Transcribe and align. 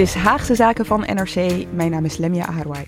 Is 0.00 0.14
Haagse 0.14 0.54
Zaken 0.54 0.86
van 0.86 1.00
NRC. 1.00 1.34
Mijn 1.72 1.90
naam 1.90 2.04
is 2.04 2.16
Lemia 2.16 2.46
Aharwai. 2.46 2.86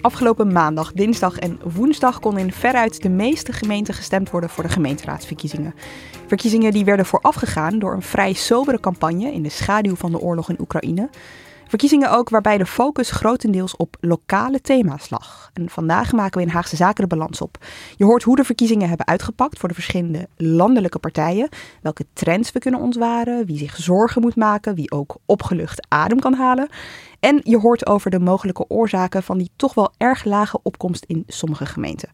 Afgelopen 0.00 0.52
maandag, 0.52 0.92
dinsdag 0.92 1.38
en 1.38 1.58
woensdag 1.74 2.20
kon 2.20 2.38
in 2.38 2.52
veruit 2.52 3.02
de 3.02 3.08
meeste 3.08 3.52
gemeenten 3.52 3.94
gestemd 3.94 4.30
worden 4.30 4.50
voor 4.50 4.62
de 4.64 4.70
gemeenteraadsverkiezingen. 4.70 5.74
Verkiezingen 6.26 6.72
die 6.72 6.84
werden 6.84 7.06
voorafgegaan 7.06 7.78
door 7.78 7.92
een 7.92 8.02
vrij 8.02 8.32
sobere 8.32 8.80
campagne 8.80 9.32
in 9.32 9.42
de 9.42 9.48
schaduw 9.48 9.94
van 9.94 10.10
de 10.10 10.20
oorlog 10.20 10.50
in 10.50 10.60
Oekraïne. 10.60 11.08
Verkiezingen 11.68 12.10
ook 12.10 12.28
waarbij 12.28 12.58
de 12.58 12.66
focus 12.66 13.10
grotendeels 13.10 13.76
op 13.76 13.96
lokale 14.00 14.60
thema's 14.60 15.10
lag. 15.10 15.50
En 15.52 15.68
vandaag 15.68 16.12
maken 16.12 16.40
we 16.40 16.46
in 16.46 16.52
Haagse 16.52 16.76
Zaken 16.76 17.08
de 17.08 17.16
balans 17.16 17.40
op. 17.40 17.58
Je 17.96 18.04
hoort 18.04 18.22
hoe 18.22 18.36
de 18.36 18.44
verkiezingen 18.44 18.88
hebben 18.88 19.06
uitgepakt 19.06 19.58
voor 19.58 19.68
de 19.68 19.74
verschillende 19.74 20.28
landelijke 20.36 20.98
partijen. 20.98 21.48
Welke 21.82 22.06
trends 22.12 22.52
we 22.52 22.58
kunnen 22.58 22.80
ontwaren, 22.80 23.46
wie 23.46 23.58
zich 23.58 23.76
zorgen 23.76 24.22
moet 24.22 24.36
maken, 24.36 24.74
wie 24.74 24.90
ook 24.90 25.16
opgelucht 25.26 25.86
adem 25.88 26.20
kan 26.20 26.34
halen. 26.34 26.68
En 27.20 27.40
je 27.42 27.58
hoort 27.58 27.86
over 27.86 28.10
de 28.10 28.18
mogelijke 28.18 28.68
oorzaken 28.68 29.22
van 29.22 29.38
die 29.38 29.50
toch 29.56 29.74
wel 29.74 29.92
erg 29.96 30.24
lage 30.24 30.58
opkomst 30.62 31.04
in 31.04 31.24
sommige 31.26 31.66
gemeenten. 31.66 32.10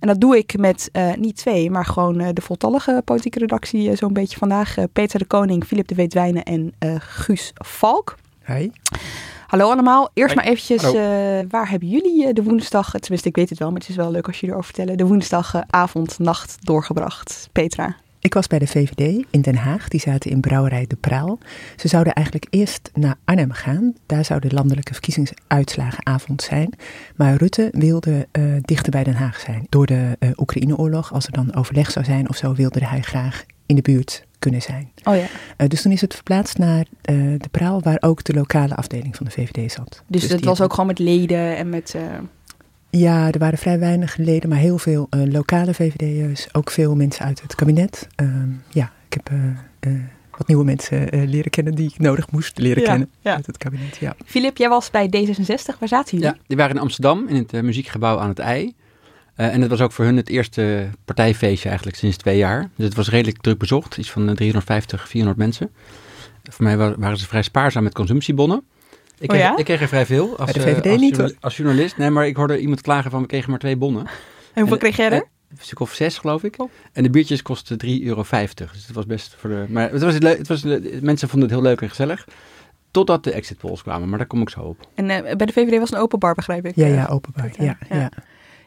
En 0.00 0.08
dat 0.08 0.20
doe 0.20 0.36
ik 0.36 0.58
met 0.58 0.88
uh, 0.92 1.14
niet 1.14 1.36
twee, 1.36 1.70
maar 1.70 1.84
gewoon 1.84 2.20
uh, 2.20 2.28
de 2.32 2.42
voltallige 2.42 3.02
politieke 3.04 3.38
redactie 3.38 3.90
uh, 3.90 3.96
zo'n 3.96 4.12
beetje 4.12 4.38
vandaag. 4.38 4.74
Peter 4.92 5.18
de 5.18 5.24
Koning, 5.24 5.64
Filip 5.64 5.88
de 5.88 5.94
Weetwijnen 5.94 6.42
en 6.42 6.72
Guus 6.98 7.52
Valk. 7.54 8.16
Hi. 8.46 8.70
Hallo 9.46 9.70
allemaal. 9.70 10.10
Eerst 10.14 10.34
maar 10.34 10.44
eventjes, 10.44 10.82
uh, 10.84 10.92
waar 11.48 11.70
hebben 11.70 11.88
jullie 11.88 12.32
de 12.32 12.42
woensdag, 12.42 12.90
tenminste 12.90 13.28
ik 13.28 13.36
weet 13.36 13.50
het 13.50 13.58
wel, 13.58 13.70
maar 13.70 13.80
het 13.80 13.88
is 13.88 13.96
wel 13.96 14.10
leuk 14.10 14.26
als 14.26 14.34
jullie 14.40 14.54
erover 14.54 14.74
vertellen, 14.74 14.98
de 14.98 15.06
woensdagavond, 15.06 16.18
nacht 16.18 16.56
doorgebracht? 16.60 17.48
Petra. 17.52 17.96
Ik 18.22 18.34
was 18.34 18.46
bij 18.46 18.58
de 18.58 18.66
VVD 18.66 19.24
in 19.30 19.40
Den 19.40 19.56
Haag. 19.56 19.88
Die 19.88 20.00
zaten 20.00 20.30
in 20.30 20.40
Brouwerij 20.40 20.86
De 20.86 20.96
Praal. 20.96 21.38
Ze 21.76 21.88
zouden 21.88 22.12
eigenlijk 22.12 22.46
eerst 22.50 22.90
naar 22.94 23.14
Arnhem 23.24 23.52
gaan. 23.52 23.94
Daar 24.06 24.24
zou 24.24 24.40
de 24.40 24.52
landelijke 24.52 24.92
verkiezingsuitslagenavond 24.92 26.42
zijn. 26.42 26.74
Maar 27.16 27.34
Rutte 27.34 27.68
wilde 27.72 28.28
uh, 28.32 28.56
dichter 28.60 28.90
bij 28.90 29.04
Den 29.04 29.14
Haag 29.14 29.40
zijn. 29.40 29.66
Door 29.68 29.86
de 29.86 30.16
uh, 30.18 30.30
Oekraïne-oorlog, 30.36 31.12
als 31.12 31.26
er 31.26 31.32
dan 31.32 31.54
overleg 31.54 31.90
zou 31.90 32.04
zijn 32.04 32.28
of 32.28 32.36
zo, 32.36 32.54
wilde 32.54 32.84
hij 32.84 33.00
graag 33.00 33.44
in 33.66 33.76
de 33.76 33.82
buurt 33.82 34.24
kunnen 34.42 34.62
zijn. 34.62 34.92
Oh 35.04 35.16
ja. 35.16 35.22
Uh, 35.22 35.68
dus 35.68 35.82
toen 35.82 35.92
is 35.92 36.00
het 36.00 36.14
verplaatst 36.14 36.58
naar 36.58 36.84
uh, 37.10 37.40
de 37.40 37.48
Praal, 37.50 37.82
waar 37.82 37.96
ook 38.00 38.24
de 38.24 38.32
lokale 38.32 38.74
afdeling 38.74 39.16
van 39.16 39.26
de 39.26 39.32
VVD 39.32 39.72
zat. 39.72 40.02
Dus, 40.06 40.20
dus 40.20 40.30
het 40.30 40.44
was 40.44 40.60
ook 40.60 40.70
gewoon 40.70 40.86
met 40.86 40.98
leden 40.98 41.56
en 41.56 41.68
met... 41.68 41.92
Uh... 41.96 42.02
Ja, 42.90 43.30
er 43.30 43.38
waren 43.38 43.58
vrij 43.58 43.78
weinig 43.78 44.16
leden, 44.16 44.48
maar 44.48 44.58
heel 44.58 44.78
veel 44.78 45.06
lokale 45.10 45.74
VVD'ers. 45.74 46.54
Ook 46.54 46.70
veel 46.70 46.94
mensen 46.94 47.24
uit 47.24 47.42
het 47.42 47.54
kabinet. 47.54 48.08
Ehm, 48.14 48.48
ja, 48.68 48.92
ik 49.08 49.12
heb 49.12 49.30
wat 50.30 50.46
nieuwe 50.46 50.64
mensen 50.64 51.28
leren 51.28 51.50
kennen 51.50 51.74
die 51.74 51.88
ik 51.88 51.98
nodig 51.98 52.30
moest 52.30 52.58
leren 52.58 52.82
ja, 52.82 52.88
kennen 52.88 53.10
ja. 53.20 53.34
uit 53.34 53.46
het 53.46 53.58
kabinet. 53.58 53.96
Ja. 53.96 54.14
Filip, 54.24 54.56
jij 54.56 54.68
was 54.68 54.90
bij 54.90 55.06
D66. 55.06 55.78
Waar 55.78 55.88
zaten 55.88 56.18
jullie? 56.18 56.34
Ja, 56.34 56.42
die 56.46 56.56
waren 56.56 56.76
in 56.76 56.82
Amsterdam, 56.82 57.28
in 57.28 57.36
het 57.36 57.62
muziekgebouw 57.62 58.18
aan 58.18 58.28
het 58.28 58.38
IJ. 58.38 58.72
Uh, 59.42 59.54
en 59.54 59.60
het 59.60 59.70
was 59.70 59.80
ook 59.80 59.92
voor 59.92 60.04
hun 60.04 60.16
het 60.16 60.28
eerste 60.28 60.88
partijfeestje 61.04 61.68
eigenlijk 61.68 61.98
sinds 61.98 62.16
twee 62.16 62.36
jaar. 62.36 62.70
Dus 62.76 62.86
het 62.86 62.94
was 62.94 63.10
redelijk 63.10 63.40
druk 63.40 63.58
bezocht, 63.58 63.96
iets 63.96 64.10
van 64.10 64.34
350, 64.34 65.08
400 65.08 65.38
mensen. 65.38 65.70
Voor 66.42 66.64
mij 66.64 66.76
waren 66.76 67.16
ze 67.16 67.26
vrij 67.26 67.42
spaarzaam 67.42 67.82
met 67.82 67.94
consumptiebonnen. 67.94 68.62
Ik 69.18 69.28
kreeg, 69.28 69.40
oh 69.40 69.46
ja? 69.46 69.56
ik 69.56 69.64
kreeg 69.64 69.80
er 69.80 69.88
vrij 69.88 70.06
veel. 70.06 70.38
Als, 70.38 70.52
Bij 70.52 70.64
de 70.64 70.70
VVD 70.70 70.84
uh, 70.84 70.92
als, 70.92 71.00
niet 71.00 71.36
als 71.40 71.56
journalist. 71.56 71.96
Nee, 71.96 72.10
maar 72.10 72.26
ik 72.26 72.36
hoorde 72.36 72.58
iemand 72.58 72.80
klagen 72.80 73.10
van 73.10 73.20
we 73.20 73.26
kregen 73.26 73.50
maar 73.50 73.58
twee 73.58 73.76
bonnen. 73.76 74.06
En 74.52 74.60
hoeveel 74.60 74.76
kreeg 74.78 74.96
jij 74.96 75.10
er? 75.10 75.28
Een 75.50 75.56
stuk 75.58 75.80
of 75.80 75.94
zes, 75.94 76.18
geloof 76.18 76.42
ik. 76.44 76.54
Oh. 76.58 76.70
En 76.92 77.02
de 77.02 77.10
biertjes 77.10 77.42
kostten 77.42 77.76
3,50 77.86 77.90
euro. 78.02 78.24
Dus 78.54 78.86
het 78.86 78.92
was 78.92 79.06
best 79.06 79.34
voor 79.38 79.50
de... 79.50 79.64
Maar 79.68 79.90
het 79.90 80.02
was, 80.02 80.14
het 80.14 80.48
was, 80.48 80.62
mensen 81.00 81.28
vonden 81.28 81.48
het 81.48 81.58
heel 81.58 81.68
leuk 81.68 81.80
en 81.80 81.88
gezellig. 81.88 82.26
Totdat 82.90 83.24
de 83.24 83.32
exit 83.32 83.58
polls 83.58 83.82
kwamen, 83.82 84.08
maar 84.08 84.18
daar 84.18 84.26
kom 84.26 84.40
ik 84.40 84.50
zo 84.50 84.60
op. 84.60 84.88
En 84.94 85.04
uh, 85.04 85.20
bij 85.20 85.46
de 85.46 85.52
VVD 85.52 85.78
was 85.78 85.92
een 85.92 85.98
open 85.98 86.18
bar, 86.18 86.34
begrijp 86.34 86.66
ik? 86.66 86.76
Ja, 86.76 86.86
ja, 86.86 87.06
open 87.06 87.32
bar. 87.36 87.50
Ja, 87.58 87.76
ja. 87.88 87.96
ja. 87.96 88.10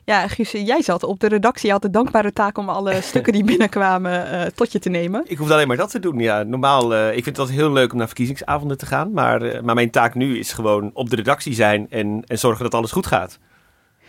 Ja, 0.06 0.28
Guus, 0.28 0.52
jij 0.52 0.82
zat 0.82 1.04
op 1.04 1.20
de 1.20 1.28
redactie. 1.28 1.66
Je 1.66 1.72
had 1.72 1.82
de 1.82 1.90
dankbare 1.90 2.34
taak 2.34 2.58
om 2.58 2.70
alle 2.70 3.02
stukken 3.10 3.34
die 3.34 3.44
binnenkwamen 3.44 4.34
uh, 4.34 4.42
tot 4.42 4.72
je 4.72 4.80
te 4.80 4.90
nemen. 4.90 5.24
Ik 5.28 5.38
hoefde 5.38 5.54
alleen 5.54 5.68
maar 5.68 5.78
dat 5.78 5.92
te 5.92 6.00
doen. 6.00 6.20
Ja, 6.20 6.44
normaal, 6.44 6.94
uh, 6.94 7.18
ik 7.18 7.24
vind 7.24 7.38
het 7.38 7.50
heel 7.50 7.72
leuk 7.72 7.92
om 7.92 7.98
naar 7.98 8.08
verkiezingsavonden 8.08 8.78
te 8.78 8.86
gaan. 8.86 9.12
Maar, 9.12 9.42
uh, 9.42 9.62
maar 9.62 9.76
mijn 9.76 9.90
taak 9.90 10.16
nu 10.16 10.40
is 10.40 10.54
gewoon 10.54 10.92
op 10.94 11.10
de 11.10 11.16
redactie 11.16 11.54
zijn 11.54 11.88
en, 11.90 12.24
en 12.28 12.40
zorgen 12.40 12.64
dat 12.64 12.74
alles 12.74 12.92
goed 12.92 13.06
gaat. 13.06 13.40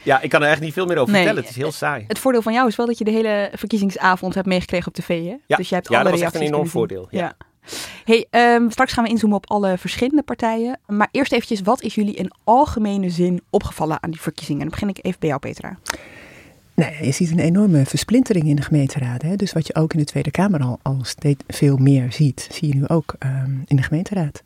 Ja, 0.02 0.20
ik 0.20 0.30
kan 0.30 0.42
er 0.42 0.48
echt 0.48 0.60
niet 0.60 0.72
veel 0.72 0.86
meer 0.86 0.96
over 0.96 1.12
nee, 1.12 1.22
vertellen. 1.22 1.42
Het 1.46 1.56
is 1.56 1.62
heel 1.62 1.72
saai. 1.72 2.04
Het 2.08 2.18
voordeel 2.18 2.42
van 2.42 2.52
jou 2.52 2.68
is 2.68 2.76
wel 2.76 2.86
dat 2.86 2.98
je 2.98 3.04
de 3.04 3.10
hele 3.10 3.50
verkiezingsavond 3.54 4.34
hebt 4.34 4.46
meegekregen 4.46 4.86
op 4.86 4.94
tv. 4.94 5.24
Hè? 5.24 5.36
Ja, 5.46 5.56
dus 5.56 5.68
je 5.68 5.74
hebt 5.74 5.88
ja 5.88 5.94
alle 5.94 6.02
dat 6.02 6.12
was 6.12 6.20
reacties 6.20 6.40
echt 6.40 6.50
een 6.50 6.54
enorm 6.54 6.70
voordeel. 6.70 7.06
Ja. 7.10 7.20
ja. 7.20 7.36
Hey, 8.04 8.26
um, 8.30 8.70
straks 8.70 8.92
gaan 8.92 9.04
we 9.04 9.10
inzoomen 9.10 9.36
op 9.36 9.50
alle 9.50 9.78
verschillende 9.78 10.22
partijen. 10.22 10.78
Maar 10.86 11.08
eerst 11.10 11.32
eventjes, 11.32 11.60
wat 11.60 11.82
is 11.82 11.94
jullie 11.94 12.14
in 12.14 12.30
algemene 12.44 13.10
zin 13.10 13.40
opgevallen 13.50 14.02
aan 14.02 14.10
die 14.10 14.20
verkiezingen? 14.20 14.60
Dan 14.60 14.70
begin 14.70 14.88
ik 14.88 14.98
even 15.02 15.20
bij 15.20 15.28
jou, 15.28 15.40
Petra. 15.40 15.78
Nou 16.74 17.04
je 17.04 17.12
ziet 17.12 17.30
een 17.30 17.38
enorme 17.38 17.86
versplintering 17.86 18.48
in 18.48 18.56
de 18.56 18.62
gemeenteraden. 18.62 19.28
Hè? 19.28 19.36
Dus 19.36 19.52
wat 19.52 19.66
je 19.66 19.74
ook 19.74 19.92
in 19.92 19.98
de 19.98 20.04
Tweede 20.04 20.30
Kamer 20.30 20.78
al, 20.82 20.98
steeds 21.02 21.42
veel 21.46 21.76
meer 21.76 22.12
ziet, 22.12 22.48
zie 22.52 22.68
je 22.68 22.74
nu 22.74 22.86
ook 22.86 23.14
um, 23.18 23.62
in 23.66 23.76
de 23.76 23.82
gemeenteraad. 23.82 24.42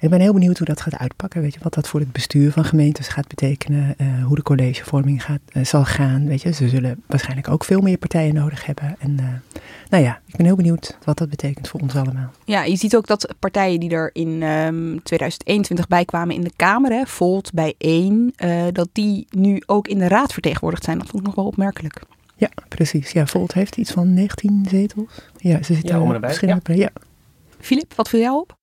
Ik 0.00 0.10
ben 0.10 0.20
heel 0.20 0.32
benieuwd 0.32 0.58
hoe 0.58 0.66
dat 0.66 0.80
gaat 0.80 0.98
uitpakken. 0.98 1.40
Weet 1.40 1.54
je, 1.54 1.60
wat 1.62 1.74
dat 1.74 1.88
voor 1.88 2.00
het 2.00 2.12
bestuur 2.12 2.52
van 2.52 2.64
gemeentes 2.64 3.08
gaat 3.08 3.28
betekenen. 3.28 3.94
Uh, 3.98 4.24
hoe 4.24 4.36
de 4.36 4.42
collegevorming 4.42 5.24
gaat, 5.24 5.40
uh, 5.52 5.64
zal 5.64 5.84
gaan. 5.84 6.26
Weet 6.26 6.42
je, 6.42 6.52
ze 6.52 6.68
zullen 6.68 7.02
waarschijnlijk 7.06 7.48
ook 7.48 7.64
veel 7.64 7.80
meer 7.80 7.98
partijen 7.98 8.34
nodig 8.34 8.66
hebben. 8.66 8.96
En 8.98 9.10
uh, 9.20 9.26
nou 9.88 10.04
ja, 10.04 10.20
ik 10.26 10.36
ben 10.36 10.46
heel 10.46 10.56
benieuwd 10.56 10.98
wat 11.04 11.18
dat 11.18 11.28
betekent 11.28 11.68
voor 11.68 11.80
ons 11.80 11.94
allemaal. 11.94 12.30
Ja, 12.44 12.64
je 12.64 12.76
ziet 12.76 12.96
ook 12.96 13.06
dat 13.06 13.34
partijen 13.38 13.80
die 13.80 13.90
er 13.90 14.10
in 14.12 14.42
um, 14.42 15.02
2021 15.02 15.88
bij 15.88 16.04
kwamen 16.04 16.34
in 16.34 16.44
de 16.44 16.52
Kamer, 16.56 16.90
hè, 16.92 17.06
Volt 17.06 17.52
bij 17.52 17.74
één, 17.78 18.32
dat 18.72 18.88
die 18.92 19.26
nu 19.30 19.62
ook 19.66 19.88
in 19.88 19.98
de 19.98 20.08
raad 20.08 20.32
vertegenwoordigd 20.32 20.84
zijn. 20.84 20.98
Dat 20.98 21.06
vond 21.06 21.20
ik 21.20 21.26
nog 21.26 21.34
wel 21.34 21.46
opmerkelijk. 21.46 22.02
Ja, 22.36 22.50
precies. 22.68 23.10
Ja, 23.10 23.26
Volt 23.26 23.52
heeft 23.52 23.76
iets 23.76 23.90
van 23.90 24.14
19 24.14 24.66
zetels. 24.68 25.12
Ja, 25.36 25.62
ze 25.62 25.74
zitten 25.74 25.96
ja, 25.96 26.02
om 26.02 26.12
en 26.12 26.20
bij. 26.20 26.28
verschillende 26.28 26.76
ja. 26.76 26.80
ja. 26.82 26.90
Filip, 27.58 27.94
wat 27.94 28.08
viel 28.08 28.20
jou 28.20 28.40
op? 28.40 28.58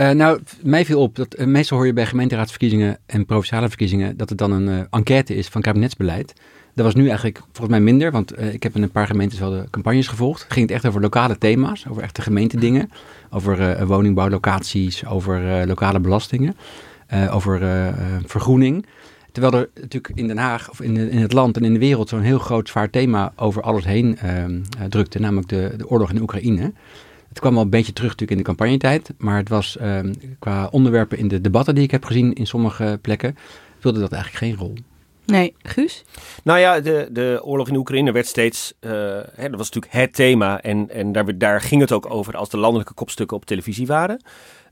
Uh, 0.00 0.10
nou, 0.10 0.40
mij 0.62 0.84
viel 0.84 1.00
op 1.00 1.16
dat 1.16 1.38
uh, 1.38 1.46
meestal 1.46 1.76
hoor 1.76 1.86
je 1.86 1.92
bij 1.92 2.06
gemeenteraadsverkiezingen 2.06 2.98
en 3.06 3.26
provinciale 3.26 3.68
verkiezingen 3.68 4.16
dat 4.16 4.28
het 4.28 4.38
dan 4.38 4.52
een 4.52 4.68
uh, 4.68 4.80
enquête 4.90 5.34
is 5.34 5.48
van 5.48 5.60
kabinetsbeleid. 5.60 6.32
Dat 6.74 6.84
was 6.84 6.94
nu 6.94 7.06
eigenlijk 7.06 7.38
volgens 7.38 7.68
mij 7.68 7.80
minder, 7.80 8.10
want 8.10 8.42
ik 8.42 8.62
heb 8.62 8.76
in 8.76 8.82
een 8.82 8.90
paar 8.90 9.06
gemeentes 9.06 9.38
wel 9.38 9.50
de 9.50 9.64
campagnes 9.70 10.08
gevolgd. 10.08 10.42
Het 10.42 10.52
ging 10.52 10.70
echt 10.70 10.86
over 10.86 11.00
lokale 11.00 11.38
thema's, 11.38 11.86
over 11.88 12.02
echte 12.02 12.22
gemeentedingen, 12.22 12.90
over 13.30 13.86
woningbouwlocaties, 13.86 15.06
over 15.06 15.66
lokale 15.66 16.00
belastingen, 16.00 16.56
over 17.30 17.60
vergroening. 18.26 18.86
Terwijl 19.32 19.54
er 19.54 19.68
natuurlijk 19.74 20.12
in 20.14 20.26
Den 20.26 20.38
Haag 20.38 20.70
of 20.70 20.80
in, 20.80 20.96
in 20.96 21.18
het 21.18 21.32
land 21.32 21.56
en 21.56 21.64
in 21.64 21.72
de 21.72 21.78
wereld 21.78 22.08
zo'n 22.08 22.20
heel 22.20 22.38
groot 22.38 22.68
zwaar 22.68 22.90
thema 22.90 23.32
over 23.36 23.62
alles 23.62 23.84
heen 23.84 24.18
drukte, 24.88 25.20
namelijk 25.20 25.48
de, 25.48 25.74
de 25.76 25.88
oorlog 25.88 26.10
in 26.10 26.20
Oekraïne. 26.20 26.72
Het 27.30 27.40
kwam 27.40 27.54
wel 27.54 27.62
een 27.62 27.70
beetje 27.70 27.92
terug 27.92 28.10
natuurlijk 28.10 28.38
in 28.38 28.44
de 28.44 28.54
campagnetijd, 28.54 29.12
maar 29.18 29.36
het 29.36 29.48
was 29.48 29.76
um, 29.80 30.14
qua 30.38 30.68
onderwerpen 30.70 31.18
in 31.18 31.28
de 31.28 31.40
debatten 31.40 31.74
die 31.74 31.84
ik 31.84 31.90
heb 31.90 32.04
gezien 32.04 32.32
in 32.32 32.46
sommige 32.46 32.98
plekken, 33.02 33.36
speelde 33.78 34.00
dat 34.00 34.12
eigenlijk 34.12 34.44
geen 34.44 34.56
rol. 34.56 34.74
Nee, 35.30 35.54
Guus? 35.62 36.04
Nou 36.44 36.58
ja, 36.58 36.80
de, 36.80 37.08
de 37.12 37.40
oorlog 37.44 37.68
in 37.68 37.76
Oekraïne 37.76 38.12
werd 38.12 38.26
steeds, 38.26 38.72
uh, 38.80 38.90
hè, 39.34 39.48
dat 39.48 39.58
was 39.58 39.70
natuurlijk 39.70 39.92
het 39.92 40.14
thema 40.14 40.62
en, 40.62 40.90
en 40.90 41.12
daar, 41.12 41.38
daar 41.38 41.60
ging 41.60 41.80
het 41.80 41.92
ook 41.92 42.10
over 42.10 42.36
als 42.36 42.48
de 42.48 42.56
landelijke 42.56 42.94
kopstukken 42.94 43.36
op 43.36 43.44
televisie 43.44 43.86
waren. 43.86 44.22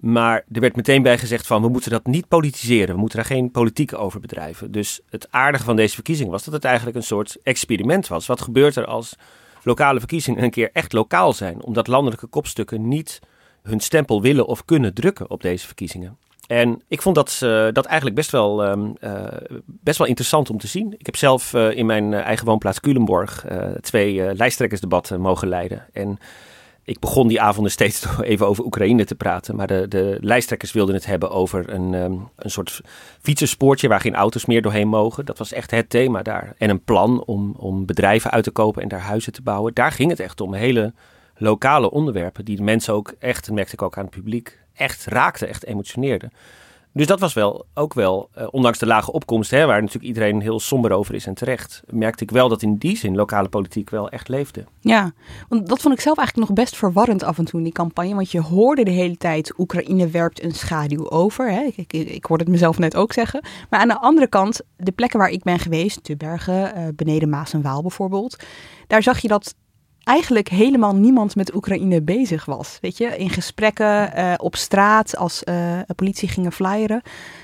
Maar 0.01 0.45
er 0.53 0.61
werd 0.61 0.77
meteen 0.77 1.03
bij 1.03 1.19
gezegd 1.19 1.47
van 1.47 1.63
we 1.63 1.69
moeten 1.69 1.91
dat 1.91 2.07
niet 2.07 2.29
politiseren, 2.29 2.95
we 2.95 3.01
moeten 3.01 3.19
daar 3.19 3.27
geen 3.27 3.51
politiek 3.51 3.99
over 3.99 4.21
bedrijven. 4.21 4.73
Dus 4.73 5.01
het 5.11 5.27
aardige 5.31 5.65
van 5.65 5.77
deze 5.77 5.95
verkiezing 5.95 6.31
was 6.31 6.45
dat 6.45 6.55
het 6.55 6.65
eigenlijk 6.65 6.97
een 6.97 7.03
soort 7.03 7.37
experiment 7.43 8.09
was. 8.09 8.27
Wat 8.27 8.41
gebeurt 8.41 8.77
er 8.77 8.87
als 8.87 9.17
lokale 9.69 9.99
verkiezingen 9.99 10.43
een 10.43 10.51
keer 10.51 10.71
echt 10.73 10.93
lokaal 10.93 11.33
zijn. 11.33 11.63
Omdat 11.63 11.87
landelijke 11.87 12.27
kopstukken 12.27 12.89
niet 12.89 13.21
hun 13.63 13.81
stempel 13.81 14.23
willen 14.23 14.47
of 14.47 14.65
kunnen 14.65 14.95
drukken 14.95 15.31
op 15.31 15.43
deze 15.43 15.67
verkiezingen. 15.67 16.19
En 16.47 16.83
ik 16.89 17.03
vond 17.03 17.15
dat, 17.15 17.41
uh, 17.45 17.69
dat 17.73 17.85
eigenlijk 17.85 18.17
best 18.17 18.31
wel, 18.31 18.69
um, 18.69 18.97
uh, 19.01 19.25
best 19.65 19.99
wel 19.99 20.07
interessant 20.07 20.51
om 20.51 20.59
te 20.59 20.67
zien. 20.67 20.95
Ik 20.99 21.07
heb 21.07 21.17
zelf 21.17 21.53
uh, 21.53 21.77
in 21.77 21.87
mijn 21.87 22.15
eigen 22.15 22.47
woonplaats 22.47 22.81
Culemborg 22.81 23.45
twee 23.81 24.35
lijsttrekkersdebatten 24.35 25.21
mogen 25.21 25.49
leiden. 25.49 25.87
En 25.93 26.19
ik 26.89 26.99
begon 26.99 27.29
die 27.29 27.41
avonden 27.41 27.73
steeds 27.73 28.07
even 28.23 28.47
over 28.47 28.65
Oekraïne 28.65 29.05
te 29.05 29.15
praten. 29.15 29.57
Maar 29.57 29.67
de, 29.67 29.87
de 29.89 30.19
lijsttrekkers 30.21 30.73
wilden 30.73 30.95
het 30.95 31.07
hebben 31.07 31.31
over 31.31 31.73
een, 31.73 31.95
um, 31.95 32.29
een 32.37 32.51
soort 32.51 32.81
fietsenspoortje 33.21 33.89
waar 33.89 34.01
geen 34.01 34.15
auto's 34.15 34.47
meer 34.47 34.63
doorheen 34.63 34.89
mogen. 34.89 35.25
Dat 35.25 35.39
was 35.39 35.53
echt 35.53 35.71
het 35.71 35.91
thema 35.91 36.23
daar. 36.23 36.55
En 36.59 36.71
een 36.71 36.85
plan 36.85 37.25
om, 37.25 37.55
om 37.59 37.87
bedrijven 37.87 38.31
uit 38.31 38.45
te 38.45 38.51
kopen 38.51 38.83
en 38.83 38.89
daar 38.89 39.01
huizen 39.01 39.33
te 39.33 39.43
bouwen. 39.43 39.75
Daar 39.75 39.93
ging 39.93 40.11
het 40.11 40.21
echt 40.21 40.41
om. 40.41 40.55
Hele 40.55 40.93
lokale 41.37 41.91
onderwerpen 41.91 42.45
die 42.45 42.57
de 42.57 42.63
mensen 42.63 42.95
ook 42.95 43.15
echt, 43.19 43.47
dat 43.47 43.55
merkte 43.55 43.75
ik 43.75 43.83
ook 43.83 43.97
aan 43.97 44.05
het 44.05 44.15
publiek, 44.15 44.59
echt 44.75 45.05
raakten, 45.05 45.49
echt 45.49 45.65
emotioneerden. 45.65 46.33
Dus 46.93 47.07
dat 47.07 47.21
was 47.21 47.35
wel 47.35 47.67
ook 47.75 47.95
wel, 47.95 48.29
uh, 48.39 48.47
ondanks 48.51 48.79
de 48.79 48.87
lage 48.87 49.13
opkomst, 49.13 49.51
hè, 49.51 49.67
waar 49.67 49.81
natuurlijk 49.81 50.07
iedereen 50.07 50.41
heel 50.41 50.61
somber 50.61 50.93
over 50.93 51.15
is 51.15 51.27
en 51.27 51.35
terecht, 51.35 51.83
merkte 51.87 52.23
ik 52.23 52.31
wel 52.31 52.49
dat 52.49 52.63
in 52.63 52.77
die 52.77 52.97
zin 52.97 53.17
lokale 53.17 53.49
politiek 53.49 53.91
wel 53.91 54.09
echt 54.09 54.29
leefde. 54.29 54.65
Ja, 54.81 55.13
want 55.49 55.69
dat 55.69 55.81
vond 55.81 55.95
ik 55.95 56.01
zelf 56.01 56.17
eigenlijk 56.19 56.49
nog 56.49 56.59
best 56.59 56.77
verwarrend 56.77 57.23
af 57.23 57.39
en 57.39 57.45
toe 57.45 57.59
in 57.59 57.65
die 57.65 57.73
campagne. 57.73 58.15
Want 58.15 58.31
je 58.31 58.41
hoorde 58.41 58.85
de 58.85 58.91
hele 58.91 59.17
tijd, 59.17 59.59
Oekraïne 59.59 60.09
werpt 60.09 60.43
een 60.43 60.55
schaduw 60.55 61.11
over. 61.11 61.51
Hè. 61.51 61.69
Ik, 61.77 61.93
ik, 61.93 62.25
hoorde 62.25 62.45
het 62.45 62.53
mezelf 62.53 62.79
net 62.79 62.97
ook 62.97 63.13
zeggen. 63.13 63.43
Maar 63.71 63.81
aan 63.81 63.89
de 63.89 63.99
andere 63.99 64.27
kant, 64.27 64.61
de 64.77 64.93
plekken 64.93 65.19
waar 65.19 65.31
ik 65.31 65.43
ben 65.43 65.59
geweest, 65.59 66.05
Tubergen, 66.05 66.79
uh, 66.79 66.89
beneden 66.95 67.29
Maas 67.29 67.53
en 67.53 67.63
Waal 67.63 67.83
bijvoorbeeld, 67.83 68.37
daar 68.87 69.03
zag 69.03 69.19
je 69.19 69.29
dat 69.29 69.55
eigenlijk 70.09 70.49
helemaal 70.49 70.95
niemand 70.95 71.37
met 71.37 71.55
Oekraïne 71.55 72.03
bezig 72.03 72.45
was. 72.45 72.79
Weet 72.81 72.99
je, 72.99 73.17
in 73.17 73.31
gesprekken 73.31 74.19
uh, 74.19 74.35
op 74.37 74.57
straat, 74.57 75.17
als 75.17 75.43
uh, 75.45 75.81
politie 75.97 76.29
gingen 76.29 76.53
flyeren. 76.53 77.03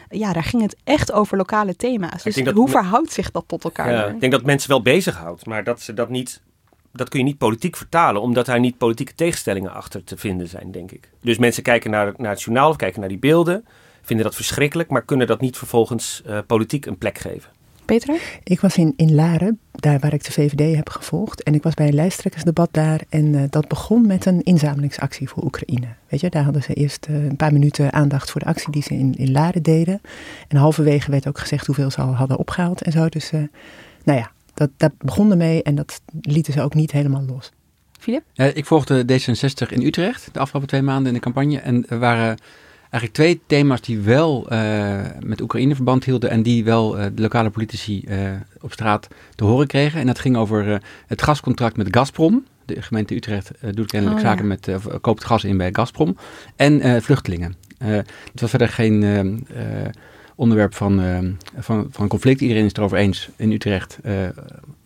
Ja, 0.08 0.32
daar 0.32 0.44
ging 0.44 0.62
het 0.62 0.76
echt 0.84 1.12
over 1.12 1.36
lokale 1.36 1.76
thema's. 1.76 2.22
Dus 2.22 2.40
hoe 2.40 2.68
verhoudt 2.68 3.12
zich 3.12 3.30
dat 3.30 3.44
tot 3.46 3.64
elkaar? 3.64 3.92
Ja, 3.92 4.06
ik 4.06 4.20
denk 4.20 4.32
dat 4.32 4.44
mensen 4.44 4.70
wel 4.70 4.82
bezighoudt, 4.82 5.46
maar 5.46 5.64
dat 5.64 5.80
ze 5.80 5.94
dat 5.94 6.08
niet. 6.08 6.40
Dat 6.92 7.08
kun 7.08 7.18
je 7.18 7.24
niet 7.24 7.38
politiek 7.38 7.76
vertalen, 7.76 8.22
omdat 8.22 8.46
daar 8.46 8.60
niet 8.60 8.78
politieke 8.78 9.14
tegenstellingen 9.14 9.72
achter 9.72 10.04
te 10.04 10.16
vinden 10.16 10.48
zijn, 10.48 10.72
denk 10.72 10.90
ik. 10.90 11.08
Dus 11.20 11.38
mensen 11.38 11.62
kijken 11.62 11.90
naar, 11.90 12.12
naar 12.16 12.30
het 12.30 12.42
journaal 12.42 12.68
of 12.68 12.76
kijken 12.76 13.00
naar 13.00 13.08
die 13.08 13.18
beelden, 13.18 13.64
vinden 14.02 14.24
dat 14.24 14.34
verschrikkelijk, 14.34 14.90
maar 14.90 15.04
kunnen 15.04 15.26
dat 15.26 15.40
niet 15.40 15.56
vervolgens 15.56 16.22
uh, 16.26 16.38
politiek 16.46 16.86
een 16.86 16.98
plek 16.98 17.18
geven. 17.18 17.50
Petra? 17.84 18.16
Ik 18.42 18.60
was 18.60 18.76
in, 18.76 18.92
in 18.96 19.14
Laren, 19.14 19.58
daar 19.72 19.98
waar 19.98 20.12
ik 20.12 20.24
de 20.24 20.32
VVD 20.32 20.76
heb 20.76 20.88
gevolgd. 20.88 21.42
En 21.42 21.54
ik 21.54 21.62
was 21.62 21.74
bij 21.74 21.86
een 21.86 21.94
lijsttrekkersdebat 21.94 22.68
daar. 22.72 23.00
En 23.08 23.24
uh, 23.24 23.42
dat 23.50 23.68
begon 23.68 24.06
met 24.06 24.26
een 24.26 24.42
inzamelingsactie 24.42 25.28
voor 25.28 25.44
Oekraïne. 25.44 25.86
Weet 26.08 26.20
je, 26.20 26.30
daar 26.30 26.44
hadden 26.44 26.62
ze 26.62 26.74
eerst 26.74 27.06
uh, 27.10 27.24
een 27.24 27.36
paar 27.36 27.52
minuten 27.52 27.92
aandacht 27.92 28.30
voor 28.30 28.40
de 28.40 28.46
actie 28.46 28.72
die 28.72 28.82
ze 28.82 28.94
in, 28.94 29.14
in 29.16 29.32
Laren 29.32 29.62
deden. 29.62 30.00
En 30.48 30.56
halverwege 30.56 31.10
werd 31.10 31.28
ook 31.28 31.38
gezegd 31.38 31.66
hoeveel 31.66 31.90
ze 31.90 32.00
al 32.00 32.14
hadden 32.14 32.38
opgehaald 32.38 32.82
en 32.82 32.92
zo. 32.92 33.08
Dus 33.08 33.32
uh, 33.32 33.40
nou 34.04 34.18
ja, 34.18 34.30
dat, 34.54 34.70
dat 34.76 34.92
begon 34.98 35.30
ermee 35.30 35.62
en 35.62 35.74
dat 35.74 36.00
lieten 36.20 36.52
ze 36.52 36.62
ook 36.62 36.74
niet 36.74 36.92
helemaal 36.92 37.24
los. 37.24 37.50
Filip? 37.98 38.22
ik 38.54 38.66
volgde 38.66 39.04
D66 39.12 39.72
in 39.72 39.82
Utrecht 39.82 40.28
de 40.32 40.38
afgelopen 40.38 40.68
twee 40.68 40.82
maanden 40.82 41.06
in 41.06 41.14
de 41.14 41.20
campagne. 41.20 41.58
En 41.58 41.88
er 41.88 41.98
waren 41.98 42.38
eigenlijk 42.94 43.12
twee 43.12 43.40
thema's 43.46 43.80
die 43.80 43.98
wel 43.98 44.52
uh, 44.52 45.00
met 45.20 45.40
Oekraïne 45.40 45.74
verband 45.74 46.04
hielden 46.04 46.30
en 46.30 46.42
die 46.42 46.64
wel 46.64 46.98
uh, 46.98 47.04
de 47.14 47.22
lokale 47.22 47.50
politici 47.50 48.04
uh, 48.08 48.30
op 48.60 48.72
straat 48.72 49.08
te 49.34 49.44
horen 49.44 49.66
kregen. 49.66 50.00
En 50.00 50.06
dat 50.06 50.18
ging 50.18 50.36
over 50.36 50.82
het 51.06 51.22
gascontract 51.22 51.76
met 51.76 51.88
Gazprom. 51.90 52.44
De 52.64 52.82
gemeente 52.82 53.14
Utrecht 53.14 53.50
doet 53.70 53.90
kennelijk 53.90 54.20
oh, 54.20 54.26
zaken 54.26 54.48
ja. 54.48 54.56
met, 54.64 54.70
koopt 55.00 55.24
gas 55.24 55.44
in 55.44 55.56
bij 55.56 55.68
Gazprom. 55.72 56.16
En 56.56 57.02
vluchtelingen. 57.02 57.54
het 57.78 58.40
was 58.40 58.50
verder 58.50 58.68
geen 58.68 59.46
onderwerp 60.34 60.74
van, 60.74 61.02
van, 61.58 61.86
van 61.90 62.08
conflict. 62.08 62.40
Iedereen 62.40 62.62
is 62.62 62.68
het 62.68 62.78
erover 62.78 62.98
eens 62.98 63.28
in 63.36 63.52
Utrecht 63.52 63.98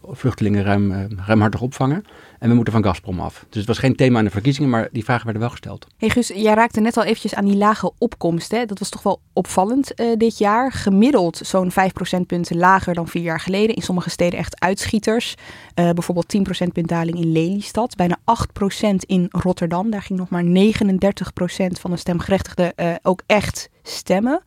vluchtelingen 0.02 0.62
ruim, 0.62 1.08
ruimhartig 1.26 1.60
opvangen. 1.60 2.04
En 2.38 2.48
we 2.48 2.54
moeten 2.54 2.72
van 2.72 2.84
Gazprom 2.84 3.20
af. 3.20 3.44
Dus 3.48 3.58
het 3.58 3.66
was 3.66 3.78
geen 3.78 3.96
thema 3.96 4.18
in 4.18 4.24
de 4.24 4.30
verkiezingen, 4.30 4.70
maar 4.70 4.88
die 4.92 5.04
vragen 5.04 5.24
werden 5.24 5.42
wel 5.42 5.50
gesteld. 5.50 5.86
Hey 5.96 6.08
Gus, 6.08 6.28
jij 6.28 6.54
raakte 6.54 6.80
net 6.80 6.96
al 6.96 7.02
eventjes 7.02 7.34
aan 7.34 7.44
die 7.44 7.56
lage 7.56 7.92
opkomst. 7.98 8.50
Hè? 8.50 8.64
Dat 8.64 8.78
was 8.78 8.88
toch 8.88 9.02
wel 9.02 9.20
opvallend 9.32 10.00
uh, 10.00 10.16
dit 10.16 10.38
jaar. 10.38 10.72
Gemiddeld 10.72 11.40
zo'n 11.44 11.70
5 11.70 11.92
procentpunten 11.92 12.56
lager 12.56 12.94
dan 12.94 13.08
vier 13.08 13.22
jaar 13.22 13.40
geleden. 13.40 13.76
In 13.76 13.82
sommige 13.82 14.10
steden 14.10 14.38
echt 14.38 14.60
uitschieters. 14.60 15.34
Uh, 15.74 15.90
bijvoorbeeld 15.90 16.28
10 16.28 16.42
procentpunt 16.42 16.88
daling 16.88 17.18
in 17.18 17.32
Lelystad. 17.32 17.96
Bijna 17.96 18.16
8 18.24 18.52
procent 18.52 19.04
in 19.04 19.26
Rotterdam. 19.30 19.90
Daar 19.90 20.02
ging 20.02 20.18
nog 20.18 20.28
maar 20.28 20.44
39 20.44 21.32
procent 21.32 21.80
van 21.80 21.90
de 21.90 21.96
stemgerechtigden 21.96 22.72
uh, 22.76 22.94
ook 23.02 23.22
echt 23.26 23.70
stemmen 23.82 24.42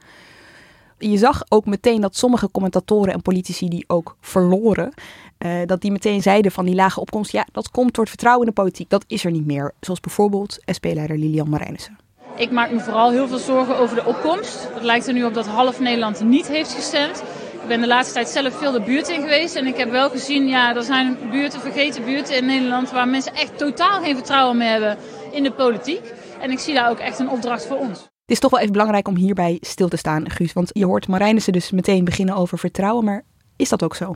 je 1.01 1.18
zag 1.18 1.44
ook 1.50 1.65
meteen 1.65 2.01
dat 2.01 2.15
sommige 2.15 2.51
commentatoren 2.51 3.13
en 3.13 3.21
politici 3.21 3.69
die 3.69 3.83
ook 3.88 4.15
verloren, 4.21 4.94
uh, 5.39 5.51
dat 5.65 5.81
die 5.81 5.92
meteen 5.92 6.21
zeiden 6.21 6.51
van 6.51 6.65
die 6.65 6.75
lage 6.75 7.00
opkomst, 7.00 7.31
ja, 7.31 7.45
dat 7.51 7.71
komt 7.71 7.94
door 7.94 8.03
het 8.03 8.13
vertrouwen 8.13 8.48
in 8.48 8.53
de 8.53 8.62
politiek. 8.62 8.89
Dat 8.89 9.03
is 9.07 9.25
er 9.25 9.31
niet 9.31 9.45
meer. 9.45 9.74
Zoals 9.80 10.00
bijvoorbeeld 10.00 10.59
SP-leider 10.65 11.18
Lilian 11.18 11.50
Marijnissen. 11.50 11.98
Ik 12.36 12.51
maak 12.51 12.71
me 12.71 12.80
vooral 12.80 13.12
heel 13.12 13.27
veel 13.27 13.38
zorgen 13.38 13.77
over 13.77 13.95
de 13.95 14.06
opkomst. 14.06 14.68
Het 14.74 14.83
lijkt 14.83 15.07
er 15.07 15.13
nu 15.13 15.24
op 15.24 15.33
dat 15.33 15.48
half 15.48 15.80
Nederland 15.80 16.24
niet 16.24 16.48
heeft 16.48 16.74
gestemd. 16.74 17.24
Ik 17.62 17.68
ben 17.68 17.81
de 17.81 17.88
laatste 17.88 18.13
tijd 18.13 18.30
zelf 18.30 18.57
veel 18.57 18.71
de 18.71 18.81
buurt 18.81 19.09
in 19.09 19.21
geweest. 19.21 19.56
En 19.56 19.65
ik 19.65 19.77
heb 19.77 19.92
wel 19.92 20.09
gezien, 20.09 20.47
ja, 20.47 20.75
er 20.75 20.83
zijn 20.83 21.18
buurten, 21.31 21.59
vergeten 21.59 22.06
buurten 22.06 22.36
in 22.36 22.45
Nederland... 22.45 22.92
waar 22.92 23.07
mensen 23.07 23.33
echt 23.33 23.57
totaal 23.57 24.01
geen 24.01 24.15
vertrouwen 24.15 24.57
meer 24.57 24.69
hebben 24.69 24.97
in 25.31 25.44
de 25.44 25.51
politiek. 25.51 26.13
En 26.39 26.51
ik 26.51 26.59
zie 26.59 26.74
daar 26.74 26.89
ook 26.89 27.00
echt 27.00 27.19
een 27.19 27.30
opdracht 27.30 27.65
voor 27.65 27.77
ons. 27.77 28.10
Is 28.31 28.39
toch 28.39 28.51
wel 28.51 28.60
even 28.60 28.72
belangrijk 28.72 29.07
om 29.07 29.16
hierbij 29.16 29.57
stil 29.62 29.88
te 29.88 29.98
staan, 29.98 30.30
Guus. 30.30 30.54
Want 30.54 30.69
je 30.74 30.86
hoort 30.86 31.07
Marijnissen 31.07 31.54
dus 31.54 31.72
meteen 31.72 32.04
beginnen 32.04 32.36
over 32.36 32.57
vertrouwen. 32.57 33.06
Maar 33.06 33.24
is 33.56 33.69
dat 33.69 33.83
ook 33.83 33.95
zo? 33.95 34.16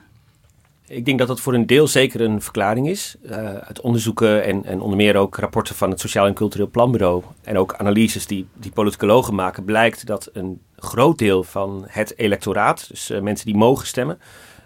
Ik 0.88 1.06
denk 1.06 1.20
dat 1.20 1.28
dat 1.28 1.40
voor 1.40 1.54
een 1.54 1.66
deel 1.66 1.88
zeker 1.88 2.22
een 2.22 2.42
verklaring 2.42 2.90
is. 2.90 3.16
Uh, 3.24 3.38
uit 3.56 3.82
onderzoeken 3.82 4.44
en, 4.44 4.66
en 4.66 4.82
onder 4.82 4.98
meer 4.98 5.16
ook 5.16 5.36
rapporten 5.36 5.76
van 5.76 5.90
het 5.90 6.00
Sociaal 6.00 6.26
en 6.26 6.34
Cultureel 6.34 6.70
Planbureau 6.70 7.24
en 7.44 7.58
ook 7.58 7.76
analyses 7.76 8.26
die, 8.26 8.48
die 8.54 8.72
politicologen 8.72 9.36
maken, 9.36 9.64
blijkt 9.64 10.06
dat 10.06 10.30
een 10.34 10.62
groot 10.76 11.18
deel 11.18 11.44
van 11.44 11.86
het 11.88 12.18
electoraat, 12.18 12.88
dus 12.90 13.12
uh, 13.12 13.22
mensen 13.22 13.46
die 13.46 13.58
mogen 13.58 13.88
stemmen, 13.88 14.20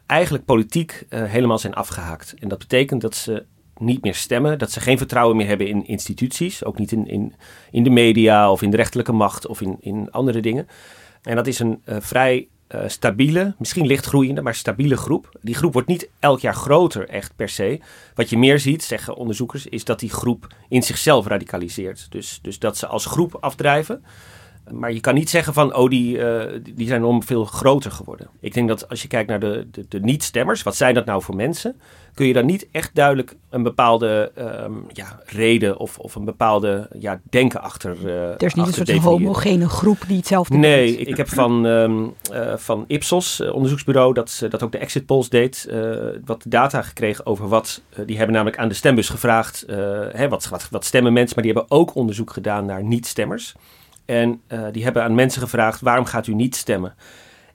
eigenlijk 0.05 0.45
politiek 0.45 1.05
uh, 1.09 1.23
helemaal 1.23 1.59
zijn 1.59 1.73
afgehaakt. 1.73 2.33
En 2.39 2.47
dat 2.47 2.59
betekent 2.59 3.01
dat 3.01 3.15
ze 3.15 3.45
niet 3.79 4.03
meer 4.03 4.15
stemmen, 4.15 4.59
dat 4.59 4.71
ze 4.71 4.79
geen 4.79 4.97
vertrouwen 4.97 5.37
meer 5.37 5.47
hebben 5.47 5.67
in 5.67 5.87
instituties, 5.87 6.65
ook 6.65 6.77
niet 6.77 6.91
in, 6.91 7.07
in, 7.07 7.33
in 7.71 7.83
de 7.83 7.89
media 7.89 8.51
of 8.51 8.61
in 8.61 8.69
de 8.69 8.77
rechterlijke 8.77 9.11
macht 9.11 9.47
of 9.47 9.61
in, 9.61 9.77
in 9.79 10.11
andere 10.11 10.39
dingen. 10.39 10.67
En 11.21 11.35
dat 11.35 11.47
is 11.47 11.59
een 11.59 11.81
vrij 11.85 12.47
uh, 12.75 12.81
stabiele, 12.87 13.55
misschien 13.57 13.85
licht 13.85 14.05
groeiende, 14.05 14.41
maar 14.41 14.55
stabiele 14.55 14.97
groep. 14.97 15.37
Die 15.41 15.55
groep 15.55 15.73
wordt 15.73 15.87
niet 15.87 16.09
elk 16.19 16.39
jaar 16.39 16.55
groter, 16.55 17.09
echt 17.09 17.35
per 17.35 17.49
se. 17.49 17.79
Wat 18.15 18.29
je 18.29 18.37
meer 18.37 18.59
ziet, 18.59 18.83
zeggen 18.83 19.15
onderzoekers, 19.15 19.65
is 19.65 19.83
dat 19.83 19.99
die 19.99 20.09
groep 20.09 20.47
in 20.69 20.83
zichzelf 20.83 21.27
radicaliseert. 21.27 22.07
Dus, 22.09 22.39
dus 22.41 22.59
dat 22.59 22.77
ze 22.77 22.87
als 22.87 23.05
groep 23.05 23.37
afdrijven. 23.39 24.03
Maar 24.71 24.93
je 24.93 24.99
kan 24.99 25.13
niet 25.13 25.29
zeggen 25.29 25.53
van, 25.53 25.75
oh, 25.75 25.89
die, 25.89 26.17
uh, 26.17 26.43
die 26.73 26.87
zijn 26.87 27.03
om 27.03 27.23
veel 27.23 27.45
groter 27.45 27.91
geworden. 27.91 28.29
Ik 28.39 28.53
denk 28.53 28.67
dat 28.67 28.89
als 28.89 29.01
je 29.01 29.07
kijkt 29.07 29.29
naar 29.29 29.39
de, 29.39 29.67
de 29.89 29.99
niet-stemmers, 29.99 30.63
wat 30.63 30.75
zijn 30.75 30.93
dat 30.93 31.05
nou 31.05 31.21
voor 31.21 31.35
mensen? 31.35 31.81
Kun 32.13 32.25
je 32.25 32.33
dan 32.33 32.45
niet 32.45 32.67
echt 32.71 32.95
duidelijk 32.95 33.35
een 33.49 33.63
bepaalde 33.63 34.31
um, 34.37 34.85
ja, 34.93 35.19
reden 35.25 35.77
of, 35.77 35.97
of 35.97 36.15
een 36.15 36.25
bepaalde 36.25 36.89
ja, 36.99 37.21
denken 37.29 37.61
achter. 37.61 37.97
Uh, 38.05 38.23
er 38.23 38.43
is 38.43 38.53
niet 38.53 38.67
een 38.67 38.73
soort 38.73 38.91
homogene 38.91 39.69
groep 39.69 39.97
die 40.07 40.17
hetzelfde 40.17 40.53
doet. 40.53 40.61
Nee, 40.61 40.97
ik 40.97 41.17
heb 41.17 41.29
van, 41.29 41.65
um, 41.65 42.13
uh, 42.33 42.53
van 42.55 42.83
Ipsos, 42.87 43.39
uh, 43.39 43.53
onderzoeksbureau, 43.53 44.13
dat, 44.13 44.45
dat 44.49 44.63
ook 44.63 44.71
de 44.71 44.77
exit 44.77 45.05
polls 45.05 45.29
deed, 45.29 45.67
wat 46.25 46.45
data 46.47 46.81
gekregen 46.81 47.25
over 47.25 47.47
wat. 47.47 47.81
die 48.05 48.17
hebben 48.17 48.35
namelijk 48.35 48.61
aan 48.61 48.67
de 48.67 48.73
stembus 48.73 49.09
gevraagd, 49.09 49.63
hè, 50.11 50.29
wat, 50.29 50.49
wat, 50.49 50.67
wat 50.69 50.85
stemmen 50.85 51.13
mensen, 51.13 51.35
maar 51.35 51.43
die 51.43 51.53
hebben 51.53 51.77
ook 51.77 51.95
onderzoek 51.95 52.31
gedaan 52.31 52.65
naar 52.65 52.83
niet-stemmers. 52.83 53.55
En 54.05 54.41
die 54.71 54.83
hebben 54.83 55.03
aan 55.03 55.15
mensen 55.15 55.41
gevraagd, 55.41 55.81
waarom 55.81 56.05
gaat 56.05 56.27
u 56.27 56.33
niet 56.33 56.55
stemmen? 56.55 56.95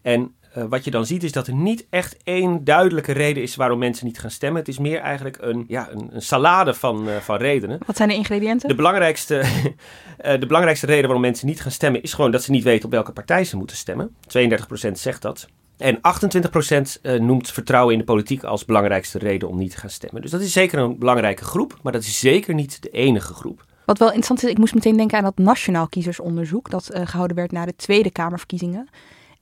En 0.02 0.34
uh, 0.56 0.64
wat 0.68 0.84
je 0.84 0.90
dan 0.90 1.06
ziet 1.06 1.22
is 1.22 1.32
dat 1.32 1.46
er 1.46 1.54
niet 1.54 1.86
echt 1.90 2.16
één 2.24 2.64
duidelijke 2.64 3.12
reden 3.12 3.42
is 3.42 3.56
waarom 3.56 3.78
mensen 3.78 4.06
niet 4.06 4.18
gaan 4.18 4.30
stemmen. 4.30 4.60
Het 4.60 4.68
is 4.68 4.78
meer 4.78 4.98
eigenlijk 4.98 5.38
een, 5.40 5.64
ja, 5.68 5.90
een, 5.90 6.08
een 6.12 6.22
salade 6.22 6.74
van, 6.74 7.08
uh, 7.08 7.16
van 7.16 7.36
redenen. 7.36 7.78
Wat 7.86 7.96
zijn 7.96 8.08
de 8.08 8.14
ingrediënten? 8.14 8.68
De 8.68 8.74
belangrijkste, 8.74 9.34
uh, 9.38 9.42
de 10.40 10.46
belangrijkste 10.46 10.86
reden 10.86 11.04
waarom 11.04 11.20
mensen 11.20 11.46
niet 11.46 11.60
gaan 11.60 11.70
stemmen 11.70 12.02
is 12.02 12.12
gewoon 12.12 12.30
dat 12.30 12.42
ze 12.42 12.50
niet 12.50 12.64
weten 12.64 12.84
op 12.84 12.90
welke 12.90 13.12
partij 13.12 13.44
ze 13.44 13.56
moeten 13.56 13.76
stemmen. 13.76 14.16
32% 14.88 14.92
zegt 14.92 15.22
dat. 15.22 15.48
En 15.76 15.96
28% 15.96 17.20
noemt 17.20 17.50
vertrouwen 17.50 17.92
in 17.92 17.98
de 17.98 18.04
politiek 18.04 18.44
als 18.44 18.64
belangrijkste 18.64 19.18
reden 19.18 19.48
om 19.48 19.58
niet 19.58 19.70
te 19.70 19.76
gaan 19.76 19.90
stemmen. 19.90 20.22
Dus 20.22 20.30
dat 20.30 20.40
is 20.40 20.52
zeker 20.52 20.78
een 20.78 20.98
belangrijke 20.98 21.44
groep, 21.44 21.78
maar 21.82 21.92
dat 21.92 22.02
is 22.02 22.18
zeker 22.18 22.54
niet 22.54 22.82
de 22.82 22.88
enige 22.88 23.34
groep. 23.34 23.64
Wat 23.84 23.98
wel 23.98 24.08
interessant 24.08 24.42
is, 24.42 24.50
ik 24.50 24.58
moest 24.58 24.74
meteen 24.74 24.96
denken 24.96 25.18
aan 25.18 25.24
dat 25.24 25.38
nationaal 25.38 25.88
kiezersonderzoek 25.88 26.70
dat 26.70 26.90
gehouden 26.92 27.36
werd 27.36 27.52
na 27.52 27.64
de 27.64 27.76
Tweede 27.76 28.10
Kamerverkiezingen. 28.10 28.88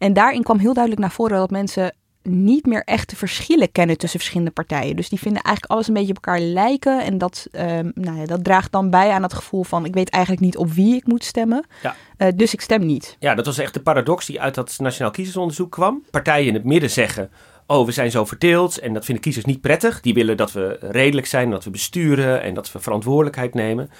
En 0.02 0.12
daarin 0.12 0.42
kwam 0.42 0.59
heel 0.59 0.73
duidelijk 0.73 1.02
naar 1.02 1.12
voren 1.12 1.38
dat 1.38 1.50
mensen 1.50 1.94
niet 2.23 2.66
meer 2.66 2.82
echt 2.85 3.11
de 3.11 3.16
verschillen 3.16 3.73
kennen 3.73 3.99
tussen 3.99 4.18
verschillende 4.18 4.52
partijen. 4.52 4.97
Dus 4.97 5.09
die 5.09 5.18
vinden 5.18 5.42
eigenlijk 5.42 5.75
alles 5.75 5.88
een 5.88 5.94
beetje 5.94 6.14
op 6.14 6.16
elkaar 6.16 6.40
lijken. 6.40 7.04
En 7.04 7.18
dat, 7.18 7.47
ehm, 7.52 7.90
nou 7.94 8.18
ja, 8.18 8.26
dat 8.26 8.44
draagt 8.44 8.73
dan 8.73 8.90
bij 8.90 9.11
aan 9.11 9.23
het 9.23 9.35
gevoel 9.35 9.62
van 9.64 9.85
ik 9.85 9.94
weet 9.94 10.11
eigenlijk 10.11 10.44
niet 10.44 10.56
op 10.56 10.73
wie 10.73 10.97
ik 10.97 11.06
moet 11.06 11.25
stemmen. 11.25 11.64
Ja. 11.82 11.97
Eh, 12.16 12.28
dus 12.37 12.52
ik 12.52 12.61
stem 12.61 12.87
niet. 12.87 13.16
Ja, 13.18 13.35
dat 13.35 13.47
was 13.47 13.59
echt 13.59 13.75
de 13.75 13.80
paradox 13.80 14.26
die 14.26 14.40
uit 14.40 14.54
dat 14.54 14.76
Nationaal 14.78 15.11
Kiezersonderzoek 15.11 15.71
kwam. 15.71 16.04
Partijen 16.11 16.47
in 16.47 16.54
het 16.54 16.64
midden 16.64 16.90
zeggen, 16.90 17.30
oh 17.66 17.87
we 17.87 17.92
zijn 17.92 18.11
zo 18.11 18.25
verdeeld 18.25 18.78
en 18.78 18.92
dat 18.92 19.04
vinden 19.04 19.25
kiezers 19.25 19.44
niet 19.44 19.61
prettig. 19.61 20.00
Die 20.00 20.14
willen 20.14 20.37
dat 20.37 20.52
we 20.52 20.78
redelijk 20.80 21.26
zijn, 21.26 21.50
dat 21.50 21.64
we 21.64 21.71
besturen 21.71 22.42
en 22.42 22.54
dat 22.54 22.73
we 22.73 22.80
verantwoordelijkheid 22.80 23.54
nemen. 23.54 23.90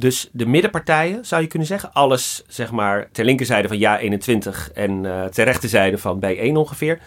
Dus 0.00 0.28
de 0.32 0.46
middenpartijen, 0.46 1.24
zou 1.24 1.42
je 1.42 1.48
kunnen 1.48 1.68
zeggen, 1.68 1.92
alles 1.92 2.42
zeg 2.46 2.70
maar 2.70 3.08
ter 3.12 3.24
linkerzijde 3.24 3.68
van 3.68 3.78
Ja 3.78 3.98
21 3.98 4.70
en 4.72 5.04
uh, 5.04 5.24
ter 5.24 5.44
rechterzijde 5.44 5.98
van 5.98 6.24
B1 6.24 6.52
ongeveer, 6.52 7.00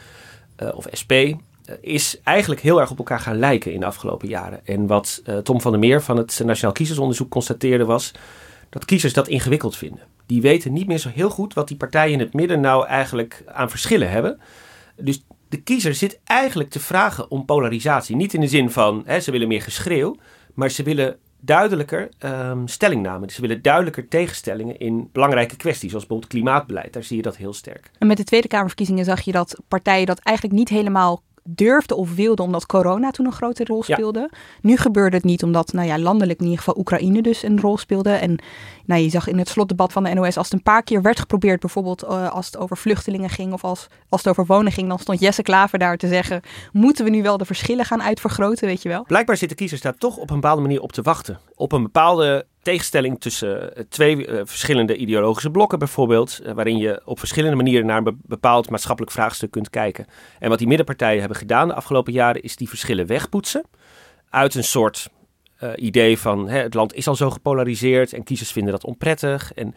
uh, 0.64 0.70
of 0.76 0.88
SP, 1.02 1.12
uh, 1.12 1.36
is 1.82 2.20
eigenlijk 2.24 2.62
heel 2.62 2.80
erg 2.80 2.92
op 2.92 2.98
elkaar 2.98 3.20
gaan 3.20 3.40
lijken 3.40 3.74
in 3.74 3.80
de 3.80 3.86
afgelopen 3.86 4.28
jaren. 4.28 4.66
En 4.66 4.88
wat 4.88 5.24
Tom 5.44 5.62
van 5.62 5.72
der 5.72 5.80
Meer 5.80 6.02
van 6.02 6.18
het 6.18 6.42
Nationaal 6.46 6.74
Kiezersonderzoek 6.74 7.30
constateerde 7.30 7.86
was 7.86 8.12
dat 8.70 8.86
kiezers 8.86 9.14
dat 9.14 9.28
ingewikkeld 9.28 9.78
vinden. 9.78 10.02
Die 10.26 10.42
weten 10.42 10.74
niet 10.74 10.88
meer 10.88 10.98
zo 10.98 11.10
heel 11.10 11.30
goed 11.30 11.54
wat 11.54 11.68
die 11.68 11.78
partijen 11.78 12.14
in 12.14 12.20
het 12.20 12.34
midden 12.34 12.60
nou 12.62 12.88
eigenlijk 12.88 13.44
aan 13.48 13.70
verschillen 13.70 14.10
hebben. 14.10 14.40
Dus 14.96 15.24
de 15.50 15.62
kiezer 15.62 15.96
zit 15.96 16.20
eigenlijk 16.24 16.70
te 16.70 16.80
vragen 16.80 17.32
om 17.32 17.46
polarisatie. 17.46 18.16
Niet 18.16 18.34
in 18.34 18.42
de 18.42 18.48
zin 18.48 18.70
van 18.70 19.04
hè, 19.06 19.20
ze 19.20 19.32
willen 19.32 19.48
meer 19.48 19.62
geschreeuw, 19.62 20.16
maar 20.54 20.70
ze 20.70 20.84
willen 20.84 21.18
duidelijker 21.46 22.10
um, 22.26 22.68
stellingnamen. 22.68 23.28
Dus 23.28 23.36
ze 23.36 23.42
willen 23.42 23.62
duidelijker 23.62 24.08
tegenstellingen 24.08 24.80
in 24.80 25.10
belangrijke 25.12 25.56
kwesties, 25.56 25.90
zoals 25.90 26.06
bijvoorbeeld 26.06 26.32
klimaatbeleid. 26.32 26.94
Daar 26.94 27.04
zie 27.04 27.18
je 27.18 27.22
dat 27.22 27.38
heel 27.38 27.54
sterk. 27.54 27.92
En 27.98 28.08
met 28.08 28.18
de 28.18 28.24
Tweede 28.24 28.48
Kamerverkiezingen 28.48 29.06
zag 29.06 29.22
je 29.22 29.32
dat 29.32 29.62
partijen 29.68 30.06
dat 30.06 30.20
eigenlijk 30.20 30.58
niet 30.58 30.70
helemaal 30.70 31.22
durfden 31.44 31.98
of 31.98 32.16
wilden 32.16 32.46
omdat 32.46 32.66
corona 32.66 33.12
toen 33.12 33.26
een 33.26 33.32
grote 33.32 33.64
rol 33.64 33.84
speelde. 33.84 34.20
Ja. 34.20 34.38
Nu 34.62 34.78
gebeurde 34.78 35.16
het 35.16 35.26
niet 35.26 35.44
omdat, 35.44 35.74
nou 35.74 35.88
ja, 35.88 36.00
landelijk 36.00 36.40
in 36.40 36.46
ieder 36.46 36.60
geval 36.60 36.78
Oekraïne 36.78 37.22
dus 37.22 37.44
een 37.44 37.60
rol 37.60 37.78
speelde. 37.78 38.10
En 38.10 38.40
nou, 38.86 39.02
je 39.02 39.10
zag 39.10 39.28
in 39.28 39.38
het 39.38 39.50
slotdebat 39.50 39.92
van 39.92 40.04
de 40.04 40.14
NOS 40.14 40.38
als 40.38 40.46
het 40.46 40.54
een 40.54 40.64
paar 40.64 40.84
keer 40.84 41.02
werd 41.02 41.20
geprobeerd, 41.20 41.60
bijvoorbeeld 41.60 42.04
uh, 42.04 42.32
als 42.32 42.46
het 42.46 42.58
over 42.58 42.78
vluchtelingen 42.78 43.30
ging 43.30 43.54
of 43.54 43.64
als, 43.64 43.88
als 44.10 44.24
het 44.24 44.30
over 44.30 44.46
wonen 44.46 44.72
ging, 44.72 44.88
dan 44.88 45.00
stond 45.00 45.20
Jesse 45.20 45.42
Klaver 45.42 45.80
daar 45.80 45.98
te 45.98 46.08
zeggen, 46.08 46.42
moeten 46.72 47.06
we 47.06 47.12
nu 47.12 47.22
wel 47.22 47.38
de 47.38 47.46
verschillen 47.46 47.86
gaan 47.86 48.04
uitvergroten, 48.04 48.68
weet 48.68 48.82
je 48.82 48.90
wel? 48.90 49.04
Blijkbaar 49.08 49.38
zitten 49.38 49.58
kiezers 49.58 49.82
daar 49.82 49.96
toch 49.96 50.18
op 50.18 50.30
een 50.30 50.40
bepaalde 50.40 50.62
manier 50.62 50.82
op 50.82 50.92
te 50.92 51.02
wachten. 51.02 51.40
Op 51.56 51.72
een 51.72 51.84
bepaalde 51.84 52.46
tegenstelling 52.64 53.20
tussen 53.20 53.74
twee 53.90 54.28
uh, 54.28 54.42
verschillende 54.44 54.96
ideologische 54.96 55.50
blokken 55.50 55.80
bijvoorbeeld, 55.80 56.40
uh, 56.44 56.52
waarin 56.52 56.78
je 56.78 57.02
op 57.06 57.20
verschillende 57.20 57.56
manieren 57.56 57.86
naar 57.86 57.98
een 57.98 58.22
bepaald 58.26 58.70
maatschappelijk 58.70 59.12
vraagstuk 59.14 59.52
kunt 59.52 59.70
kijken. 59.70 60.06
En 60.40 60.50
wat 60.50 60.58
die 60.58 60.68
middenpartijen 60.68 61.20
hebben 61.20 61.38
gedaan 61.38 61.68
de 61.68 61.74
afgelopen 61.74 62.14
jaren 62.14 62.42
is 62.42 62.56
die 62.56 62.70
verschillen 62.70 63.08
wegpoetsen 63.08 63.64
uit 64.30 64.56
een 64.56 64.64
soort 64.64 65.10
uh, 65.64 65.70
idee 65.76 66.20
van 66.20 66.50
hè, 66.50 66.60
het 66.60 66.74
land 66.74 66.94
is 66.94 67.08
al 67.08 67.16
zo 67.16 67.30
gepolariseerd 67.30 68.14
en 68.14 68.24
kiezers 68.24 68.52
vinden 68.52 68.72
dat 68.72 68.84
onprettig. 68.84 69.54
En, 69.54 69.76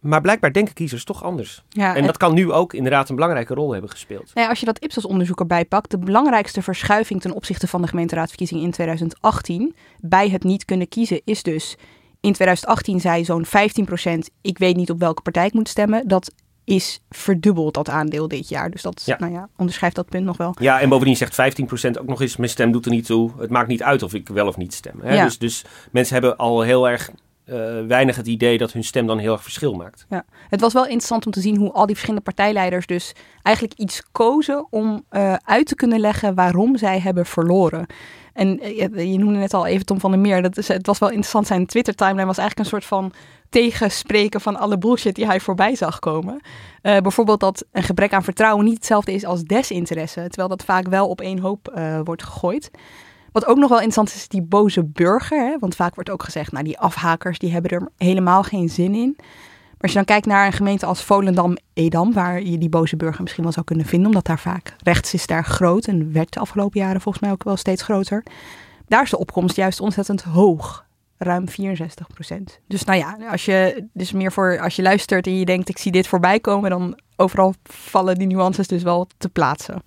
maar 0.00 0.20
blijkbaar 0.20 0.52
denken 0.52 0.74
kiezers 0.74 1.04
toch 1.04 1.24
anders. 1.24 1.62
Ja, 1.68 1.96
en 1.96 2.06
dat 2.06 2.16
kan 2.16 2.34
nu 2.34 2.52
ook 2.52 2.72
inderdaad 2.72 3.08
een 3.08 3.14
belangrijke 3.14 3.54
rol 3.54 3.72
hebben 3.72 3.90
gespeeld. 3.90 4.30
Nou 4.34 4.40
ja, 4.40 4.48
als 4.48 4.60
je 4.60 4.66
dat 4.66 4.84
Ipsos-onderzoek 4.84 5.40
erbij 5.40 5.64
pakt, 5.64 5.90
de 5.90 5.98
belangrijkste 5.98 6.62
verschuiving 6.62 7.20
ten 7.20 7.32
opzichte 7.32 7.66
van 7.66 7.82
de 7.82 7.88
gemeenteraadsverkiezingen 7.88 8.64
in 8.64 8.70
2018 8.70 9.74
bij 10.00 10.28
het 10.28 10.44
niet 10.44 10.64
kunnen 10.64 10.88
kiezen 10.88 11.20
is 11.24 11.42
dus 11.42 11.76
in 12.20 12.32
2018 12.32 13.00
zei 13.00 13.24
zo'n 13.24 13.46
15% 13.46 13.48
ik 14.40 14.58
weet 14.58 14.76
niet 14.76 14.90
op 14.90 14.98
welke 14.98 15.22
partij 15.22 15.46
ik 15.46 15.52
moet 15.52 15.68
stemmen. 15.68 16.08
Dat 16.08 16.32
is 16.64 17.00
verdubbeld 17.10 17.74
dat 17.74 17.88
aandeel 17.88 18.28
dit 18.28 18.48
jaar. 18.48 18.70
Dus 18.70 18.82
dat 18.82 19.02
Ja. 19.04 19.16
nou 19.18 19.32
ja, 19.32 19.48
onderschrijft 19.56 19.96
dat 19.96 20.08
punt 20.08 20.24
nog 20.24 20.36
wel. 20.36 20.54
Ja, 20.60 20.80
en 20.80 20.88
bovendien 20.88 21.16
zegt 21.16 21.34
15% 21.34 21.98
ook 21.98 22.06
nog 22.06 22.20
eens: 22.20 22.36
mijn 22.36 22.50
stem 22.50 22.72
doet 22.72 22.84
er 22.84 22.90
niet 22.90 23.06
toe. 23.06 23.30
Het 23.38 23.50
maakt 23.50 23.68
niet 23.68 23.82
uit 23.82 24.02
of 24.02 24.14
ik 24.14 24.28
wel 24.28 24.46
of 24.46 24.56
niet 24.56 24.74
stem. 24.74 25.00
Hè? 25.02 25.14
Ja. 25.14 25.24
Dus, 25.24 25.38
dus 25.38 25.64
mensen 25.90 26.12
hebben 26.12 26.36
al 26.36 26.60
heel 26.60 26.88
erg 26.88 27.10
eh, 27.44 27.54
weinig 27.86 28.16
het 28.16 28.26
idee 28.26 28.58
dat 28.58 28.72
hun 28.72 28.84
stem 28.84 29.06
dan 29.06 29.18
heel 29.18 29.32
erg 29.32 29.42
verschil 29.42 29.74
maakt. 29.74 30.06
Ja. 30.08 30.24
Het 30.48 30.60
was 30.60 30.72
wel 30.72 30.84
interessant 30.84 31.26
om 31.26 31.32
te 31.32 31.40
zien 31.40 31.56
hoe 31.56 31.72
al 31.72 31.86
die 31.86 31.94
verschillende 31.94 32.24
partijleiders 32.24 32.86
dus 32.86 33.12
eigenlijk 33.42 33.78
iets 33.78 34.02
kozen 34.12 34.66
om 34.70 35.04
eh, 35.08 35.34
uit 35.44 35.66
te 35.66 35.74
kunnen 35.74 36.00
leggen 36.00 36.34
waarom 36.34 36.76
zij 36.76 37.00
hebben 37.00 37.26
verloren. 37.26 37.86
En 38.38 38.60
eh, 38.60 39.12
je, 39.12 39.18
noemde 39.18 39.38
net 39.38 39.54
al 39.54 39.66
even 39.66 39.86
Tom 39.86 40.00
van 40.00 40.10
der 40.10 40.20
Meer. 40.20 40.42
Dat 40.42 40.56
is, 40.56 40.68
het 40.68 40.86
was 40.86 40.98
wel 40.98 41.08
interessant. 41.08 41.46
Zijn 41.46 41.66
Twitter-timeline 41.66 42.26
was 42.26 42.38
eigenlijk 42.38 42.68
een 42.68 42.74
soort 42.74 42.84
van 42.84 43.12
tegenspreken 43.48 44.40
van 44.40 44.56
alle 44.56 44.78
bullshit 44.78 45.14
die 45.14 45.26
hij 45.26 45.40
voorbij 45.40 45.74
zag 45.74 45.98
komen. 45.98 46.40
Eh, 46.82 46.98
bijvoorbeeld 46.98 47.40
dat 47.40 47.64
een 47.72 47.82
gebrek 47.82 48.12
aan 48.12 48.24
vertrouwen 48.24 48.64
niet 48.64 48.74
hetzelfde 48.74 49.12
is 49.12 49.24
als 49.24 49.42
desinteresse. 49.42 50.20
Terwijl 50.20 50.48
dat 50.48 50.64
vaak 50.64 50.88
wel 50.88 51.08
op 51.08 51.20
één 51.20 51.38
hoop 51.38 51.68
eh, 51.68 52.00
wordt 52.04 52.22
gegooid. 52.22 52.70
Wat 53.32 53.46
ook 53.46 53.56
nog 53.56 53.68
wel 53.68 53.78
interessant 53.78 54.08
is, 54.08 54.14
is 54.14 54.28
die 54.28 54.42
boze 54.42 54.84
burger. 54.84 55.38
Hè? 55.38 55.58
Want 55.58 55.76
vaak 55.76 55.94
wordt 55.94 56.10
ook 56.10 56.22
gezegd, 56.22 56.52
nou 56.52 56.64
die 56.64 56.78
afhakers 56.78 57.38
die 57.38 57.52
hebben 57.52 57.70
er 57.70 57.88
helemaal 57.96 58.42
geen 58.42 58.68
zin 58.68 58.94
in. 58.94 59.16
Maar 59.78 59.86
als 59.86 59.92
je 59.92 60.04
dan 60.04 60.14
kijkt 60.16 60.26
naar 60.26 60.46
een 60.46 60.52
gemeente 60.52 60.86
als 60.86 61.02
Volendam-Edam, 61.02 62.12
waar 62.12 62.42
je 62.42 62.58
die 62.58 62.68
boze 62.68 62.96
burger 62.96 63.22
misschien 63.22 63.42
wel 63.42 63.52
zou 63.52 63.64
kunnen 63.64 63.86
vinden, 63.86 64.06
omdat 64.06 64.24
daar 64.24 64.38
vaak 64.38 64.74
rechts 64.82 65.14
is 65.14 65.26
daar 65.26 65.44
groot 65.44 65.86
en 65.86 66.12
werd 66.12 66.32
de 66.32 66.40
afgelopen 66.40 66.80
jaren 66.80 67.00
volgens 67.00 67.24
mij 67.24 67.32
ook 67.32 67.44
wel 67.44 67.56
steeds 67.56 67.82
groter. 67.82 68.22
Daar 68.86 69.02
is 69.02 69.10
de 69.10 69.18
opkomst 69.18 69.56
juist 69.56 69.80
ontzettend 69.80 70.22
hoog. 70.22 70.86
Ruim 71.16 71.48
64 71.48 72.06
procent. 72.06 72.60
Dus 72.68 72.84
nou 72.84 72.98
ja, 72.98 73.18
als 73.30 73.44
je, 73.44 73.86
dus 73.92 74.12
meer 74.12 74.32
voor, 74.32 74.60
als 74.60 74.76
je 74.76 74.82
luistert 74.82 75.26
en 75.26 75.38
je 75.38 75.44
denkt 75.44 75.68
ik 75.68 75.78
zie 75.78 75.92
dit 75.92 76.06
voorbij 76.06 76.40
komen, 76.40 76.70
dan 76.70 76.98
overal 77.16 77.54
vallen 77.62 78.14
die 78.14 78.26
nuances 78.26 78.66
dus 78.66 78.82
wel 78.82 79.06
te 79.18 79.28
plaatsen. 79.28 79.82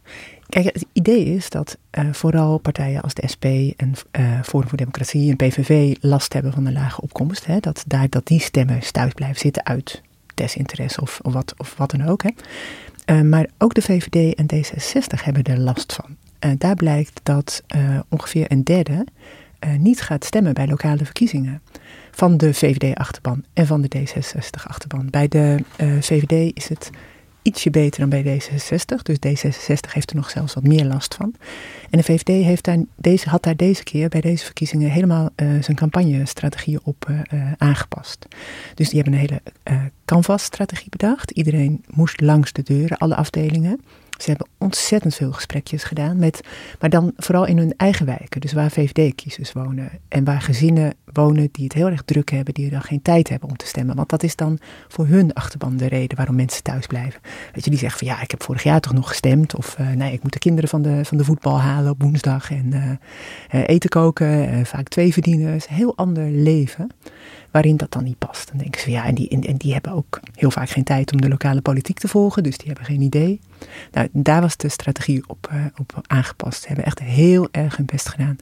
Kijk, 0.51 0.65
het 0.65 0.85
idee 0.93 1.25
is 1.25 1.49
dat 1.49 1.77
uh, 1.99 2.05
vooral 2.11 2.57
partijen 2.57 3.01
als 3.01 3.13
de 3.13 3.27
SP 3.33 3.45
en 3.77 3.93
uh, 4.19 4.41
Forum 4.43 4.67
voor 4.67 4.77
Democratie 4.77 5.29
en 5.29 5.35
PVV 5.35 5.95
last 6.01 6.33
hebben 6.33 6.53
van 6.53 6.65
een 6.65 6.73
lage 6.73 7.01
opkomst. 7.01 7.45
Hè? 7.45 7.59
Dat, 7.59 7.83
daar, 7.87 8.09
dat 8.09 8.27
die 8.27 8.39
stemmen 8.39 8.79
thuis 8.91 9.13
blijven 9.13 9.39
zitten 9.39 9.65
uit 9.65 10.01
desinteresse 10.35 11.01
of, 11.01 11.19
of, 11.21 11.33
wat, 11.33 11.53
of 11.57 11.77
wat 11.77 11.91
dan 11.91 12.07
ook. 12.07 12.23
Hè? 12.23 12.29
Uh, 13.15 13.21
maar 13.21 13.47
ook 13.57 13.73
de 13.73 13.81
VVD 13.81 14.35
en 14.35 14.45
D66 14.55 15.23
hebben 15.23 15.43
er 15.43 15.59
last 15.59 15.93
van. 15.93 16.15
daar 16.57 16.75
blijkt 16.75 17.19
dat 17.23 17.63
ongeveer 18.09 18.51
een 18.51 18.63
derde 18.63 19.07
niet 19.77 20.01
gaat 20.01 20.25
stemmen 20.25 20.53
bij 20.53 20.67
lokale 20.67 21.05
verkiezingen. 21.05 21.61
Van 22.11 22.37
de 22.37 22.53
VVD-achterban 22.53 23.43
en 23.53 23.67
van 23.67 23.81
de 23.81 23.99
D66-achterban. 23.99 25.09
Bij 25.09 25.27
de 25.27 25.63
VVD 25.99 26.57
is 26.57 26.69
het 26.69 26.89
ietsje 27.41 27.69
beter 27.69 27.99
dan 27.99 28.09
bij 28.09 28.23
D66. 28.23 29.01
Dus 29.03 29.17
D66 29.17 29.91
heeft 29.91 30.09
er 30.09 30.15
nog 30.15 30.29
zelfs 30.29 30.53
wat 30.53 30.63
meer 30.63 30.85
last 30.85 31.15
van. 31.15 31.35
En 31.89 31.97
de 31.97 32.03
VVD 32.03 32.27
heeft 32.27 32.63
daar 32.63 32.77
deze, 32.95 33.29
had 33.29 33.43
daar 33.43 33.55
deze 33.55 33.83
keer 33.83 34.09
bij 34.09 34.21
deze 34.21 34.45
verkiezingen 34.45 34.89
helemaal 34.89 35.29
uh, 35.35 35.63
zijn 35.63 35.77
campagnestrategie 35.77 36.79
op 36.83 37.07
uh, 37.09 37.51
aangepast. 37.57 38.27
Dus 38.73 38.89
die 38.89 39.01
hebben 39.01 39.13
een 39.13 39.27
hele 39.29 39.41
canvas-strategie 40.05 40.89
bedacht. 40.89 41.31
Iedereen 41.31 41.83
moest 41.87 42.21
langs 42.21 42.53
de 42.53 42.63
deuren, 42.63 42.97
alle 42.97 43.15
afdelingen. 43.15 43.81
Ze 44.21 44.29
hebben 44.29 44.47
ontzettend 44.57 45.15
veel 45.15 45.31
gesprekjes 45.31 45.83
gedaan, 45.83 46.17
met, 46.17 46.41
maar 46.79 46.89
dan 46.89 47.13
vooral 47.17 47.45
in 47.45 47.57
hun 47.57 47.73
eigen 47.77 48.05
wijken. 48.05 48.41
Dus 48.41 48.53
waar 48.53 48.71
VVD-kiezers 48.71 49.51
wonen 49.51 49.89
en 50.07 50.23
waar 50.23 50.41
gezinnen 50.41 50.93
wonen 51.13 51.49
die 51.51 51.63
het 51.63 51.73
heel 51.73 51.87
erg 51.87 52.01
druk 52.01 52.31
hebben, 52.31 52.53
die 52.53 52.69
dan 52.69 52.81
geen 52.81 53.01
tijd 53.01 53.29
hebben 53.29 53.49
om 53.49 53.57
te 53.57 53.65
stemmen. 53.65 53.95
Want 53.95 54.09
dat 54.09 54.23
is 54.23 54.35
dan 54.35 54.59
voor 54.87 55.07
hun 55.07 55.33
achterban 55.33 55.77
de 55.77 55.87
reden 55.87 56.17
waarom 56.17 56.35
mensen 56.35 56.63
thuis 56.63 56.87
blijven. 56.87 57.21
Weet 57.53 57.63
je, 57.63 57.69
die 57.69 57.79
zeggen 57.79 57.99
van 57.99 58.07
ja, 58.07 58.21
ik 58.21 58.31
heb 58.31 58.43
vorig 58.43 58.63
jaar 58.63 58.79
toch 58.79 58.93
nog 58.93 59.07
gestemd. 59.07 59.55
Of 59.55 59.77
uh, 59.79 59.89
nee, 59.89 60.13
ik 60.13 60.23
moet 60.23 60.33
de 60.33 60.39
kinderen 60.39 60.69
van 60.69 60.81
de, 60.81 61.05
van 61.05 61.17
de 61.17 61.23
voetbal 61.23 61.59
halen 61.59 61.91
op 61.91 62.01
woensdag 62.01 62.51
en 62.51 62.99
uh, 63.53 63.63
eten 63.67 63.89
koken. 63.89 64.65
vaak 64.65 64.87
twee 64.87 65.13
verdienen. 65.13 65.47
Het 65.47 65.61
is 65.61 65.67
een 65.69 65.75
heel 65.75 65.97
ander 65.97 66.29
leven 66.29 66.89
waarin 67.51 67.77
dat 67.77 67.91
dan 67.91 68.03
niet 68.03 68.17
past. 68.17 68.47
Dan 68.47 68.57
denken 68.57 68.81
ze 68.81 68.91
ja, 68.91 69.05
en 69.05 69.15
die, 69.15 69.29
en, 69.29 69.57
die 69.57 69.73
hebben 69.73 69.91
ook 69.91 70.19
heel 70.35 70.51
vaak 70.51 70.69
geen 70.69 70.83
tijd 70.83 71.11
om 71.11 71.21
de 71.21 71.29
lokale 71.29 71.61
politiek 71.61 71.99
te 71.99 72.07
volgen, 72.07 72.43
dus 72.43 72.57
die 72.57 72.67
hebben 72.67 72.85
geen 72.85 73.01
idee. 73.01 73.39
Nou, 73.91 74.07
daar 74.11 74.41
was 74.41 74.57
de 74.57 74.69
strategie 74.69 75.23
op, 75.27 75.49
uh, 75.53 75.65
op 75.77 76.01
aangepast. 76.07 76.61
Ze 76.61 76.67
hebben 76.67 76.85
echt 76.85 76.99
heel 76.99 77.47
erg 77.51 77.77
hun 77.77 77.85
best 77.85 78.09
gedaan 78.09 78.37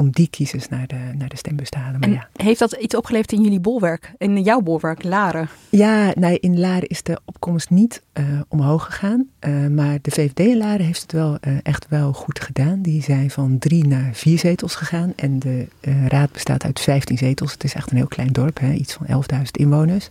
om 0.00 0.10
die 0.10 0.28
kiezers 0.30 0.68
naar 0.68 0.86
de, 0.86 1.10
naar 1.14 1.28
de 1.28 1.36
stembus 1.36 1.68
te 1.70 1.78
halen. 1.78 2.00
Maar 2.00 2.08
en 2.08 2.14
ja. 2.14 2.28
heeft 2.44 2.58
dat 2.58 2.72
iets 2.72 2.94
opgeleverd 2.94 3.32
in 3.32 3.42
jullie 3.42 3.60
bolwerk, 3.60 4.12
in 4.18 4.42
jouw 4.42 4.60
bolwerk, 4.60 5.04
Laren? 5.04 5.48
Ja, 5.68 6.12
nee, 6.14 6.38
in 6.38 6.60
Laren 6.60 6.88
is 6.88 7.02
de 7.02 7.20
opkomst 7.24 7.70
niet 7.70 8.02
uh, 8.14 8.24
omhoog 8.48 8.84
gegaan. 8.84 9.28
Uh, 9.40 9.66
maar 9.66 9.98
de 10.02 10.10
VVD 10.10 10.38
in 10.38 10.56
Laren 10.56 10.86
heeft 10.86 11.02
het 11.02 11.12
wel 11.12 11.38
uh, 11.40 11.58
echt 11.62 11.86
wel 11.88 12.12
goed 12.12 12.40
gedaan. 12.40 12.82
Die 12.82 13.02
zijn 13.02 13.30
van 13.30 13.58
drie 13.58 13.86
naar 13.86 14.10
vier 14.12 14.38
zetels 14.38 14.74
gegaan. 14.74 15.12
En 15.16 15.38
de 15.38 15.66
raad 16.08 16.32
bestaat 16.32 16.64
uit 16.64 16.80
15 16.80 17.18
zetels. 17.18 17.52
Het 17.52 17.64
is 17.64 17.74
echt 17.74 17.90
een 17.90 17.96
heel 17.96 18.06
klein 18.06 18.32
dorp, 18.32 18.58
hè, 18.58 18.72
iets 18.72 18.92
van 18.92 19.06
11.000 19.34 19.42
inwoners. 19.50 20.10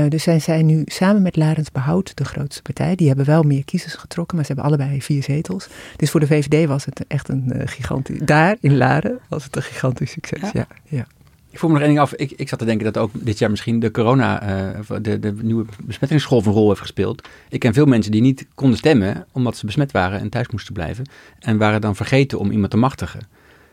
Uh, 0.00 0.10
dus 0.10 0.22
zij 0.22 0.38
zijn 0.38 0.66
nu 0.66 0.82
samen 0.86 1.22
met 1.22 1.36
Larens 1.36 1.70
Behoud 1.70 2.16
de 2.16 2.24
grootste 2.24 2.62
partij. 2.62 2.94
Die 2.94 3.08
hebben 3.08 3.26
wel 3.26 3.42
meer 3.42 3.64
kiezers 3.64 3.94
getrokken, 3.94 4.36
maar 4.36 4.46
ze 4.46 4.52
hebben 4.52 4.70
allebei 4.70 5.02
vier 5.02 5.22
zetels. 5.22 5.68
Dus 5.96 6.10
voor 6.10 6.20
de 6.20 6.26
VVD 6.26 6.68
was 6.68 6.84
het 6.84 7.04
echt 7.08 7.28
een 7.28 7.52
uh, 7.54 7.62
gigantisch... 7.64 8.18
Daar, 8.18 8.56
in 8.60 8.76
Laren, 8.76 9.18
was 9.28 9.44
het 9.44 9.56
een 9.56 9.62
gigantisch 9.62 10.10
succes, 10.10 10.40
ja. 10.40 10.50
ja, 10.52 10.66
ja. 10.84 11.06
Ik 11.50 11.58
voel 11.58 11.70
me 11.70 11.74
nog 11.74 11.84
één 11.84 11.94
ding 11.94 12.06
af. 12.06 12.14
Ik, 12.14 12.30
ik 12.36 12.48
zat 12.48 12.58
te 12.58 12.64
denken 12.64 12.84
dat 12.84 12.98
ook 12.98 13.10
dit 13.12 13.38
jaar 13.38 13.50
misschien 13.50 13.80
de 13.80 13.90
corona, 13.90 14.42
uh, 14.42 14.98
de, 15.02 15.18
de 15.18 15.34
nieuwe 15.42 15.64
besmettingsgolf 15.84 16.46
een 16.46 16.52
rol 16.52 16.68
heeft 16.68 16.80
gespeeld. 16.80 17.28
Ik 17.48 17.60
ken 17.60 17.74
veel 17.74 17.86
mensen 17.86 18.12
die 18.12 18.20
niet 18.20 18.46
konden 18.54 18.78
stemmen 18.78 19.26
omdat 19.32 19.56
ze 19.56 19.66
besmet 19.66 19.92
waren 19.92 20.20
en 20.20 20.28
thuis 20.28 20.48
moesten 20.48 20.74
blijven. 20.74 21.04
En 21.38 21.58
waren 21.58 21.80
dan 21.80 21.96
vergeten 21.96 22.38
om 22.38 22.50
iemand 22.50 22.70
te 22.70 22.76
machtigen. 22.76 23.20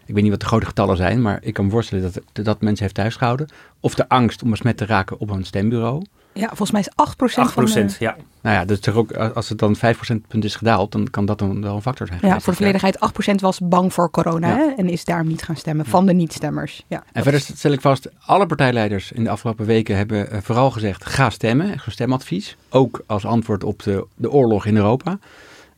Ik 0.07 0.13
weet 0.13 0.23
niet 0.23 0.31
wat 0.31 0.39
de 0.39 0.45
grote 0.45 0.65
getallen 0.65 0.97
zijn, 0.97 1.21
maar 1.21 1.39
ik 1.41 1.53
kan 1.53 1.65
me 1.65 1.71
voorstellen 1.71 2.11
dat, 2.11 2.45
dat 2.45 2.61
mensen 2.61 2.83
heeft 2.83 2.95
thuisgehouden. 2.95 3.47
Of 3.79 3.95
de 3.95 4.09
angst 4.09 4.43
om 4.43 4.49
besmet 4.49 4.77
te 4.77 4.85
raken 4.85 5.19
op 5.19 5.29
een 5.29 5.45
stembureau. 5.45 6.03
Ja, 6.33 6.47
volgens 6.47 6.71
mij 6.71 6.81
is 6.81 6.89
8%, 6.89 7.49
8% 7.49 7.53
van 7.53 7.65
de... 7.65 7.95
ja. 7.99 8.15
Nou 8.41 8.55
ja, 8.55 8.65
dus 8.65 8.89
ook, 8.89 9.11
als 9.13 9.49
het 9.49 9.57
dan 9.57 9.75
5% 9.75 9.79
punt 10.27 10.43
is 10.43 10.55
gedaald, 10.55 10.91
dan 10.91 11.09
kan 11.09 11.25
dat 11.25 11.39
dan 11.39 11.61
wel 11.61 11.75
een 11.75 11.81
factor 11.81 12.07
zijn. 12.07 12.19
Ja, 12.21 12.39
voor 12.39 12.53
de 12.53 12.57
volledigheid 12.57 13.11
8% 13.31 13.35
was 13.35 13.59
bang 13.63 13.93
voor 13.93 14.11
corona 14.11 14.55
hè, 14.55 14.73
en 14.75 14.89
is 14.89 15.05
daarom 15.05 15.27
niet 15.27 15.43
gaan 15.43 15.55
stemmen 15.55 15.85
van 15.85 16.05
de 16.05 16.13
niet-stemmers. 16.13 16.83
Ja, 16.87 17.03
en 17.11 17.23
verder 17.23 17.41
stel 17.41 17.71
ik 17.71 17.81
vast, 17.81 18.09
alle 18.25 18.45
partijleiders 18.45 19.11
in 19.11 19.23
de 19.23 19.29
afgelopen 19.29 19.65
weken 19.65 19.97
hebben 19.97 20.31
eh, 20.31 20.39
vooral 20.41 20.71
gezegd, 20.71 21.05
ga 21.05 21.29
stemmen, 21.29 21.73
echt 21.73 21.83
zo'n 21.83 21.93
stemadvies. 21.93 22.57
Ook 22.69 23.03
als 23.05 23.25
antwoord 23.25 23.63
op 23.63 23.83
de, 23.83 24.05
de 24.15 24.31
oorlog 24.31 24.65
in 24.65 24.75
Europa. 24.75 25.19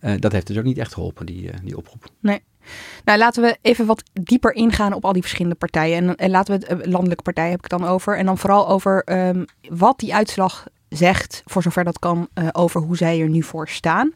Uh, 0.01 0.13
dat 0.19 0.31
heeft 0.31 0.48
dus 0.48 0.57
ook 0.57 0.63
niet 0.63 0.77
echt 0.77 0.93
geholpen, 0.93 1.25
die, 1.25 1.43
uh, 1.43 1.53
die 1.63 1.77
oproep. 1.77 2.05
Nee. 2.19 2.41
Nou, 3.05 3.17
laten 3.17 3.43
we 3.43 3.57
even 3.61 3.85
wat 3.85 4.03
dieper 4.13 4.53
ingaan 4.53 4.93
op 4.93 5.05
al 5.05 5.13
die 5.13 5.21
verschillende 5.21 5.57
partijen. 5.57 5.97
En, 5.97 6.15
en 6.15 6.29
laten 6.29 6.59
we 6.59 6.65
het 6.67 6.85
landelijke 6.85 7.23
partijen 7.23 7.51
heb 7.51 7.63
ik 7.63 7.69
dan 7.69 7.85
over. 7.85 8.17
En 8.17 8.25
dan 8.25 8.38
vooral 8.38 8.67
over 8.67 9.03
um, 9.27 9.45
wat 9.69 9.99
die 9.99 10.13
uitslag 10.13 10.65
zegt, 10.89 11.41
voor 11.45 11.61
zover 11.61 11.83
dat 11.83 11.99
kan, 11.99 12.27
uh, 12.33 12.47
over 12.51 12.81
hoe 12.81 12.97
zij 12.97 13.21
er 13.21 13.29
nu 13.29 13.43
voor 13.43 13.67
staan. 13.67 14.13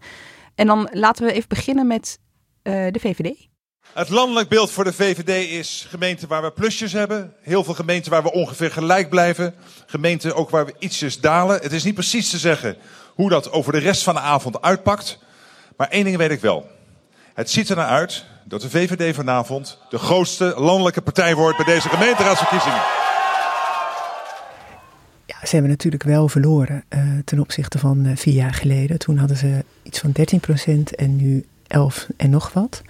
En 0.56 0.68
dan 0.68 0.90
laten 0.92 1.26
we 1.26 1.34
even 1.34 1.50
beginnen 1.50 1.88
met 1.88 2.20
uh, 2.64 2.74
de 2.92 3.00
VVD. 3.00 3.48
Het 3.94 4.10
landelijk 4.10 4.50
beeld 4.50 4.72
voor 4.72 4.84
de 4.84 4.94
VVD 4.94 5.50
is 5.50 5.86
gemeenten 5.90 6.28
waar 6.28 6.42
we 6.42 6.52
plusjes 6.52 6.92
hebben. 6.92 7.34
Heel 7.42 7.64
veel 7.64 7.74
gemeenten 7.74 8.12
waar 8.12 8.24
we 8.24 8.32
ongeveer 8.32 8.72
gelijk 8.72 9.10
blijven. 9.10 9.56
Gemeenten 9.86 10.36
ook 10.36 10.50
waar 10.50 10.66
we 10.66 10.76
ietsjes 10.80 11.20
dalen. 11.20 11.62
Het 11.62 11.72
is 11.72 11.84
niet 11.84 11.94
precies 11.94 12.30
te 12.30 12.38
zeggen 12.38 12.78
hoe 13.14 13.30
dat 13.30 13.52
over 13.52 13.72
de 13.72 13.80
rest 13.80 14.04
van 14.04 14.14
de 14.14 14.20
avond 14.20 14.62
uitpakt. 14.62 15.20
Maar 15.78 15.88
één 15.88 16.04
ding 16.04 16.18
weet 16.18 16.32
ik 16.32 16.42
wel. 16.42 16.70
Het 17.34 17.50
ziet 17.50 17.70
er 17.70 17.76
naar 17.76 17.88
uit 17.88 18.26
dat 18.46 18.62
de 18.62 18.70
VVD 18.70 19.16
vanavond 19.16 19.80
de 19.90 19.98
grootste 19.98 20.54
landelijke 20.58 21.02
partij 21.02 21.36
wordt 21.36 21.58
bij 21.58 21.66
deze 21.66 21.90
gemeenteraadsverkiezingen. 21.90 22.82
Ja, 25.26 25.36
ze 25.46 25.50
hebben 25.52 25.70
natuurlijk 25.70 26.04
wel 26.04 26.28
verloren 26.28 26.84
uh, 26.90 27.00
ten 27.26 27.40
opzichte 27.40 27.80
van 27.80 28.06
uh, 28.06 28.16
vier 28.16 28.34
jaar 28.34 28.54
geleden. 28.54 29.00
Toen 29.00 29.18
hadden 29.18 29.38
ze 29.38 29.66
iets 29.84 30.00
van 30.00 30.12
13% 30.70 30.82
en 30.96 31.16
nu 31.16 31.46
11 31.68 32.08
en 32.18 32.30
nog 32.30 32.54
wat. 32.54 32.82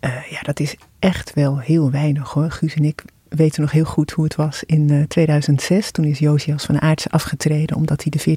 Uh, 0.00 0.30
ja, 0.30 0.40
dat 0.42 0.60
is 0.60 0.76
echt 0.98 1.34
wel 1.34 1.58
heel 1.58 1.90
weinig 1.90 2.30
hoor. 2.30 2.50
Guus 2.50 2.74
en 2.74 2.84
ik 2.84 3.04
weten 3.28 3.60
nog 3.60 3.70
heel 3.70 3.84
goed 3.84 4.10
hoe 4.10 4.24
het 4.24 4.34
was 4.34 4.64
in 4.64 5.04
2006. 5.08 5.90
Toen 5.90 6.04
is 6.04 6.18
Josias 6.18 6.64
van 6.64 6.80
Aartsen 6.80 7.10
afgetreden 7.10 7.76
omdat 7.76 8.02
hij 8.02 8.36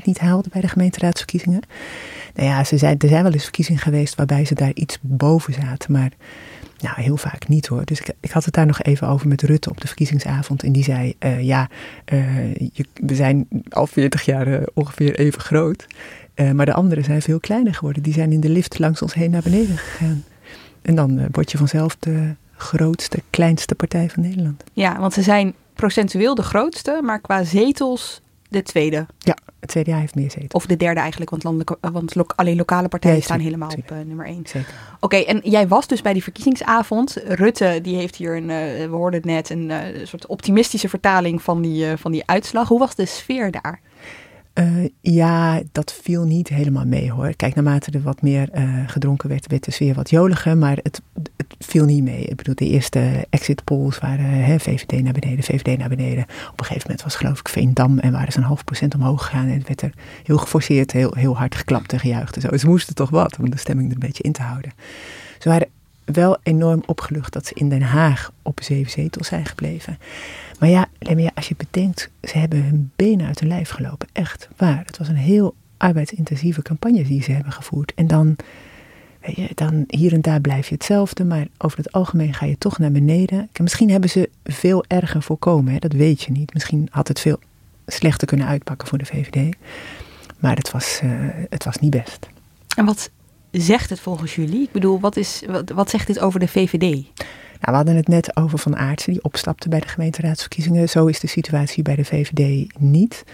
14% 0.00 0.04
niet 0.04 0.18
haalde 0.18 0.48
bij 0.52 0.60
de 0.60 0.68
gemeenteraadsverkiezingen. 0.68 1.60
Nou 2.34 2.48
ja, 2.48 2.64
ze 2.64 2.78
zijn, 2.78 2.98
er 2.98 3.08
zijn 3.08 3.22
wel 3.22 3.32
eens 3.32 3.42
verkiezingen 3.42 3.80
geweest 3.80 4.14
waarbij 4.14 4.44
ze 4.44 4.54
daar 4.54 4.74
iets 4.74 4.98
boven 5.00 5.52
zaten, 5.52 5.92
maar 5.92 6.10
nou, 6.78 7.02
heel 7.02 7.16
vaak 7.16 7.48
niet 7.48 7.66
hoor. 7.66 7.84
Dus 7.84 8.00
ik, 8.00 8.10
ik 8.20 8.30
had 8.30 8.44
het 8.44 8.54
daar 8.54 8.66
nog 8.66 8.82
even 8.82 9.08
over 9.08 9.28
met 9.28 9.42
Rutte 9.42 9.70
op 9.70 9.80
de 9.80 9.86
verkiezingsavond. 9.86 10.62
En 10.62 10.72
die 10.72 10.84
zei, 10.84 11.14
uh, 11.18 11.42
ja, 11.42 11.68
uh, 12.12 12.54
je, 12.54 12.86
we 12.94 13.14
zijn 13.14 13.48
al 13.68 13.86
40 13.86 14.24
jaar 14.24 14.60
ongeveer 14.74 15.18
even 15.18 15.40
groot. 15.40 15.86
maar 16.54 16.66
de 16.66 16.72
anderen 16.72 17.04
zijn 17.04 17.22
veel 17.22 17.40
kleiner 17.40 17.74
geworden. 17.74 18.02
Die 18.02 18.12
zijn 18.12 18.32
in 18.32 18.40
de 18.40 18.48
lift 18.48 18.78
langs 18.78 19.02
ons 19.02 19.14
heen 19.14 19.30
naar 19.30 19.42
beneden 19.42 19.78
gegaan. 19.78 20.24
En 20.82 20.94
dan 20.94 21.26
word 21.30 21.50
je 21.50 21.58
vanzelf 21.58 21.96
de 21.96 22.34
grootste, 22.62 23.22
kleinste 23.30 23.74
partij 23.74 24.10
van 24.10 24.22
Nederland. 24.22 24.64
Ja, 24.72 24.98
want 25.00 25.12
ze 25.12 25.22
zijn 25.22 25.54
procentueel 25.74 26.34
de 26.34 26.42
grootste, 26.42 27.00
maar 27.02 27.20
qua 27.20 27.44
zetels 27.44 28.20
de 28.48 28.62
tweede. 28.62 29.06
Ja, 29.18 29.36
het 29.60 29.70
CDA 29.70 29.96
heeft 29.96 30.14
meer 30.14 30.30
zetels. 30.30 30.52
Of 30.52 30.66
de 30.66 30.76
derde 30.76 31.00
eigenlijk, 31.00 31.30
want, 31.30 31.42
landelijke, 31.42 31.78
want 31.80 32.14
lo 32.14 32.24
alleen 32.36 32.56
lokale 32.56 32.88
partijen 32.88 33.16
ja, 33.16 33.22
staan 33.22 33.40
helemaal 33.40 33.70
op 33.70 33.90
uh, 33.90 33.98
nummer 34.06 34.26
één. 34.26 34.46
Zeker. 34.46 34.74
Oké, 34.94 35.04
okay, 35.04 35.24
en 35.24 35.40
jij 35.50 35.68
was 35.68 35.86
dus 35.86 36.02
bij 36.02 36.12
die 36.12 36.22
verkiezingsavond. 36.22 37.16
Rutte, 37.26 37.78
die 37.82 37.96
heeft 37.96 38.16
hier, 38.16 38.36
een, 38.36 38.48
uh, 38.48 38.88
we 38.88 38.96
hoorden 38.96 39.20
het 39.20 39.28
net, 39.28 39.50
een 39.50 39.70
uh, 39.70 40.06
soort 40.06 40.26
optimistische 40.26 40.88
vertaling 40.88 41.42
van 41.42 41.62
die, 41.62 41.96
van 41.96 42.12
die 42.12 42.22
uitslag. 42.26 42.68
Hoe 42.68 42.78
was 42.78 42.94
de 42.94 43.06
sfeer 43.06 43.50
daar? 43.50 43.80
Uh, 44.54 44.88
ja, 45.00 45.60
dat 45.72 45.92
viel 46.02 46.24
niet 46.24 46.48
helemaal 46.48 46.86
mee 46.86 47.10
hoor. 47.10 47.34
Kijk, 47.36 47.54
naarmate 47.54 47.90
er 47.90 48.02
wat 48.02 48.22
meer 48.22 48.48
uh, 48.54 48.82
gedronken 48.86 49.28
werd, 49.28 49.46
werd 49.46 49.64
de 49.64 49.70
sfeer 49.70 49.94
wat 49.94 50.10
joliger, 50.10 50.56
maar 50.56 50.78
het, 50.82 51.02
het, 51.14 51.46
viel 51.58 51.84
niet 51.84 52.02
mee. 52.02 52.24
Ik 52.24 52.36
bedoel, 52.36 52.54
de 52.54 52.68
eerste 52.68 53.26
exit 53.30 53.64
polls 53.64 53.98
waren 53.98 54.24
hè, 54.24 54.58
VVD 54.58 55.02
naar 55.02 55.12
beneden, 55.12 55.44
VVD 55.44 55.78
naar 55.78 55.88
beneden. 55.88 56.24
Op 56.24 56.58
een 56.58 56.64
gegeven 56.64 56.82
moment 56.82 57.02
was 57.02 57.14
geloof 57.14 57.38
ik 57.38 57.48
Veendam 57.48 57.98
en 57.98 58.12
waren 58.12 58.32
ze 58.32 58.38
een 58.38 58.44
half 58.44 58.64
procent 58.64 58.94
omhoog 58.94 59.24
gegaan. 59.24 59.46
En 59.46 59.58
het 59.58 59.66
werd 59.66 59.82
er 59.82 59.92
heel 60.22 60.38
geforceerd, 60.38 60.92
heel, 60.92 61.14
heel 61.14 61.36
hard 61.36 61.54
geklapt 61.54 61.92
en 61.92 62.00
gejuicht 62.00 62.34
en 62.34 62.40
zo. 62.40 62.56
Ze 62.56 62.66
moesten 62.66 62.94
toch 62.94 63.10
wat 63.10 63.38
om 63.38 63.50
de 63.50 63.58
stemming 63.58 63.88
er 63.88 63.94
een 63.94 64.06
beetje 64.06 64.22
in 64.22 64.32
te 64.32 64.42
houden. 64.42 64.72
Ze 65.38 65.48
waren 65.48 65.68
wel 66.04 66.38
enorm 66.42 66.82
opgelucht 66.86 67.32
dat 67.32 67.46
ze 67.46 67.54
in 67.54 67.68
Den 67.68 67.82
Haag 67.82 68.32
op 68.42 68.60
zeven 68.62 68.90
zetels 68.90 69.28
zijn 69.28 69.46
gebleven. 69.46 69.98
Maar 70.62 70.70
ja, 70.70 70.88
als 71.34 71.48
je 71.48 71.54
bedenkt, 71.56 72.10
ze 72.22 72.38
hebben 72.38 72.64
hun 72.64 72.90
benen 72.96 73.26
uit 73.26 73.40
hun 73.40 73.48
lijf 73.48 73.70
gelopen. 73.70 74.08
Echt 74.12 74.48
waar. 74.56 74.82
Het 74.86 74.98
was 74.98 75.08
een 75.08 75.16
heel 75.16 75.54
arbeidsintensieve 75.76 76.62
campagne 76.62 77.04
die 77.04 77.22
ze 77.22 77.32
hebben 77.32 77.52
gevoerd. 77.52 77.92
En 77.94 78.06
dan, 78.06 78.36
weet 79.20 79.36
je, 79.36 79.48
dan 79.54 79.84
hier 79.86 80.12
en 80.12 80.20
daar 80.20 80.40
blijf 80.40 80.68
je 80.68 80.74
hetzelfde, 80.74 81.24
maar 81.24 81.46
over 81.58 81.78
het 81.78 81.92
algemeen 81.92 82.34
ga 82.34 82.46
je 82.46 82.58
toch 82.58 82.78
naar 82.78 82.92
beneden. 82.92 83.48
Misschien 83.62 83.90
hebben 83.90 84.10
ze 84.10 84.30
veel 84.44 84.84
erger 84.86 85.22
voorkomen, 85.22 85.72
hè? 85.72 85.78
dat 85.78 85.92
weet 85.92 86.22
je 86.22 86.32
niet. 86.32 86.54
Misschien 86.54 86.88
had 86.90 87.08
het 87.08 87.20
veel 87.20 87.38
slechter 87.86 88.26
kunnen 88.26 88.46
uitpakken 88.46 88.88
voor 88.88 88.98
de 88.98 89.06
VVD. 89.06 89.56
Maar 90.38 90.56
het 90.56 90.70
was, 90.70 91.00
uh, 91.04 91.10
het 91.48 91.64
was 91.64 91.76
niet 91.76 91.90
best. 91.90 92.28
En 92.76 92.84
wat 92.84 93.10
zegt 93.50 93.90
het 93.90 94.00
volgens 94.00 94.34
jullie? 94.34 94.62
Ik 94.62 94.72
bedoel, 94.72 95.00
wat, 95.00 95.16
is, 95.16 95.42
wat, 95.46 95.70
wat 95.70 95.90
zegt 95.90 96.06
dit 96.06 96.18
over 96.18 96.40
de 96.40 96.48
VVD? 96.48 97.04
Nou, 97.62 97.70
we 97.70 97.76
hadden 97.76 97.96
het 97.96 98.08
net 98.08 98.36
over 98.36 98.58
Van 98.58 98.76
Aartsen, 98.76 99.12
die 99.12 99.24
opstapte 99.24 99.68
bij 99.68 99.80
de 99.80 99.88
gemeenteraadsverkiezingen. 99.88 100.88
Zo 100.88 101.06
is 101.06 101.20
de 101.20 101.26
situatie 101.26 101.82
bij 101.82 101.96
de 101.96 102.04
VVD 102.04 102.72
niet. 102.78 103.24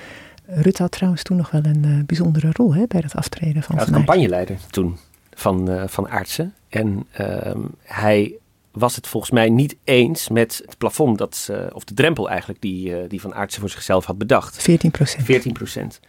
Rutte 0.47 0.83
had 0.83 0.91
trouwens 0.91 1.23
toen 1.23 1.37
nog 1.37 1.51
wel 1.51 1.65
een 1.65 1.87
uh, 1.87 2.05
bijzondere 2.07 2.51
rol 2.53 2.75
hè, 2.75 2.87
bij 2.87 3.01
het 3.05 3.15
aftreden 3.15 3.63
van 3.63 3.77
ja, 3.77 3.85
Van 3.85 3.93
campagneleider 3.93 4.57
toen 4.71 4.99
van, 5.35 5.71
uh, 5.71 5.83
van 5.87 6.09
Aartsen. 6.09 6.55
En 6.69 7.07
uh, 7.21 7.55
hij 7.83 8.33
was 8.73 8.97
het 8.97 9.07
volgens 9.07 9.33
mij 9.33 9.49
niet 9.49 9.77
eens 9.85 10.29
met 10.29 10.63
het 10.67 10.79
plafond, 10.79 11.19
dat, 11.19 11.51
of 11.73 11.85
de 11.85 11.95
drempel 11.95 12.31
eigenlijk, 12.31 12.61
die, 12.61 13.07
die 13.07 13.21
Van 13.21 13.35
Aartsen 13.35 13.61
voor 13.61 13.71
zichzelf 13.71 14.05
had 14.05 14.19
bedacht. 14.19 14.63
14 14.63 14.91
procent. 14.91 15.25
14 15.25 15.53
procent. 15.53 16.01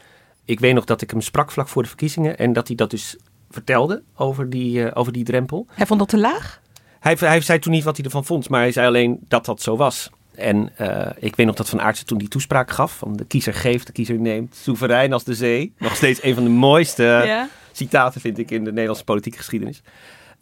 Ik 0.46 0.60
weet 0.60 0.74
nog 0.74 0.86
dat 0.86 1.02
ik 1.02 1.12
hem 1.12 1.22
sprak 1.22 1.52
vlak 1.52 1.68
voor 1.68 1.82
de 1.82 1.88
verkiezingen 1.88 2.38
en 2.38 2.54
dat 2.54 2.68
hij 2.68 2.76
dat 2.76 2.90
dus 2.90 3.18
vertelde 3.50 4.04
over 4.16 4.50
die, 4.50 4.96
over 4.96 5.14
die 5.14 5.24
drempel. 5.24 5.66
Hij 5.70 5.86
vond 5.86 6.00
dat 6.00 6.10
te 6.10 6.18
laag? 6.18 6.62
Hij, 7.00 7.16
hij 7.20 7.42
zei 7.42 7.60
toen 7.60 7.72
niet 7.72 7.84
wat 7.84 7.96
hij 7.96 8.06
ervan 8.06 8.26
vond, 8.26 8.50
maar 8.50 8.62
hij 8.62 8.72
zei 8.72 8.88
alleen 8.88 9.20
dat 9.28 9.46
dat 9.46 9.62
zo 9.62 9.78
was. 9.78 10.10
En 10.36 10.72
uh, 10.82 11.06
ik 11.20 11.36
weet 11.36 11.46
nog 11.46 11.56
dat 11.56 11.70
Van 11.70 11.82
Aartsen 11.82 12.06
toen 12.06 12.18
die 12.18 12.28
toespraak 12.28 12.72
gaf 12.72 12.98
van 12.98 13.16
de 13.16 13.26
kiezer 13.26 13.54
geeft, 13.54 13.88
de 13.88 13.92
kiezer 13.92 14.20
neemt, 14.20 14.56
soeverein 14.56 15.14
als 15.14 15.24
de 15.24 15.36
zee. 15.36 15.74
Nog 15.78 15.96
steeds 15.96 16.24
een 16.24 16.34
van 16.34 16.44
de 16.44 16.50
mooiste 16.50 17.04
ja. 17.04 17.50
citaten 17.72 18.22
vind 18.22 18.38
ik 18.38 18.52
in 18.52 18.64
de 18.64 18.72
Nederlandse 18.72 19.04
politieke 19.04 19.38
geschiedenis. 19.38 19.82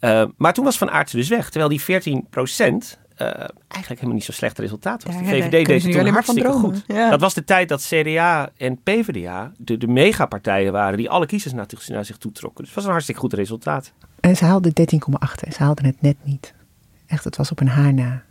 Uh, 0.00 0.24
maar 0.36 0.52
toen 0.52 0.64
was 0.64 0.78
Van 0.78 0.90
Aartsen 0.90 1.18
dus 1.18 1.28
weg, 1.28 1.44
terwijl 1.50 1.68
die 1.68 1.80
14 1.80 2.26
procent 2.30 2.98
uh, 3.22 3.28
eigenlijk 3.68 3.88
helemaal 3.88 4.14
niet 4.14 4.24
zo 4.24 4.32
slecht 4.32 4.58
resultaat 4.58 5.04
was. 5.04 5.14
Ja, 5.14 5.20
de 5.20 5.26
VVD 5.26 5.50
deed 5.50 5.82
het 5.82 5.92
toen 5.92 6.06
hartstikke 6.06 6.52
goed. 6.52 6.84
Ja. 6.86 7.10
Dat 7.10 7.20
was 7.20 7.34
de 7.34 7.44
tijd 7.44 7.68
dat 7.68 7.82
CDA 7.82 8.50
en 8.56 8.82
PvdA 8.82 9.52
de, 9.56 9.76
de 9.76 9.86
megapartijen 9.86 10.72
waren 10.72 10.98
die 10.98 11.10
alle 11.10 11.26
kiezers 11.26 11.54
naar, 11.54 11.66
naar 11.86 12.04
zich 12.04 12.16
toe 12.16 12.32
trokken. 12.32 12.58
Dus 12.58 12.66
het 12.66 12.74
was 12.74 12.84
een 12.84 12.90
hartstikke 12.90 13.20
goed 13.20 13.32
resultaat. 13.32 13.92
En 14.20 14.36
ze 14.36 14.44
haalden 14.44 14.72
13,8 14.80 15.48
ze 15.48 15.62
haalden 15.62 15.84
het 15.84 16.00
net 16.00 16.16
niet. 16.22 16.54
Echt, 17.06 17.24
het 17.24 17.36
was 17.36 17.50
op 17.50 17.60
een 17.60 17.68
haar 17.68 17.94
na. 17.94 18.22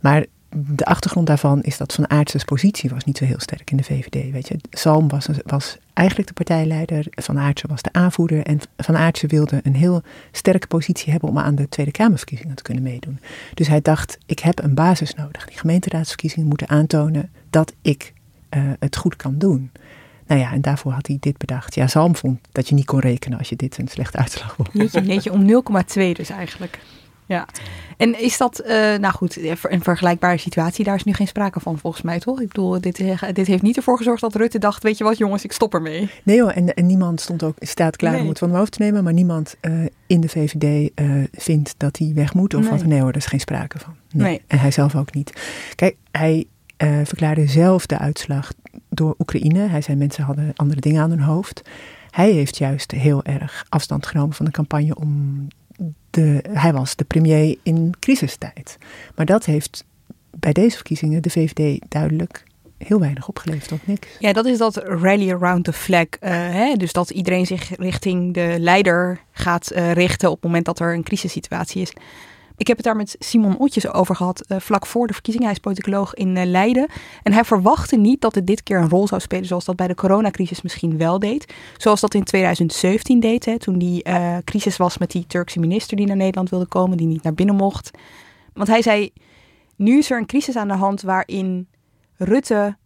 Maar 0.00 0.24
de 0.56 0.84
achtergrond 0.84 1.26
daarvan 1.26 1.62
is 1.62 1.76
dat 1.76 1.92
Van 1.92 2.10
Aartsen's 2.10 2.44
positie 2.44 2.90
was 2.90 3.04
niet 3.04 3.16
zo 3.16 3.24
heel 3.24 3.40
sterk 3.40 3.70
in 3.70 3.76
de 3.76 3.82
VVD. 3.82 4.30
Weet 4.32 4.48
je. 4.48 4.56
Salm 4.70 5.08
was, 5.08 5.28
was 5.44 5.78
eigenlijk 5.92 6.28
de 6.28 6.34
partijleider, 6.34 7.06
Van 7.10 7.38
Aartsen 7.38 7.68
was 7.68 7.82
de 7.82 7.92
aanvoerder. 7.92 8.42
En 8.42 8.60
Van 8.76 8.96
Aartsen 8.96 9.28
wilde 9.28 9.60
een 9.62 9.74
heel 9.74 10.02
sterke 10.32 10.66
positie 10.66 11.12
hebben 11.12 11.28
om 11.28 11.38
aan 11.38 11.54
de 11.54 11.68
Tweede 11.68 11.92
Kamerverkiezingen 11.92 12.56
te 12.56 12.62
kunnen 12.62 12.82
meedoen. 12.82 13.20
Dus 13.54 13.68
hij 13.68 13.80
dacht, 13.80 14.18
ik 14.26 14.38
heb 14.38 14.62
een 14.62 14.74
basis 14.74 15.14
nodig. 15.14 15.46
Die 15.46 15.58
gemeenteraadsverkiezingen 15.58 16.48
moeten 16.48 16.68
aantonen 16.68 17.30
dat 17.50 17.72
ik 17.82 18.12
uh, 18.50 18.62
het 18.78 18.96
goed 18.96 19.16
kan 19.16 19.38
doen. 19.38 19.70
Nou 20.26 20.40
ja, 20.40 20.52
en 20.52 20.60
daarvoor 20.60 20.92
had 20.92 21.06
hij 21.06 21.16
dit 21.20 21.38
bedacht. 21.38 21.74
Ja, 21.74 21.86
Salm 21.86 22.16
vond 22.16 22.40
dat 22.52 22.68
je 22.68 22.74
niet 22.74 22.84
kon 22.84 23.00
rekenen 23.00 23.38
als 23.38 23.48
je 23.48 23.56
dit 23.56 23.78
een 23.78 23.88
slechte 23.88 24.18
uitslag 24.18 24.54
vond. 24.54 24.74
Neetje, 24.74 25.00
neetje 25.00 25.32
om 25.32 25.42
0,2 25.42 26.12
dus 26.12 26.30
eigenlijk. 26.30 26.78
Ja, 27.26 27.46
en 27.96 28.20
is 28.20 28.36
dat, 28.36 28.62
uh, 28.66 28.68
nou 28.72 29.12
goed, 29.12 29.38
een 29.62 29.82
vergelijkbare 29.82 30.36
situatie, 30.38 30.84
daar 30.84 30.94
is 30.94 31.04
nu 31.04 31.12
geen 31.12 31.26
sprake 31.26 31.60
van 31.60 31.78
volgens 31.78 32.02
mij, 32.02 32.18
toch? 32.18 32.40
Ik 32.40 32.48
bedoel, 32.48 32.80
dit, 32.80 33.02
dit 33.32 33.46
heeft 33.46 33.62
niet 33.62 33.76
ervoor 33.76 33.96
gezorgd 33.96 34.20
dat 34.20 34.34
Rutte 34.34 34.58
dacht, 34.58 34.82
weet 34.82 34.98
je 34.98 35.04
wat 35.04 35.18
jongens, 35.18 35.44
ik 35.44 35.52
stop 35.52 35.74
ermee. 35.74 36.10
Nee 36.22 36.40
hoor, 36.40 36.50
en, 36.50 36.74
en 36.74 36.86
niemand 36.86 37.20
stond 37.20 37.42
ook, 37.42 37.56
staat 37.58 37.96
klaar 37.96 38.12
nee. 38.12 38.22
om 38.22 38.28
het 38.28 38.38
van 38.38 38.48
hem 38.48 38.58
hoofd 38.58 38.72
te 38.72 38.82
nemen, 38.82 39.04
maar 39.04 39.12
niemand 39.12 39.56
uh, 39.60 39.86
in 40.06 40.20
de 40.20 40.28
VVD 40.28 40.90
uh, 41.00 41.24
vindt 41.32 41.74
dat 41.76 41.98
hij 41.98 42.12
weg 42.14 42.34
moet 42.34 42.54
of 42.54 42.60
nee. 42.60 42.70
wat. 42.70 42.84
Nee 42.84 43.00
hoor, 43.00 43.12
daar 43.12 43.22
is 43.22 43.26
geen 43.26 43.40
sprake 43.40 43.78
van. 43.78 43.94
Nee. 44.12 44.26
nee. 44.26 44.42
En 44.46 44.58
hij 44.58 44.70
zelf 44.70 44.94
ook 44.94 45.14
niet. 45.14 45.32
Kijk, 45.74 45.96
hij 46.10 46.46
verklaarde 47.04 47.46
zelf 47.46 47.86
de 47.86 47.98
uitslag 47.98 48.52
door 48.88 49.14
Oekraïne. 49.18 49.68
Hij 49.68 49.80
zei 49.80 49.96
mensen 49.96 50.24
hadden 50.24 50.52
andere 50.54 50.80
dingen 50.80 51.02
aan 51.02 51.10
hun 51.10 51.20
hoofd. 51.20 51.62
Hij 52.10 52.30
heeft 52.30 52.58
juist 52.58 52.90
heel 52.90 53.24
erg 53.24 53.64
afstand 53.68 54.06
genomen 54.06 54.34
van 54.34 54.44
de 54.44 54.50
campagne 54.50 54.94
om 54.94 55.48
de, 56.14 56.44
hij 56.52 56.72
was 56.72 56.96
de 56.96 57.04
premier 57.04 57.56
in 57.62 57.94
crisistijd. 57.98 58.78
Maar 59.14 59.26
dat 59.26 59.44
heeft 59.44 59.84
bij 60.30 60.52
deze 60.52 60.76
verkiezingen 60.76 61.22
de 61.22 61.30
VVD 61.30 61.80
duidelijk 61.88 62.44
heel 62.78 63.00
weinig 63.00 63.28
opgeleverd, 63.28 63.68
tot 63.68 63.86
niks. 63.86 64.08
Ja, 64.18 64.32
dat 64.32 64.46
is 64.46 64.58
dat 64.58 64.76
rally 64.76 65.32
around 65.32 65.64
the 65.64 65.72
flag. 65.72 66.06
Uh, 66.20 66.30
hè? 66.30 66.74
Dus 66.76 66.92
dat 66.92 67.10
iedereen 67.10 67.46
zich 67.46 67.76
richting 67.76 68.34
de 68.34 68.56
leider 68.58 69.20
gaat 69.32 69.72
uh, 69.72 69.92
richten 69.92 70.28
op 70.28 70.34
het 70.34 70.44
moment 70.44 70.64
dat 70.64 70.80
er 70.80 70.94
een 70.94 71.02
crisissituatie 71.02 71.82
is. 71.82 71.92
Ik 72.56 72.66
heb 72.66 72.76
het 72.76 72.86
daar 72.86 72.96
met 72.96 73.16
Simon 73.18 73.58
Otjes 73.58 73.92
over 73.92 74.16
gehad, 74.16 74.44
uh, 74.48 74.58
vlak 74.58 74.86
voor 74.86 75.06
de 75.06 75.12
verkiezingen. 75.12 75.48
Hij 75.48 75.56
is 75.56 75.62
politicoloog 75.62 76.14
in 76.14 76.46
Leiden. 76.46 76.88
En 77.22 77.32
hij 77.32 77.44
verwachtte 77.44 77.96
niet 77.96 78.20
dat 78.20 78.34
het 78.34 78.46
dit 78.46 78.62
keer 78.62 78.78
een 78.78 78.88
rol 78.88 79.06
zou 79.06 79.20
spelen 79.20 79.46
zoals 79.46 79.64
dat 79.64 79.76
bij 79.76 79.86
de 79.86 79.94
coronacrisis 79.94 80.62
misschien 80.62 80.98
wel 80.98 81.18
deed. 81.18 81.54
Zoals 81.76 82.00
dat 82.00 82.14
in 82.14 82.24
2017 82.24 83.20
deed, 83.20 83.44
hè, 83.44 83.58
toen 83.58 83.78
die 83.78 84.02
crisis 84.44 84.76
was 84.76 84.98
met 84.98 85.10
die 85.10 85.26
Turkse 85.26 85.58
minister 85.58 85.96
die 85.96 86.06
naar 86.06 86.16
Nederland 86.16 86.50
wilde 86.50 86.66
komen, 86.66 86.96
die 86.96 87.06
niet 87.06 87.22
naar 87.22 87.34
binnen 87.34 87.56
mocht. 87.56 87.90
Want 88.52 88.68
hij 88.68 88.82
zei, 88.82 89.12
nu 89.76 89.98
is 89.98 90.10
er 90.10 90.18
een 90.18 90.26
crisis 90.26 90.56
aan 90.56 90.68
de 90.68 90.74
hand 90.74 91.02
waarin 91.02 91.68
Rutte 92.16 92.76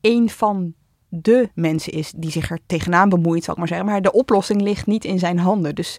een 0.00 0.30
van 0.30 0.74
de 1.08 1.48
mensen 1.54 1.92
is 1.92 2.12
die 2.16 2.30
zich 2.30 2.50
er 2.50 2.58
tegenaan 2.66 3.08
bemoeit, 3.08 3.44
zal 3.44 3.52
ik 3.52 3.58
maar 3.58 3.68
zeggen. 3.68 3.86
Maar 3.86 4.02
de 4.02 4.12
oplossing 4.12 4.60
ligt 4.60 4.86
niet 4.86 5.04
in 5.04 5.18
zijn 5.18 5.38
handen. 5.38 5.74
Dus 5.74 5.98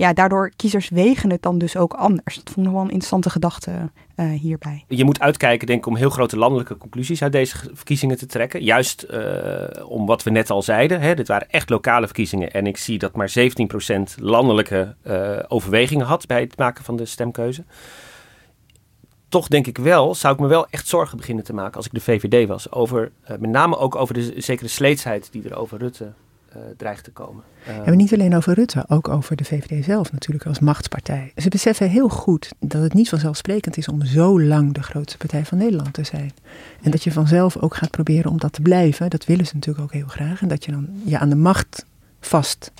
ja, 0.00 0.12
daardoor 0.12 0.50
kiezers 0.56 0.88
wegen 0.88 1.30
het 1.30 1.42
dan 1.42 1.58
dus 1.58 1.76
ook 1.76 1.92
anders. 1.92 2.36
Dat 2.36 2.50
vond 2.50 2.66
ik 2.66 2.72
wel 2.72 2.80
een 2.80 2.86
interessante 2.86 3.30
gedachte 3.30 3.90
uh, 4.16 4.30
hierbij. 4.30 4.84
Je 4.88 5.04
moet 5.04 5.20
uitkijken, 5.20 5.66
denk 5.66 5.78
ik, 5.78 5.86
om 5.86 5.96
heel 5.96 6.10
grote 6.10 6.36
landelijke 6.36 6.76
conclusies 6.76 7.22
uit 7.22 7.32
deze 7.32 7.56
verkiezingen 7.72 8.18
te 8.18 8.26
trekken. 8.26 8.62
Juist 8.62 9.06
uh, 9.10 9.88
om 9.88 10.06
wat 10.06 10.22
we 10.22 10.30
net 10.30 10.50
al 10.50 10.62
zeiden. 10.62 11.00
Hè, 11.00 11.14
dit 11.14 11.28
waren 11.28 11.50
echt 11.50 11.70
lokale 11.70 12.06
verkiezingen. 12.06 12.52
En 12.52 12.66
ik 12.66 12.76
zie 12.76 12.98
dat 12.98 13.16
maar 13.16 13.32
17% 13.38 13.42
landelijke 14.16 14.94
uh, 15.06 15.38
overwegingen 15.48 16.06
had 16.06 16.26
bij 16.26 16.40
het 16.40 16.58
maken 16.58 16.84
van 16.84 16.96
de 16.96 17.04
stemkeuze 17.04 17.64
toch 19.28 19.48
denk 19.48 19.66
ik 19.66 19.78
wel, 19.78 20.14
zou 20.14 20.34
ik 20.34 20.40
me 20.40 20.46
wel 20.46 20.66
echt 20.70 20.88
zorgen 20.88 21.16
beginnen 21.16 21.44
te 21.44 21.52
maken 21.52 21.76
als 21.76 21.86
ik 21.86 21.94
de 21.94 22.00
VVD 22.00 22.48
was. 22.48 22.72
Over, 22.72 23.12
met 23.26 23.50
name 23.50 23.76
ook 23.76 23.96
over 23.96 24.14
de 24.14 24.34
zekere 24.36 24.68
sleetsheid 24.68 25.32
die 25.32 25.48
er 25.48 25.56
over 25.56 25.78
Rutte 25.78 26.12
uh, 26.56 26.62
dreigt 26.76 27.04
te 27.04 27.10
komen. 27.10 27.42
En 27.84 27.96
niet 27.96 28.12
alleen 28.12 28.36
over 28.36 28.54
Rutte, 28.54 28.84
ook 28.88 29.08
over 29.08 29.36
de 29.36 29.44
VVD 29.44 29.84
zelf 29.84 30.12
natuurlijk 30.12 30.46
als 30.46 30.58
machtspartij. 30.58 31.32
Ze 31.36 31.48
beseffen 31.48 31.90
heel 31.90 32.08
goed 32.08 32.52
dat 32.58 32.82
het 32.82 32.94
niet 32.94 33.08
vanzelfsprekend 33.08 33.76
is 33.76 33.88
om 33.88 34.04
zo 34.04 34.40
lang 34.40 34.72
de 34.72 34.82
grootste 34.82 35.16
partij 35.16 35.44
van 35.44 35.58
Nederland 35.58 35.92
te 35.92 36.04
zijn. 36.04 36.32
En 36.82 36.90
dat 36.90 37.04
je 37.04 37.12
vanzelf 37.12 37.56
ook 37.56 37.74
gaat 37.74 37.90
proberen 37.90 38.30
om 38.30 38.38
dat 38.38 38.52
te 38.52 38.62
blijven. 38.62 39.10
Dat 39.10 39.24
willen 39.24 39.46
ze 39.46 39.54
natuurlijk 39.54 39.84
ook 39.84 39.92
heel 39.92 40.08
graag. 40.08 40.42
En 40.42 40.48
dat 40.48 40.64
je 40.64 40.70
dan 40.70 40.88
je 41.04 41.18
aan 41.18 41.28
de 41.28 41.36
macht 41.36 41.86
vast 42.20 42.72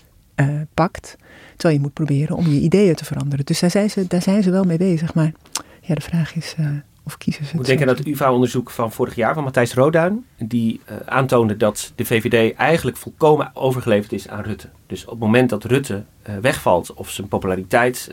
pakt. 0.74 1.16
Terwijl 1.50 1.74
je 1.74 1.80
moet 1.80 1.92
proberen 1.92 2.36
om 2.36 2.46
je 2.46 2.60
ideeën 2.60 2.94
te 2.94 3.04
veranderen. 3.04 3.44
Dus 3.44 3.60
daar 3.60 3.70
zijn 3.70 3.90
ze, 3.90 4.06
daar 4.06 4.22
zijn 4.22 4.42
ze 4.42 4.50
wel 4.50 4.64
mee 4.64 4.78
bezig. 4.78 5.14
Maar 5.14 5.32
ja, 5.80 5.94
de 5.94 6.00
vraag 6.00 6.34
is 6.34 6.54
uh, 6.60 6.66
of 7.10 7.18
kiezers 7.18 7.50
het. 7.50 7.60
Ik 7.60 7.66
denken 7.66 7.88
aan 7.88 7.94
het 7.94 8.06
UvA-onderzoek 8.06 8.70
van 8.70 8.92
vorig 8.92 9.14
jaar 9.14 9.34
van 9.34 9.44
Matthijs 9.44 9.74
Roduin. 9.74 10.24
Die 10.38 10.80
uh, 10.90 10.96
aantoonde 11.04 11.56
dat 11.56 11.92
de 11.94 12.04
VVD 12.04 12.54
eigenlijk 12.56 12.96
volkomen 12.96 13.50
overgeleverd 13.54 14.12
is 14.12 14.28
aan 14.28 14.42
Rutte. 14.42 14.68
Dus 14.86 15.04
op 15.04 15.10
het 15.10 15.18
moment 15.18 15.50
dat 15.50 15.64
Rutte 15.64 16.04
uh, 16.28 16.36
wegvalt 16.36 16.94
of 16.94 17.10
zijn 17.10 17.28
populariteit 17.28 18.12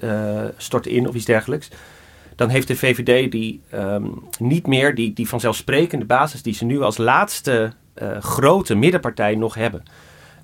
stort 0.57 0.88
in 0.88 1.07
of 1.07 1.15
iets 1.15 1.25
dergelijks. 1.25 1.69
Dan 2.36 2.49
heeft 2.49 2.67
de 2.67 2.75
VVD 2.75 3.31
die 3.31 3.62
um, 3.73 4.23
niet 4.39 4.67
meer 4.67 4.95
die, 4.95 5.13
die 5.13 5.27
vanzelfsprekende 5.27 6.05
basis 6.05 6.41
die 6.41 6.53
ze 6.53 6.65
nu 6.65 6.81
als 6.81 6.97
laatste 6.97 7.73
grote 8.19 8.75
middenpartij 8.75 9.36
nog 9.36 9.55
hebben. 9.55 9.83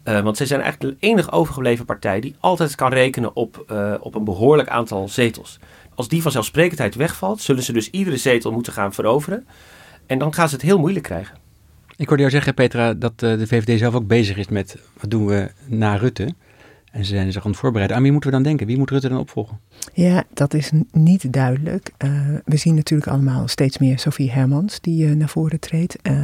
Want 0.03 0.37
zij 0.37 0.45
zijn 0.45 0.61
eigenlijk 0.61 0.99
de 0.99 1.07
enige 1.07 1.31
overgebleven 1.31 1.85
partij 1.85 2.19
die 2.19 2.35
altijd 2.39 2.75
kan 2.75 2.93
rekenen 2.93 3.35
op, 3.35 3.73
op 3.99 4.15
een 4.15 4.23
behoorlijk 4.23 4.69
aantal 4.69 5.07
zetels. 5.07 5.59
Als 5.95 6.07
die 6.07 6.21
vanzelfsprekendheid 6.21 6.95
wegvalt, 6.95 7.41
zullen 7.41 7.63
ze 7.63 7.73
dus 7.73 7.89
iedere 7.89 8.17
zetel 8.17 8.51
moeten 8.51 8.73
gaan 8.73 8.93
veroveren. 8.93 9.47
En 10.05 10.17
dan 10.17 10.33
gaan 10.33 10.49
ze 10.49 10.55
het 10.55 10.63
heel 10.63 10.79
moeilijk 10.79 11.05
krijgen. 11.05 11.37
Ik 11.95 12.07
hoorde 12.07 12.21
jou 12.21 12.35
zeggen, 12.35 12.53
Petra, 12.53 12.93
dat 12.93 13.13
uh, 13.23 13.37
de 13.37 13.47
VVD 13.47 13.79
zelf 13.79 13.93
ook 13.93 14.07
bezig 14.07 14.37
is 14.37 14.47
met 14.47 14.77
wat 14.99 15.11
doen 15.11 15.25
we 15.25 15.51
na 15.65 15.95
Rutte. 15.95 16.33
En 16.93 17.05
ze 17.05 17.13
zijn 17.13 17.31
zich 17.31 17.45
aan 17.45 17.51
het 17.51 17.59
voorbereiden. 17.59 17.97
Aan 17.97 18.03
wie 18.03 18.11
moeten 18.11 18.29
we 18.29 18.35
dan 18.35 18.45
denken? 18.45 18.67
Wie 18.67 18.77
moet 18.77 18.89
Rutte 18.89 19.09
dan 19.09 19.17
opvolgen? 19.17 19.59
Ja, 19.93 20.23
dat 20.33 20.53
is 20.53 20.71
niet 20.91 21.33
duidelijk. 21.33 21.91
Uh, 22.05 22.11
we 22.45 22.57
zien 22.57 22.75
natuurlijk 22.75 23.11
allemaal 23.11 23.47
steeds 23.47 23.77
meer 23.77 23.99
Sophie 23.99 24.31
Hermans 24.31 24.81
die 24.81 25.05
uh, 25.05 25.15
naar 25.15 25.29
voren 25.29 25.59
treedt. 25.59 25.97
Uh, 26.03 26.23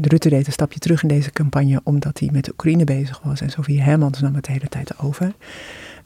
Rutte 0.00 0.28
deed 0.28 0.46
een 0.46 0.52
stapje 0.52 0.78
terug 0.78 1.02
in 1.02 1.08
deze 1.08 1.30
campagne 1.30 1.80
omdat 1.84 2.18
hij 2.18 2.28
met 2.32 2.50
Oekraïne 2.50 2.84
bezig 2.84 3.20
was. 3.22 3.40
En 3.40 3.50
Sophie 3.50 3.82
Hermans 3.82 4.20
nam 4.20 4.34
het 4.34 4.44
de 4.44 4.52
hele 4.52 4.68
tijd 4.68 4.98
over. 4.98 5.32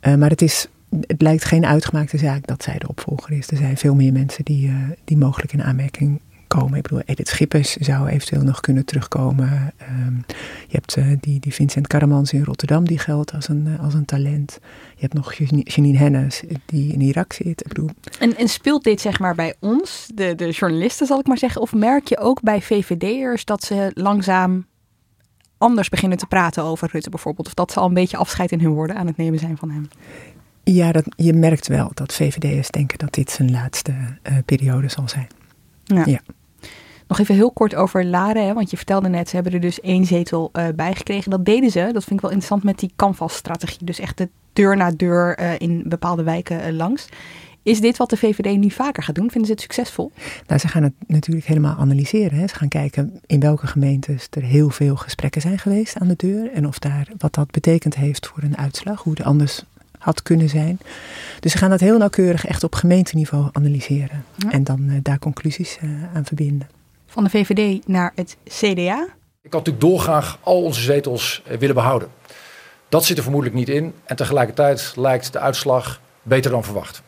maar 0.00 0.30
het 0.30 0.42
is 0.42 0.68
het 1.06 1.22
lijkt 1.22 1.44
geen 1.44 1.66
uitgemaakte 1.66 2.18
zaak 2.18 2.46
dat 2.46 2.62
zij 2.62 2.78
de 2.78 2.88
opvolger 2.88 3.32
is. 3.32 3.50
Er 3.50 3.56
zijn 3.56 3.76
veel 3.76 3.94
meer 3.94 4.12
mensen 4.12 4.44
die, 4.44 4.72
die 5.04 5.16
mogelijk 5.16 5.52
in 5.52 5.62
aanmerking 5.62 6.20
Ik 6.62 6.82
bedoel, 6.82 7.00
Edith 7.00 7.28
Schippers 7.28 7.72
zou 7.72 8.08
eventueel 8.08 8.42
nog 8.42 8.60
kunnen 8.60 8.84
terugkomen. 8.84 9.72
Um, 9.90 10.24
je 10.68 10.76
hebt 10.76 10.96
uh, 10.96 11.06
die, 11.20 11.40
die 11.40 11.54
Vincent 11.54 11.86
Karamans 11.86 12.32
in 12.32 12.44
Rotterdam, 12.44 12.84
die 12.84 12.98
geldt 12.98 13.32
als 13.32 13.48
een, 13.48 13.66
uh, 13.66 13.80
als 13.80 13.94
een 13.94 14.04
talent. 14.04 14.58
Je 14.94 15.00
hebt 15.00 15.14
nog 15.14 15.34
Janine 15.62 15.98
Hennis, 15.98 16.42
die 16.66 16.92
in 16.92 17.00
Irak 17.00 17.32
zit. 17.32 17.60
Ik 17.60 17.68
bedoel... 17.68 17.90
en, 18.18 18.36
en 18.36 18.48
speelt 18.48 18.84
dit 18.84 19.00
zeg 19.00 19.18
maar 19.18 19.34
bij 19.34 19.54
ons, 19.60 20.08
de, 20.14 20.34
de 20.34 20.50
journalisten 20.50 21.06
zal 21.06 21.18
ik 21.18 21.26
maar 21.26 21.38
zeggen, 21.38 21.60
of 21.60 21.72
merk 21.72 22.08
je 22.08 22.18
ook 22.18 22.42
bij 22.42 22.62
VVD'ers 22.62 23.44
dat 23.44 23.64
ze 23.64 23.90
langzaam 23.94 24.66
anders 25.58 25.88
beginnen 25.88 26.18
te 26.18 26.26
praten 26.26 26.62
over 26.62 26.88
Rutte 26.92 27.10
bijvoorbeeld? 27.10 27.46
Of 27.46 27.54
dat 27.54 27.72
ze 27.72 27.80
al 27.80 27.88
een 27.88 27.94
beetje 27.94 28.16
afscheid 28.16 28.52
in 28.52 28.60
hun 28.60 28.72
woorden 28.72 28.96
aan 28.96 29.06
het 29.06 29.16
nemen 29.16 29.38
zijn 29.38 29.56
van 29.56 29.70
hem? 29.70 29.88
Ja, 30.64 30.92
dat, 30.92 31.04
je 31.16 31.32
merkt 31.32 31.66
wel 31.66 31.90
dat 31.94 32.12
VVD'ers 32.12 32.70
denken 32.70 32.98
dat 32.98 33.14
dit 33.14 33.30
zijn 33.30 33.50
laatste 33.50 33.92
uh, 33.92 34.38
periode 34.44 34.88
zal 34.88 35.08
zijn. 35.08 35.26
Ja. 35.84 36.02
ja. 36.06 36.20
Nog 37.08 37.18
even 37.18 37.34
heel 37.34 37.52
kort 37.52 37.74
over 37.74 38.04
Laren, 38.04 38.46
hè, 38.46 38.54
want 38.54 38.70
je 38.70 38.76
vertelde 38.76 39.08
net, 39.08 39.28
ze 39.28 39.34
hebben 39.34 39.52
er 39.52 39.60
dus 39.60 39.80
één 39.80 40.04
zetel 40.04 40.50
uh, 40.52 40.66
bij 40.74 40.94
gekregen. 40.94 41.30
Dat 41.30 41.44
deden 41.44 41.70
ze, 41.70 41.90
dat 41.92 42.04
vind 42.04 42.10
ik 42.10 42.20
wel 42.20 42.30
interessant, 42.30 42.62
met 42.62 42.78
die 42.78 42.92
canvas-strategie. 42.96 43.84
Dus 43.84 43.98
echt 43.98 44.18
de 44.18 44.28
deur 44.52 44.76
na 44.76 44.90
deur 44.90 45.40
uh, 45.40 45.58
in 45.58 45.84
bepaalde 45.86 46.22
wijken 46.22 46.76
langs. 46.76 47.08
Is 47.62 47.80
dit 47.80 47.96
wat 47.96 48.10
de 48.10 48.16
VVD 48.16 48.56
nu 48.58 48.70
vaker 48.70 49.02
gaat 49.02 49.14
doen? 49.14 49.30
Vinden 49.30 49.46
ze 49.46 49.52
het 49.52 49.60
succesvol? 49.60 50.12
Nou, 50.46 50.60
ze 50.60 50.68
gaan 50.68 50.82
het 50.82 50.92
natuurlijk 51.06 51.46
helemaal 51.46 51.76
analyseren. 51.76 52.38
Hè. 52.38 52.46
Ze 52.46 52.54
gaan 52.54 52.68
kijken 52.68 53.20
in 53.26 53.40
welke 53.40 53.66
gemeentes 53.66 54.26
er 54.30 54.42
heel 54.42 54.70
veel 54.70 54.96
gesprekken 54.96 55.40
zijn 55.40 55.58
geweest 55.58 55.98
aan 55.98 56.08
de 56.08 56.16
deur. 56.16 56.52
En 56.52 56.66
of 56.66 56.78
daar 56.78 57.08
wat 57.18 57.34
dat 57.34 57.50
betekend 57.50 57.94
heeft 57.94 58.26
voor 58.26 58.42
een 58.42 58.56
uitslag. 58.56 59.02
Hoe 59.02 59.12
het 59.12 59.22
anders 59.22 59.64
had 59.98 60.22
kunnen 60.22 60.48
zijn. 60.48 60.78
Dus 61.40 61.52
ze 61.52 61.58
gaan 61.58 61.70
dat 61.70 61.80
heel 61.80 61.98
nauwkeurig 61.98 62.46
echt 62.46 62.64
op 62.64 62.74
gemeenteniveau 62.74 63.48
analyseren. 63.52 64.24
En 64.50 64.64
dan 64.64 64.80
uh, 64.80 64.98
daar 65.02 65.18
conclusies 65.18 65.78
uh, 65.82 65.90
aan 66.14 66.24
verbinden. 66.24 66.68
Van 67.14 67.24
de 67.24 67.30
VVD 67.30 67.86
naar 67.86 68.12
het 68.14 68.36
CDA. 68.44 69.06
Ik 69.42 69.52
had 69.52 69.64
natuurlijk 69.64 69.80
dolgraag 69.80 70.38
al 70.40 70.62
onze 70.62 70.80
zetels 70.80 71.42
uh, 71.48 71.56
willen 71.56 71.74
behouden. 71.74 72.08
Dat 72.88 73.04
zit 73.04 73.16
er 73.16 73.22
vermoedelijk 73.22 73.58
niet 73.58 73.68
in. 73.68 73.94
En 74.04 74.16
tegelijkertijd 74.16 74.92
lijkt 74.96 75.32
de 75.32 75.38
uitslag 75.38 76.00
beter 76.22 76.50
dan 76.50 76.64
verwacht. 76.64 77.02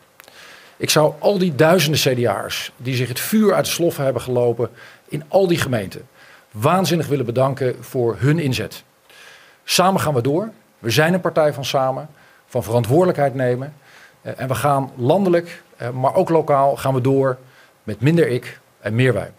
Ik 0.77 0.89
zou 0.89 1.13
al 1.19 1.37
die 1.37 1.55
duizenden 1.55 1.99
CDA'ers 1.99 2.71
die 2.77 2.95
zich 2.95 3.07
het 3.07 3.19
vuur 3.19 3.53
uit 3.53 3.65
de 3.65 3.71
sloffen 3.71 4.03
hebben 4.03 4.21
gelopen 4.21 4.69
in 5.07 5.23
al 5.27 5.47
die 5.47 5.57
gemeenten 5.57 6.07
waanzinnig 6.51 7.07
willen 7.07 7.25
bedanken 7.25 7.75
voor 7.83 8.15
hun 8.19 8.39
inzet. 8.39 8.83
Samen 9.63 10.01
gaan 10.01 10.13
we 10.13 10.21
door. 10.21 10.51
We 10.79 10.89
zijn 10.89 11.13
een 11.13 11.21
partij 11.21 11.53
van 11.53 11.65
samen 11.65 12.09
van 12.45 12.63
verantwoordelijkheid 12.63 13.33
nemen. 13.33 13.73
Uh, 14.21 14.31
en 14.35 14.47
we 14.47 14.55
gaan 14.55 14.91
landelijk, 14.95 15.63
uh, 15.81 15.89
maar 15.89 16.15
ook 16.15 16.29
lokaal, 16.29 16.75
gaan 16.75 16.93
we 16.93 17.01
door 17.01 17.37
met 17.83 18.01
minder 18.01 18.27
ik 18.27 18.59
en 18.79 18.95
meer 18.95 19.13
wij. 19.13 19.31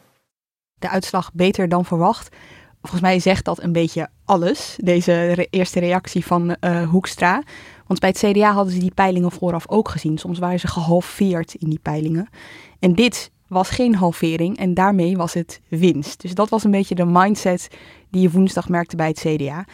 De 0.78 0.88
uitslag 0.88 1.30
beter 1.32 1.68
dan 1.68 1.84
verwacht. 1.84 2.36
Volgens 2.80 3.02
mij 3.02 3.18
zegt 3.20 3.44
dat 3.44 3.62
een 3.62 3.72
beetje 3.72 4.08
alles, 4.24 4.76
deze 4.80 5.46
eerste 5.50 5.80
reactie 5.80 6.26
van 6.26 6.56
uh, 6.60 6.88
Hoekstra. 6.88 7.42
Want 7.86 8.00
bij 8.00 8.08
het 8.08 8.18
CDA 8.18 8.52
hadden 8.52 8.72
ze 8.72 8.78
die 8.78 8.94
peilingen 8.94 9.32
vooraf 9.32 9.68
ook 9.68 9.88
gezien. 9.88 10.18
Soms 10.18 10.38
waren 10.38 10.60
ze 10.60 10.68
gehalveerd 10.68 11.54
in 11.54 11.68
die 11.68 11.78
peilingen. 11.82 12.28
En 12.78 12.94
dit 12.94 13.30
was 13.48 13.70
geen 13.70 13.94
halvering 13.94 14.56
en 14.58 14.74
daarmee 14.74 15.16
was 15.16 15.34
het 15.34 15.60
winst. 15.68 16.20
Dus 16.20 16.34
dat 16.34 16.48
was 16.48 16.64
een 16.64 16.70
beetje 16.70 16.94
de 16.94 17.04
mindset 17.04 17.68
die 18.10 18.22
je 18.22 18.30
woensdag 18.30 18.68
merkte 18.68 18.96
bij 18.96 19.08
het 19.08 19.18
CDA. 19.18 19.64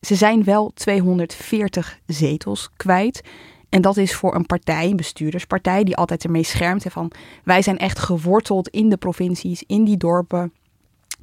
Ze 0.00 0.14
zijn 0.14 0.44
wel 0.44 0.70
240 0.74 1.98
zetels 2.06 2.70
kwijt. 2.76 3.22
En 3.68 3.82
dat 3.82 3.96
is 3.96 4.14
voor 4.14 4.34
een 4.34 4.46
partij, 4.46 4.90
een 4.90 4.96
bestuurderspartij, 4.96 5.84
die 5.84 5.96
altijd 5.96 6.24
ermee 6.24 6.42
schermt. 6.42 6.84
van 6.88 7.12
wij 7.44 7.62
zijn 7.62 7.78
echt 7.78 7.98
geworteld 7.98 8.68
in 8.68 8.88
de 8.88 8.96
provincies, 8.96 9.62
in 9.66 9.84
die 9.84 9.96
dorpen, 9.96 10.52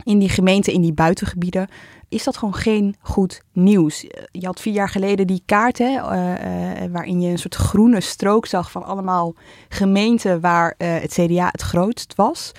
in 0.04 0.20
die 0.20 0.30
gemeenten, 0.30 0.74
in 0.74 0.82
die 0.82 0.94
buitengebieden. 0.94 1.68
Is 2.10 2.24
dat 2.24 2.38
gewoon 2.38 2.56
geen 2.56 2.96
goed 3.02 3.42
nieuws? 3.54 4.02
Je 4.32 4.46
had 4.46 4.62
vier 4.62 4.74
jaar 4.74 4.90
geleden 4.90 5.28
die 5.28 5.42
kaart, 5.46 5.78
hè, 5.78 5.86
uh, 5.86 6.84
uh, 6.84 6.92
waarin 6.92 7.22
je 7.22 7.30
een 7.30 7.38
soort 7.38 7.56
groene 7.56 8.02
strook 8.02 8.46
zag 8.46 8.72
van 8.72 8.84
allemaal 8.84 9.36
gemeenten 9.70 10.42
waar 10.42 10.76
uh, 10.78 10.94
het 11.00 11.14
CDA 11.14 11.48
het 11.52 11.62
grootst 11.62 12.16
was. 12.16 12.52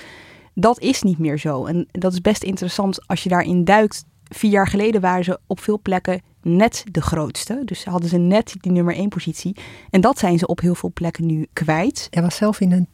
Dat 0.55 0.81
is 0.81 1.03
niet 1.03 1.19
meer 1.19 1.39
zo. 1.39 1.67
En 1.67 1.89
dat 1.91 2.13
is 2.13 2.21
best 2.21 2.43
interessant 2.43 3.07
als 3.07 3.23
je 3.23 3.29
daarin 3.29 3.65
duikt. 3.65 4.05
Vier 4.25 4.51
jaar 4.51 4.69
geleden 4.69 5.01
waren 5.01 5.25
ze 5.25 5.39
op 5.47 5.61
veel 5.61 5.81
plekken 5.83 6.23
net 6.45 6.85
de 6.91 7.03
grootste. 7.03 7.63
Dus 7.65 7.85
hadden 7.85 8.09
ze 8.09 8.17
net 8.17 8.55
die 8.61 8.73
nummer 8.73 8.95
één 8.95 9.09
positie. 9.09 9.57
En 9.91 10.01
dat 10.01 10.19
zijn 10.19 10.39
ze 10.39 10.47
op 10.47 10.61
heel 10.61 10.75
veel 10.75 10.91
plekken 10.95 11.27
nu 11.27 11.47
kwijt. 11.53 12.09
Jij 12.11 12.23
was 12.23 12.37
zelf 12.37 12.61
in 12.61 12.73
een 12.73 12.89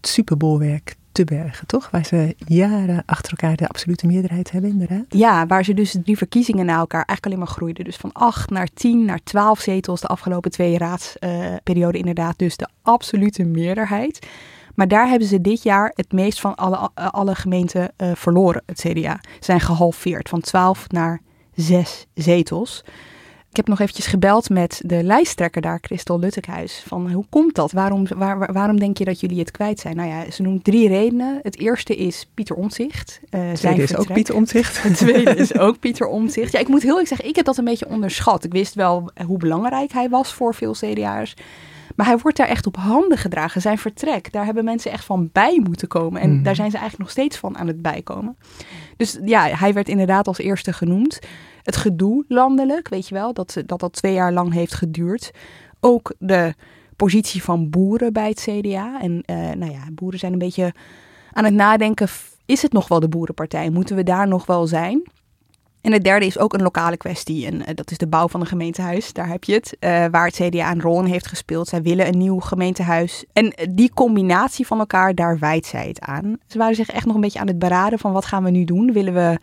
superbolwerk 0.00 0.96
te 1.12 1.24
bergen, 1.24 1.66
toch? 1.66 1.90
Waar 1.90 2.04
ze 2.04 2.34
jaren 2.46 3.02
achter 3.06 3.30
elkaar 3.30 3.56
de 3.56 3.68
absolute 3.68 4.06
meerderheid 4.06 4.50
hebben, 4.50 4.70
inderdaad. 4.70 5.04
Ja, 5.08 5.46
waar 5.46 5.64
ze 5.64 5.74
dus 5.74 5.96
drie 6.02 6.16
verkiezingen 6.16 6.66
na 6.66 6.78
elkaar 6.78 7.04
eigenlijk 7.04 7.26
alleen 7.26 7.38
maar 7.38 7.56
groeiden. 7.56 7.84
Dus 7.84 7.96
van 7.96 8.12
acht 8.12 8.50
naar 8.50 8.68
tien 8.74 9.04
naar 9.04 9.20
twaalf 9.24 9.60
zetels 9.60 10.00
de 10.00 10.06
afgelopen 10.06 10.50
twee 10.50 10.78
raadsperioden 10.78 12.00
inderdaad. 12.00 12.38
Dus 12.38 12.56
de 12.56 12.68
absolute 12.82 13.44
meerderheid. 13.44 14.26
Maar 14.74 14.88
daar 14.88 15.08
hebben 15.08 15.28
ze 15.28 15.40
dit 15.40 15.62
jaar 15.62 15.92
het 15.94 16.12
meest 16.12 16.40
van 16.40 16.54
alle, 16.54 16.90
alle 16.94 17.34
gemeenten 17.34 17.92
uh, 17.96 18.10
verloren, 18.14 18.62
het 18.66 18.80
CDA. 18.80 19.18
Ze 19.22 19.38
zijn 19.38 19.60
gehalveerd, 19.60 20.28
van 20.28 20.40
12 20.40 20.88
naar 20.88 21.20
6 21.58 22.06
zetels. 22.14 22.84
Ik 23.50 23.56
heb 23.56 23.68
nog 23.68 23.80
eventjes 23.80 24.06
gebeld 24.06 24.50
met 24.50 24.80
de 24.84 25.02
lijsttrekker 25.02 25.62
daar, 25.62 25.78
Christel 25.82 26.18
Luttekhuis. 26.18 26.82
Van 26.86 27.12
hoe 27.12 27.24
komt 27.28 27.54
dat? 27.54 27.72
Waarom, 27.72 28.06
waar, 28.16 28.52
waarom 28.52 28.78
denk 28.78 28.98
je 28.98 29.04
dat 29.04 29.20
jullie 29.20 29.38
het 29.38 29.50
kwijt 29.50 29.80
zijn? 29.80 29.96
Nou 29.96 30.08
ja, 30.08 30.30
ze 30.30 30.42
noemt 30.42 30.64
drie 30.64 30.88
redenen. 30.88 31.38
Het 31.42 31.58
eerste 31.58 31.96
is 31.96 32.28
Pieter 32.34 32.56
Omtzigt. 32.56 33.20
Uh, 33.30 33.40
zijn 33.54 33.80
is 33.80 33.96
ook 33.96 34.12
Pieter 34.12 34.34
Omtzigt. 34.34 34.82
Het 34.82 34.96
tweede 34.96 35.34
is 35.34 35.58
ook 35.66 35.78
Pieter 35.78 36.06
Omtzigt. 36.06 36.52
Ja, 36.52 36.58
ik 36.58 36.68
moet 36.68 36.82
heel 36.82 36.90
eerlijk 36.90 37.08
zeggen, 37.08 37.28
ik 37.28 37.36
heb 37.36 37.44
dat 37.44 37.56
een 37.56 37.64
beetje 37.64 37.88
onderschat. 37.88 38.44
Ik 38.44 38.52
wist 38.52 38.74
wel 38.74 39.10
hoe 39.26 39.38
belangrijk 39.38 39.92
hij 39.92 40.08
was 40.08 40.32
voor 40.32 40.54
veel 40.54 40.72
CDA'ers. 40.72 41.34
Maar 41.98 42.06
hij 42.06 42.18
wordt 42.18 42.36
daar 42.36 42.48
echt 42.48 42.66
op 42.66 42.76
handen 42.76 43.18
gedragen. 43.18 43.60
Zijn 43.60 43.78
vertrek, 43.78 44.32
daar 44.32 44.44
hebben 44.44 44.64
mensen 44.64 44.90
echt 44.90 45.04
van 45.04 45.28
bij 45.32 45.60
moeten 45.64 45.88
komen. 45.88 46.20
En 46.20 46.30
mm. 46.30 46.42
daar 46.42 46.54
zijn 46.54 46.70
ze 46.70 46.76
eigenlijk 46.76 47.08
nog 47.08 47.18
steeds 47.18 47.36
van 47.36 47.58
aan 47.58 47.66
het 47.66 47.82
bijkomen. 47.82 48.36
Dus 48.98 49.18
ja, 49.24 49.46
hij 49.46 49.72
werd 49.72 49.88
inderdaad 49.88 50.26
als 50.26 50.38
eerste 50.38 50.72
genoemd. 50.72 51.18
Het 51.62 51.76
gedoe 51.76 52.24
landelijk, 52.28 52.88
weet 52.88 53.08
je 53.08 53.14
wel, 53.14 53.32
dat 53.32 53.62
dat, 53.66 53.80
dat 53.80 53.92
twee 53.92 54.12
jaar 54.12 54.32
lang 54.32 54.52
heeft 54.52 54.74
geduurd. 54.74 55.30
Ook 55.80 56.14
de 56.18 56.54
positie 56.96 57.42
van 57.42 57.70
boeren 57.70 58.12
bij 58.12 58.28
het 58.28 58.40
CDA. 58.40 59.00
En 59.00 59.22
uh, 59.26 59.36
nou 59.36 59.72
ja, 59.72 59.82
boeren 59.92 60.18
zijn 60.18 60.32
een 60.32 60.38
beetje 60.38 60.74
aan 61.32 61.44
het 61.44 61.54
nadenken, 61.54 62.08
is 62.46 62.62
het 62.62 62.72
nog 62.72 62.88
wel 62.88 63.00
de 63.00 63.08
boerenpartij? 63.08 63.70
Moeten 63.70 63.96
we 63.96 64.02
daar 64.02 64.28
nog 64.28 64.46
wel 64.46 64.66
zijn? 64.66 65.02
En 65.80 65.92
het 65.92 66.04
derde 66.04 66.26
is 66.26 66.38
ook 66.38 66.52
een 66.52 66.62
lokale 66.62 66.96
kwestie. 66.96 67.46
En 67.46 67.54
uh, 67.54 67.66
dat 67.74 67.90
is 67.90 67.98
de 67.98 68.06
bouw 68.06 68.28
van 68.28 68.40
een 68.40 68.46
gemeentehuis. 68.46 69.12
Daar 69.12 69.28
heb 69.28 69.44
je 69.44 69.52
het. 69.52 69.76
Uh, 69.80 70.04
waar 70.10 70.26
het 70.26 70.34
CDA 70.34 70.70
een 70.70 70.80
rol 70.80 71.00
in 71.00 71.10
heeft 71.10 71.26
gespeeld. 71.26 71.68
Zij 71.68 71.82
willen 71.82 72.06
een 72.06 72.18
nieuw 72.18 72.40
gemeentehuis. 72.40 73.24
En 73.32 73.52
die 73.70 73.90
combinatie 73.94 74.66
van 74.66 74.78
elkaar, 74.78 75.14
daar 75.14 75.38
wijt 75.38 75.66
zij 75.66 75.88
het 75.88 76.00
aan. 76.00 76.36
Ze 76.46 76.58
waren 76.58 76.74
zich 76.74 76.88
echt 76.88 77.06
nog 77.06 77.14
een 77.14 77.20
beetje 77.20 77.40
aan 77.40 77.46
het 77.46 77.58
beraden 77.58 77.98
van 77.98 78.12
wat 78.12 78.24
gaan 78.24 78.44
we 78.44 78.50
nu 78.50 78.64
doen? 78.64 78.92
Willen 78.92 79.14
we 79.14 79.38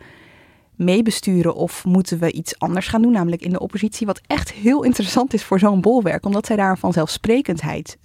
meebesturen 0.74 1.54
of 1.54 1.84
moeten 1.84 2.18
we 2.18 2.32
iets 2.32 2.58
anders 2.58 2.88
gaan 2.88 3.02
doen, 3.02 3.12
namelijk 3.12 3.42
in 3.42 3.50
de 3.50 3.60
oppositie, 3.60 4.06
wat 4.06 4.20
echt 4.26 4.52
heel 4.52 4.82
interessant 4.82 5.34
is 5.34 5.44
voor 5.44 5.58
zo'n 5.58 5.80
bolwerk, 5.80 6.26
omdat 6.26 6.46
zij 6.46 6.56
daar 6.56 6.70
een 6.70 6.76
vanzelfsprekendheid 6.76 7.98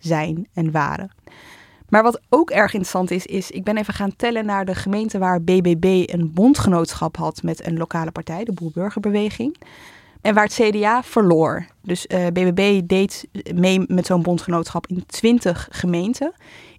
zijn 0.00 0.48
en 0.54 0.70
waren. 0.70 1.10
Maar 1.92 2.02
wat 2.02 2.20
ook 2.28 2.50
erg 2.50 2.72
interessant 2.72 3.10
is, 3.10 3.26
is 3.26 3.50
ik 3.50 3.64
ben 3.64 3.76
even 3.76 3.94
gaan 3.94 4.16
tellen 4.16 4.46
naar 4.46 4.64
de 4.64 4.74
gemeenten 4.74 5.20
waar 5.20 5.42
BBB 5.42 6.02
een 6.06 6.32
bondgenootschap 6.32 7.16
had 7.16 7.42
met 7.42 7.66
een 7.66 7.76
lokale 7.76 8.10
partij, 8.10 8.44
de 8.44 8.52
Boerburgerbeweging. 8.52 9.56
En 10.20 10.34
waar 10.34 10.44
het 10.44 10.52
CDA 10.52 11.02
verloor. 11.02 11.66
Dus 11.82 12.06
uh, 12.06 12.26
eh, 12.26 12.32
BBB 12.32 12.80
deed 12.86 13.28
mee 13.54 13.84
met 13.86 14.06
zo'n 14.06 14.22
bondgenootschap 14.22 14.86
in 14.86 15.06
20 15.06 15.68
gemeenten. 15.70 16.32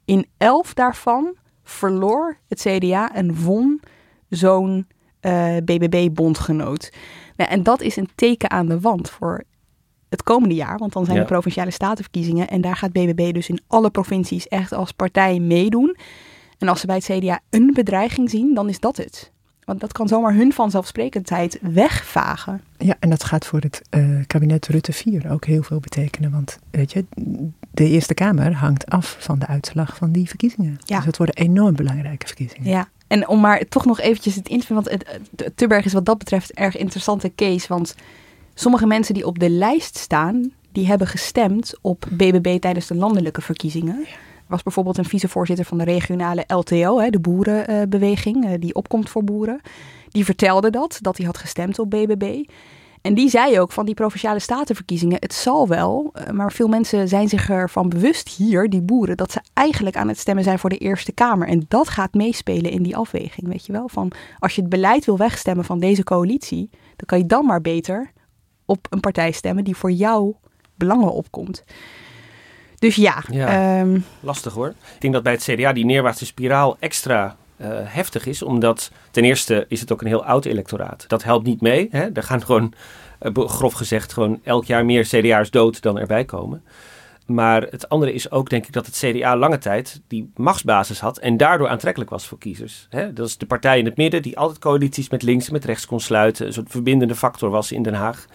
In 0.06 0.28
11 0.38 0.74
daarvan 0.74 1.36
verloor 1.64 2.38
het 2.48 2.60
CDA 2.62 3.14
en 3.14 3.44
won 3.44 3.82
zo'n 4.30 4.88
uh, 5.22 5.58
eh, 5.58 5.64
BBB-bondgenoot. 5.64 6.92
Nou, 7.36 7.50
en 7.50 7.64
dat 7.64 7.82
is 7.82 7.96
een 7.96 8.10
teken 8.16 8.50
aan 8.50 8.68
de 8.68 8.80
wand 8.80 9.10
voor 9.10 9.44
het 10.14 10.24
komende 10.24 10.56
jaar, 10.56 10.78
want 10.78 10.94
dan 10.94 11.06
zijn 11.06 11.18
de 11.18 11.26
provinciale 11.26 11.72
statenverkiezingen 11.72 12.48
en 12.48 12.62
daar 12.62 12.76
gaat 12.76 12.92
BBB 12.92 13.34
dus 13.34 13.50
in 13.50 13.60
alle 13.68 13.90
provincies 13.90 14.48
echt 14.48 14.74
als 14.74 14.92
partij 14.92 15.40
meedoen. 15.40 15.96
En 16.58 16.68
als 16.68 16.80
ze 16.80 16.86
bij 16.86 16.96
het 16.96 17.06
CDA 17.06 17.40
een 17.50 17.72
bedreiging 17.74 18.30
zien, 18.30 18.54
dan 18.54 18.70
is 18.70 18.80
dat 18.80 18.98
het. 18.98 19.32
Want 19.66 19.80
dat 19.80 19.92
kan 19.92 20.08
zomaar 20.08 20.34
hun 20.34 20.54
vanzelfsprekendheid 20.54 21.60
wegvagen. 21.62 22.62
Ja, 22.78 22.96
en 23.00 23.10
dat 23.10 23.24
gaat 23.24 23.46
voor 23.46 23.60
het 23.60 23.82
uh, 23.96 24.22
kabinet 24.28 24.68
Rutte 24.68 24.94
4 24.94 25.32
ook 25.32 25.46
heel 25.46 25.64
veel 25.64 25.80
betekenen. 25.80 26.32
Want 26.32 26.60
weet 26.72 26.92
je, 26.92 27.06
de 27.72 27.88
Eerste 27.90 28.14
Kamer 28.14 28.54
hangt 28.54 28.86
af 28.86 29.16
van 29.20 29.40
de 29.40 29.48
uitslag 29.48 29.96
van 29.96 30.12
die 30.12 30.28
verkiezingen. 30.28 30.78
Ja. 30.86 30.96
Dus 30.96 31.06
het 31.06 31.18
worden 31.18 31.36
enorm 31.36 31.76
belangrijke 31.76 32.28
verkiezingen. 32.28 32.70
Ja, 32.70 32.88
en 33.08 33.28
om 33.28 33.40
maar 33.40 33.68
toch 33.70 33.86
nog 33.86 34.00
eventjes 34.00 34.36
het 34.36 34.50
in 34.50 34.60
te 34.60 34.74
want 34.74 34.90
het, 34.90 35.20
het, 35.36 35.58
Tubberg 35.58 35.86
is 35.86 35.94
wat 35.94 36.06
dat 36.06 36.18
betreft 36.18 36.50
een 36.50 36.64
erg 36.64 36.78
interessante 36.78 37.32
case. 37.36 37.68
Want 37.68 37.96
sommige 38.54 38.86
mensen 38.86 39.14
die 39.14 39.26
op 39.26 39.40
de 39.40 39.50
lijst 39.50 39.98
staan, 39.98 40.52
die 40.72 40.88
hebben 40.88 41.08
gestemd 41.08 41.74
op 41.82 42.06
BBB 42.12 42.60
tijdens 42.60 42.88
de 42.88 42.96
landelijke 42.96 43.42
verkiezingen. 43.42 44.00
Er 44.00 44.60
was 44.60 44.64
bijvoorbeeld 44.64 44.98
een 44.98 45.06
vicevoorzitter 45.06 45.66
van 45.66 45.78
de 45.78 45.84
regionale 45.84 46.44
LTO, 46.48 47.00
hè, 47.00 47.10
de 47.10 47.20
boerenbeweging, 47.20 48.46
uh, 48.46 48.52
die 48.60 48.76
opkomt 48.76 49.10
voor 49.10 49.24
boeren. 49.24 49.62
Die 50.10 50.26
vertelde 50.26 50.70
dat, 50.70 50.98
dat 51.02 51.18
hij 51.18 51.26
had 51.26 51.38
gestemd 51.38 51.80
op 51.80 51.90
BBB. 51.90 52.44
En 53.04 53.14
die 53.14 53.30
zei 53.30 53.60
ook 53.60 53.72
van 53.72 53.86
die 53.86 53.94
provinciale 53.94 54.40
statenverkiezingen, 54.40 55.18
het 55.20 55.34
zal 55.34 55.68
wel, 55.68 56.10
eh, 56.14 56.30
maar 56.30 56.52
veel 56.52 56.68
mensen 56.68 57.08
zijn 57.08 57.30
zich 57.30 57.50
ervan 57.50 57.90
bewust 57.90 58.30
hier, 58.30 58.70
die 58.70 58.82
boeren, 58.82 59.18
dat 59.18 59.32
ze 59.32 59.42
eigenlijk 59.54 59.96
aan 59.96 60.08
het 60.08 60.20
stemmen 60.20 60.44
zijn 60.44 60.60
voor 60.60 60.70
de 60.70 60.78
Eerste 60.78 61.12
Kamer. 61.12 61.48
En 61.48 61.66
dat 61.68 61.90
gaat 61.90 62.14
meespelen 62.14 62.72
in 62.72 62.84
die 62.84 62.96
afweging, 62.96 63.48
weet 63.48 63.66
je 63.66 63.72
wel. 63.72 63.90
Van 63.90 64.12
als 64.40 64.56
je 64.56 64.62
het 64.62 64.70
beleid 64.70 65.06
wil 65.06 65.18
wegstemmen 65.18 65.66
van 65.66 65.80
deze 65.80 66.04
coalitie, 66.04 66.70
dan 66.72 67.06
kan 67.06 67.18
je 67.18 67.26
dan 67.26 67.46
maar 67.46 67.62
beter 67.62 68.12
op 68.74 68.88
een 68.90 69.00
partij 69.00 69.32
stemmen 69.32 69.64
die 69.64 69.76
voor 69.76 69.92
jouw 69.92 70.40
belangen 70.76 71.12
opkomt. 71.12 71.64
Dus 72.80 72.96
ja. 72.96 73.24
Ehm, 73.30 74.00
lastig 74.20 74.54
hoor. 74.54 74.68
Ik 74.68 75.02
denk 75.02 75.14
dat 75.14 75.24
bij 75.24 75.32
het 75.32 75.44
CDA 75.44 75.74
die 75.74 75.86
neerwaartse 75.86 76.26
spiraal 76.26 76.78
extra 76.80 77.36
uh, 77.58 77.68
heftig 77.84 78.26
is. 78.26 78.42
Omdat 78.42 78.92
ten 79.12 79.24
eerste 79.24 79.66
is 79.68 79.80
het 79.80 79.92
ook 79.92 80.02
een 80.02 80.08
heel 80.08 80.26
oud 80.26 80.46
electoraat. 80.46 81.06
Dat 81.08 81.24
helpt 81.24 81.46
niet 81.46 81.62
mee. 81.62 81.88
Hè? 81.92 82.12
Er 82.14 82.24
gaan 82.24 82.46
gewoon, 82.46 82.74
uh, 83.22 83.48
grof 83.48 83.74
gezegd, 83.74 84.14
gewoon 84.14 84.40
elk 84.44 84.66
jaar 84.66 84.86
meer 84.86 85.04
CDA's 85.04 85.50
dood 85.50 85.82
dan 85.82 86.00
erbij 86.00 86.26
komen. 86.26 86.64
Maar 87.26 87.62
het 87.62 87.90
andere 87.90 88.14
is 88.14 88.32
ook, 88.32 88.50
denk 88.50 88.66
ik, 88.66 88.74
dat 88.74 88.86
het 88.86 88.96
CDA 88.96 89.38
lange 89.38 89.58
tijd 89.58 90.02
die 90.08 90.32
machtsbasis 90.36 91.00
had 91.00 91.18
en 91.18 91.38
daardoor 91.38 91.68
aantrekkelijk 91.68 92.12
was 92.12 92.28
voor 92.28 92.38
kiezers. 92.38 92.88
Hè? 92.90 93.14
Dat 93.14 93.28
is 93.28 93.38
de 93.38 93.46
partij 93.46 93.80
in 93.80 93.86
het 93.86 93.98
midden 93.98 94.22
die 94.22 94.38
altijd 94.38 94.60
coalities 94.60 95.10
met 95.10 95.24
links 95.24 95.48
en 95.48 95.54
met 95.54 95.66
rechts 95.66 95.86
kon 95.86 96.00
sluiten. 96.00 96.46
Een 96.46 96.54
soort 96.54 96.72
verbindende 96.72 97.16
factor 97.16 97.50
was 97.50 97.72
in 97.72 97.84
Den 97.84 97.94
Haag. 97.94 98.26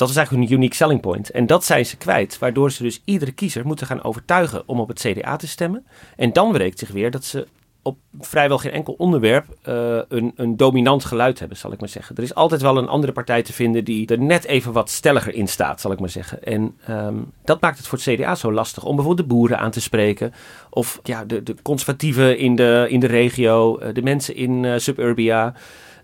Dat 0.00 0.08
is 0.08 0.16
eigenlijk 0.16 0.46
een 0.46 0.56
unique 0.56 0.76
selling 0.76 1.00
point. 1.00 1.30
En 1.30 1.46
dat 1.46 1.64
zijn 1.64 1.86
ze 1.86 1.96
kwijt, 1.96 2.38
waardoor 2.38 2.72
ze 2.72 2.82
dus 2.82 3.02
iedere 3.04 3.32
kiezer 3.32 3.66
moeten 3.66 3.86
gaan 3.86 4.02
overtuigen 4.02 4.62
om 4.66 4.80
op 4.80 4.88
het 4.88 5.00
CDA 5.00 5.36
te 5.36 5.48
stemmen. 5.48 5.86
En 6.16 6.32
dan 6.32 6.52
wreekt 6.52 6.78
zich 6.78 6.90
weer 6.90 7.10
dat 7.10 7.24
ze 7.24 7.46
op 7.82 7.98
vrijwel 8.20 8.58
geen 8.58 8.72
enkel 8.72 8.94
onderwerp 8.98 9.46
uh, 9.68 9.98
een, 10.08 10.32
een 10.36 10.56
dominant 10.56 11.04
geluid 11.04 11.38
hebben, 11.38 11.56
zal 11.56 11.72
ik 11.72 11.80
maar 11.80 11.88
zeggen. 11.88 12.16
Er 12.16 12.22
is 12.22 12.34
altijd 12.34 12.60
wel 12.60 12.76
een 12.76 12.88
andere 12.88 13.12
partij 13.12 13.42
te 13.42 13.52
vinden 13.52 13.84
die 13.84 14.06
er 14.06 14.18
net 14.18 14.44
even 14.44 14.72
wat 14.72 14.90
stelliger 14.90 15.34
in 15.34 15.48
staat, 15.48 15.80
zal 15.80 15.92
ik 15.92 16.00
maar 16.00 16.08
zeggen. 16.08 16.42
En 16.42 16.76
um, 16.90 17.32
dat 17.44 17.60
maakt 17.60 17.78
het 17.78 17.86
voor 17.86 17.98
het 17.98 18.14
CDA 18.14 18.34
zo 18.34 18.52
lastig 18.52 18.84
om 18.84 18.96
bijvoorbeeld 18.96 19.28
de 19.28 19.34
boeren 19.34 19.58
aan 19.58 19.70
te 19.70 19.80
spreken. 19.80 20.32
Of 20.70 21.00
ja, 21.02 21.24
de, 21.24 21.42
de 21.42 21.54
conservatieven 21.62 22.38
in 22.38 22.56
de, 22.56 22.86
in 22.88 23.00
de 23.00 23.06
regio, 23.06 23.80
uh, 23.80 23.94
de 23.94 24.02
mensen 24.02 24.34
in 24.34 24.62
uh, 24.62 24.78
suburbia. 24.78 25.54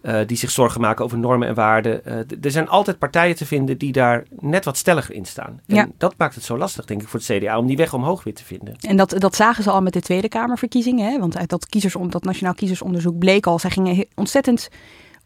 Uh, 0.07 0.21
die 0.27 0.37
zich 0.37 0.51
zorgen 0.51 0.81
maken 0.81 1.05
over 1.05 1.19
normen 1.19 1.49
en 1.49 1.55
waarden. 1.55 2.01
Uh, 2.07 2.15
er 2.43 2.51
zijn 2.51 2.69
altijd 2.69 2.99
partijen 2.99 3.37
te 3.37 3.47
vinden 3.47 3.79
die 3.79 3.93
daar 3.93 4.25
net 4.41 4.65
wat 4.65 4.77
stelliger 4.77 5.15
in 5.15 5.25
staan. 5.25 5.61
En 5.67 5.75
ja. 5.75 5.89
dat 5.99 6.15
maakt 6.17 6.35
het 6.35 6.45
zo 6.45 6.59
lastig, 6.59 6.85
denk 6.85 7.03
ik, 7.03 7.09
voor 7.09 7.21
het 7.21 7.39
CDA 7.39 7.59
om 7.59 7.67
die 7.67 7.77
weg 7.77 7.95
omhoog 7.95 8.25
weer 8.25 8.35
te 8.35 8.45
vinden. 8.45 8.77
En 8.81 8.97
dat, 8.97 9.15
dat 9.19 9.35
zagen 9.35 9.63
ze 9.63 9.71
al 9.71 9.83
met 9.83 9.93
de 9.93 10.01
Tweede 10.01 10.29
Kamerverkiezingen. 10.29 11.11
Hè? 11.11 11.19
Want 11.19 11.37
uit 11.37 11.49
dat, 11.49 11.67
kiezers, 11.67 11.95
dat 12.09 12.25
Nationaal 12.25 12.55
Kiezersonderzoek 12.55 13.19
bleek 13.19 13.47
al, 13.47 13.59
zij 13.59 13.71
gingen 13.71 14.07
ontzettend 14.15 14.69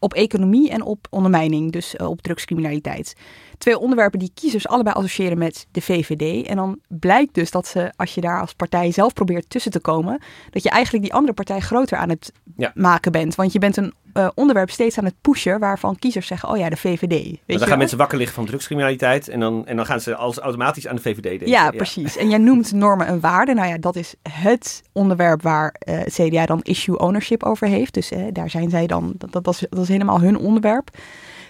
op 0.01 0.13
economie 0.13 0.69
en 0.69 0.83
op 0.83 1.07
ondermijning, 1.09 1.71
dus 1.71 1.95
uh, 1.95 2.09
op 2.09 2.21
drugscriminaliteit. 2.21 3.15
Twee 3.57 3.79
onderwerpen 3.79 4.19
die 4.19 4.31
kiezers 4.33 4.67
allebei 4.67 4.95
associëren 4.95 5.37
met 5.37 5.67
de 5.71 5.81
VVD. 5.81 6.47
En 6.47 6.55
dan 6.55 6.79
blijkt 6.87 7.33
dus 7.33 7.51
dat 7.51 7.67
ze, 7.67 7.91
als 7.95 8.13
je 8.13 8.21
daar 8.21 8.41
als 8.41 8.53
partij 8.53 8.91
zelf 8.91 9.13
probeert 9.13 9.49
tussen 9.49 9.71
te 9.71 9.79
komen, 9.79 10.21
dat 10.49 10.63
je 10.63 10.69
eigenlijk 10.69 11.03
die 11.03 11.13
andere 11.13 11.33
partij 11.33 11.59
groter 11.59 11.97
aan 11.97 12.09
het 12.09 12.31
ja. 12.57 12.71
maken 12.75 13.11
bent. 13.11 13.35
Want 13.35 13.53
je 13.53 13.59
bent 13.59 13.77
een 13.77 13.93
uh, 14.13 14.27
onderwerp 14.33 14.69
steeds 14.69 14.97
aan 14.97 15.05
het 15.05 15.15
pushen 15.21 15.59
waarvan 15.59 15.99
kiezers 15.99 16.27
zeggen, 16.27 16.49
oh 16.49 16.57
ja, 16.57 16.69
de 16.69 16.77
VVD. 16.77 17.09
Weet 17.09 17.59
dan 17.59 17.67
gaan 17.67 17.77
mensen 17.77 17.97
wakker 17.97 18.17
liggen 18.17 18.35
van 18.35 18.45
drugscriminaliteit 18.45 19.27
en 19.27 19.39
dan, 19.39 19.67
en 19.67 19.75
dan 19.75 19.85
gaan 19.85 19.99
ze 20.01 20.15
als 20.15 20.37
automatisch 20.37 20.87
aan 20.87 20.95
de 20.95 21.01
VVD 21.01 21.23
denken. 21.23 21.47
Ja, 21.47 21.63
ja. 21.63 21.71
precies. 21.71 22.17
En 22.17 22.29
jij 22.29 22.37
noemt 22.37 22.71
normen 22.71 23.07
en 23.07 23.19
waarden. 23.19 23.55
Nou 23.55 23.67
ja, 23.67 23.77
dat 23.77 23.95
is 23.95 24.15
het 24.29 24.81
onderwerp 24.91 25.41
waar 25.41 25.75
uh, 25.87 25.97
het 25.97 26.13
CDA 26.13 26.45
dan 26.45 26.61
issue 26.61 26.99
ownership 26.99 27.43
over 27.43 27.67
heeft. 27.67 27.93
Dus 27.93 28.11
uh, 28.11 28.23
daar 28.31 28.49
zijn 28.49 28.69
zij 28.69 28.87
dan, 28.87 29.13
dat, 29.17 29.43
dat, 29.43 29.53
is, 29.53 29.65
dat 29.69 29.83
is 29.83 29.89
helemaal 29.91 30.21
hun 30.21 30.37
onderwerp. 30.37 30.97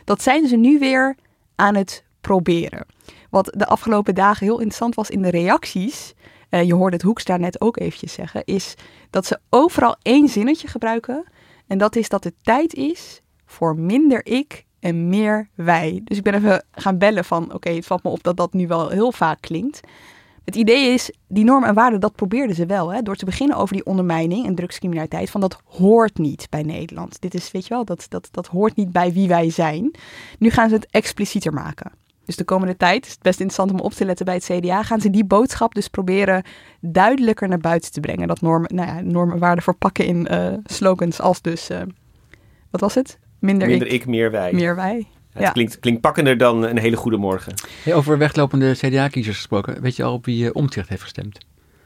Dat 0.03 0.21
zijn 0.21 0.47
ze 0.47 0.55
nu 0.55 0.79
weer 0.79 1.15
aan 1.55 1.75
het 1.75 2.03
proberen. 2.21 2.85
Wat 3.29 3.53
de 3.57 3.65
afgelopen 3.65 4.15
dagen 4.15 4.45
heel 4.45 4.57
interessant 4.57 4.95
was 4.95 5.09
in 5.09 5.21
de 5.21 5.29
reacties 5.29 6.13
eh, 6.51 6.63
je 6.63 6.73
hoorde 6.73 6.95
het 6.95 7.05
Hoekstra 7.05 7.37
net 7.37 7.61
ook 7.61 7.79
eventjes 7.79 8.13
zeggen, 8.13 8.41
is 8.45 8.75
dat 9.09 9.25
ze 9.25 9.39
overal 9.49 9.95
één 10.01 10.27
zinnetje 10.27 10.67
gebruiken. 10.67 11.23
En 11.67 11.77
dat 11.77 11.95
is 11.95 12.09
dat 12.09 12.23
het 12.23 12.33
tijd 12.41 12.73
is 12.73 13.21
voor 13.45 13.75
minder 13.75 14.25
ik 14.25 14.65
en 14.79 15.09
meer 15.09 15.49
wij. 15.55 16.01
Dus 16.03 16.17
ik 16.17 16.23
ben 16.23 16.33
even 16.33 16.65
gaan 16.71 16.97
bellen 16.97 17.25
van, 17.25 17.53
oké, 17.53 17.69
het 17.69 17.85
valt 17.85 18.03
me 18.03 18.09
op 18.09 18.23
dat 18.23 18.37
dat 18.37 18.53
nu 18.53 18.67
wel 18.67 18.89
heel 18.89 19.11
vaak 19.11 19.41
klinkt. 19.41 19.79
Het 20.45 20.55
idee 20.55 20.93
is, 20.93 21.11
die 21.27 21.43
normen 21.43 21.69
en 21.69 21.75
waarden, 21.75 21.99
dat 21.99 22.15
probeerden 22.15 22.55
ze 22.55 22.65
wel. 22.65 22.93
Hè, 22.93 23.01
door 23.01 23.15
te 23.15 23.25
beginnen 23.25 23.57
over 23.57 23.75
die 23.75 23.85
ondermijning 23.85 24.45
en 24.45 24.55
drugscriminaliteit. 24.55 25.29
Van 25.29 25.41
dat 25.41 25.61
hoort 25.65 26.17
niet 26.17 26.47
bij 26.49 26.63
Nederland. 26.63 27.21
Dit 27.21 27.33
is, 27.33 27.51
weet 27.51 27.67
je 27.67 27.73
wel, 27.73 27.85
dat, 27.85 28.05
dat, 28.09 28.27
dat 28.31 28.47
hoort 28.47 28.75
niet 28.75 28.91
bij 28.91 29.13
wie 29.13 29.27
wij 29.27 29.49
zijn. 29.49 29.95
Nu 30.39 30.49
gaan 30.49 30.69
ze 30.69 30.75
het 30.75 30.87
explicieter 30.89 31.53
maken. 31.53 31.91
Dus 32.25 32.35
de 32.35 32.43
komende 32.43 32.77
tijd 32.77 33.05
is 33.05 33.11
het 33.11 33.21
best 33.21 33.39
interessant 33.39 33.79
om 33.79 33.85
op 33.85 33.93
te 33.93 34.05
letten 34.05 34.25
bij 34.25 34.35
het 34.35 34.43
CDA. 34.43 34.83
Gaan 34.83 35.01
ze 35.01 35.09
die 35.09 35.25
boodschap 35.25 35.73
dus 35.73 35.87
proberen 35.87 36.43
duidelijker 36.79 37.47
naar 37.47 37.57
buiten 37.57 37.91
te 37.91 37.99
brengen. 37.99 38.27
Dat 38.27 38.41
normen, 38.41 38.75
nou 38.75 38.87
ja, 38.87 39.01
normen 39.01 39.33
en 39.33 39.39
waarden 39.39 39.63
verpakken 39.63 40.05
in 40.05 40.27
uh, 40.31 40.53
slogans 40.63 41.21
als 41.21 41.41
dus, 41.41 41.69
uh, 41.69 41.81
wat 42.69 42.81
was 42.81 42.95
het? 42.95 43.19
Minder, 43.39 43.67
Minder 43.67 43.87
ik, 43.87 43.93
ik, 43.93 44.05
meer 44.05 44.31
wij. 44.31 44.53
Meer 44.53 44.75
wij. 44.75 45.07
Ja, 45.33 45.41
het 45.41 45.51
klinkt, 45.51 45.79
klinkt 45.79 46.01
pakkender 46.01 46.37
dan 46.37 46.63
een 46.63 46.77
hele 46.77 46.95
goede 46.95 47.17
morgen. 47.17 47.53
Hey, 47.83 47.93
over 47.93 48.17
weglopende 48.17 48.73
CDA-kiezers 48.73 49.35
gesproken. 49.35 49.81
Weet 49.81 49.95
je 49.95 50.03
al 50.03 50.13
op 50.13 50.25
wie 50.25 50.43
uh, 50.43 50.49
Omtzigt 50.53 50.89
heeft 50.89 51.01
gestemd? 51.01 51.37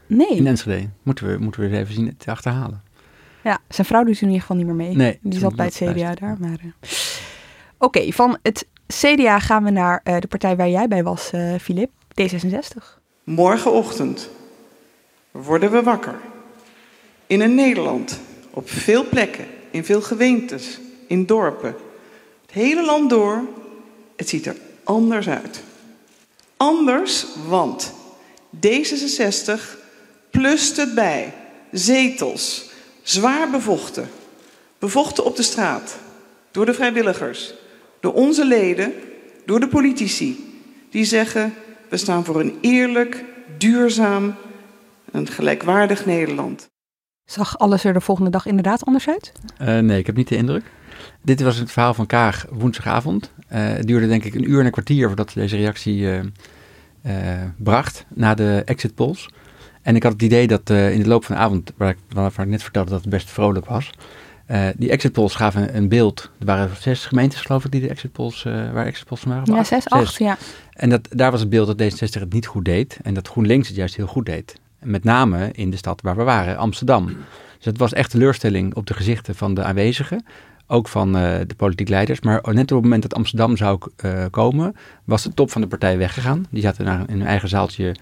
Nee. 0.06 0.28
In 0.28 0.46
Enschede. 0.46 0.88
Moeten 1.02 1.26
we, 1.26 1.38
moeten 1.38 1.60
we 1.60 1.66
eens 1.66 1.76
even 1.76 1.94
zien 1.94 2.16
te 2.16 2.30
achterhalen. 2.30 2.82
Ja, 3.42 3.58
zijn 3.68 3.86
vrouw 3.86 4.04
doet 4.04 4.20
in 4.20 4.26
ieder 4.26 4.40
geval 4.40 4.56
niet 4.56 4.66
meer 4.66 4.74
mee. 4.74 4.96
Nee. 4.96 5.18
Die 5.22 5.38
zat 5.38 5.56
bij 5.56 5.66
het 5.66 5.74
CDA 5.74 6.14
daar. 6.14 6.36
Maar, 6.38 6.58
uh... 6.64 6.72
Oké, 7.78 8.12
van 8.12 8.38
het 8.42 8.66
CDA 8.86 9.38
gaan 9.38 9.64
we 9.64 9.70
naar 9.70 10.00
uh, 10.04 10.18
de 10.18 10.26
partij 10.26 10.56
waar 10.56 10.68
jij 10.68 10.88
bij 10.88 11.02
was, 11.02 11.30
Filip. 11.60 11.90
D66. 12.22 13.00
Morgenochtend 13.24 14.30
worden 15.30 15.70
we 15.70 15.82
wakker. 15.82 16.14
In 17.26 17.40
een 17.40 17.54
Nederland, 17.54 18.20
op 18.50 18.70
veel 18.70 19.08
plekken, 19.08 19.44
in 19.70 19.84
veel 19.84 20.02
gemeentes, 20.02 20.80
in 21.08 21.26
dorpen 21.26 21.74
hele 22.56 22.84
land 22.84 23.10
door, 23.10 23.44
het 24.16 24.28
ziet 24.28 24.46
er 24.46 24.56
anders 24.84 25.28
uit. 25.28 25.62
Anders, 26.56 27.26
want 27.48 27.92
D66 28.66 29.60
plust 30.30 30.76
het 30.76 30.94
bij. 30.94 31.34
Zetels, 31.72 32.70
zwaar 33.02 33.50
bevochten. 33.50 34.08
Bevochten 34.78 35.24
op 35.24 35.36
de 35.36 35.42
straat, 35.42 35.96
door 36.50 36.66
de 36.66 36.74
vrijwilligers, 36.74 37.54
door 38.00 38.12
onze 38.12 38.44
leden, 38.44 38.92
door 39.44 39.60
de 39.60 39.68
politici. 39.68 40.60
Die 40.90 41.04
zeggen, 41.04 41.54
we 41.88 41.96
staan 41.96 42.24
voor 42.24 42.40
een 42.40 42.58
eerlijk, 42.60 43.24
duurzaam 43.58 44.34
en 45.12 45.26
gelijkwaardig 45.26 46.06
Nederland. 46.06 46.68
Zag 47.24 47.58
alles 47.58 47.84
er 47.84 47.92
de 47.92 48.00
volgende 48.00 48.30
dag 48.30 48.46
inderdaad 48.46 48.84
anders 48.84 49.08
uit? 49.08 49.32
Uh, 49.62 49.78
nee, 49.78 49.98
ik 49.98 50.06
heb 50.06 50.16
niet 50.16 50.28
de 50.28 50.36
indruk. 50.36 50.64
Dit 51.22 51.40
was 51.40 51.56
het 51.56 51.72
verhaal 51.72 51.94
van 51.94 52.06
Kaag 52.06 52.46
woensdagavond. 52.50 53.32
Uh, 53.52 53.58
het 53.58 53.86
duurde 53.86 54.08
denk 54.08 54.24
ik 54.24 54.34
een 54.34 54.50
uur 54.50 54.58
en 54.60 54.64
een 54.64 54.70
kwartier 54.70 55.06
voordat 55.06 55.30
ze 55.30 55.38
deze 55.38 55.56
reactie 55.56 55.98
uh, 55.98 56.20
uh, 57.06 57.12
bracht 57.56 58.04
na 58.14 58.34
de 58.34 58.62
exit 58.64 58.94
polls. 58.94 59.30
En 59.82 59.96
ik 59.96 60.02
had 60.02 60.12
het 60.12 60.22
idee 60.22 60.46
dat 60.46 60.70
in 60.70 61.02
de 61.02 61.08
loop 61.08 61.24
van 61.24 61.34
de 61.34 61.40
avond, 61.40 61.72
waar 61.76 61.88
ik, 61.88 61.98
waarvan 62.08 62.44
ik 62.44 62.50
net 62.50 62.62
vertelde 62.62 62.90
dat 62.90 63.00
het 63.00 63.10
best 63.10 63.30
vrolijk 63.30 63.66
was, 63.66 63.90
die 64.76 64.90
exit 64.90 65.12
polls 65.12 65.34
gaven 65.34 65.76
een 65.76 65.88
beeld. 65.88 66.30
Er 66.38 66.46
waren 66.46 66.70
zes 66.80 67.06
gemeentes 67.06 67.40
geloof 67.40 67.64
ik 67.64 67.70
die 67.70 67.80
de 67.80 67.88
exit 67.88 68.12
polls, 68.12 68.42
waar 68.42 68.86
exit 68.86 69.06
polls 69.06 69.22
waren. 69.22 69.54
Ja, 69.54 69.64
zes, 69.64 69.88
acht, 69.88 70.16
ja. 70.16 70.38
En 70.72 70.88
dat, 70.88 71.08
daar 71.10 71.30
was 71.30 71.40
het 71.40 71.48
beeld 71.48 71.78
dat 71.78 71.92
D66 71.92 72.20
het 72.20 72.32
niet 72.32 72.46
goed 72.46 72.64
deed 72.64 72.98
en 73.02 73.14
dat 73.14 73.28
GroenLinks 73.28 73.68
het 73.68 73.76
juist 73.76 73.96
heel 73.96 74.06
goed 74.06 74.26
deed. 74.26 74.58
Met 74.80 75.04
name 75.04 75.50
in 75.52 75.70
de 75.70 75.76
stad 75.76 76.00
waar 76.00 76.16
we 76.16 76.22
waren, 76.22 76.56
Amsterdam. 76.56 77.06
Dus 77.56 77.64
het 77.64 77.78
was 77.78 77.92
echt 77.92 78.10
teleurstelling 78.10 78.74
op 78.74 78.86
de 78.86 78.94
gezichten 78.94 79.34
van 79.34 79.54
de 79.54 79.62
aanwezigen 79.62 80.24
ook 80.66 80.88
van 80.88 81.16
uh, 81.16 81.38
de 81.46 81.54
politiek 81.56 81.88
leiders. 81.88 82.20
Maar 82.20 82.40
net 82.44 82.72
op 82.72 82.76
het 82.76 82.82
moment 82.82 83.02
dat 83.02 83.14
Amsterdam 83.14 83.56
zou 83.56 83.78
uh, 84.04 84.24
komen, 84.30 84.76
was 85.04 85.22
de 85.22 85.34
top 85.34 85.50
van 85.50 85.60
de 85.60 85.66
partij 85.66 85.98
weggegaan. 85.98 86.46
Die 86.50 86.62
zaten 86.62 86.86
in 86.86 87.18
hun 87.18 87.26
eigen 87.26 87.48
zaaltje 87.48 87.96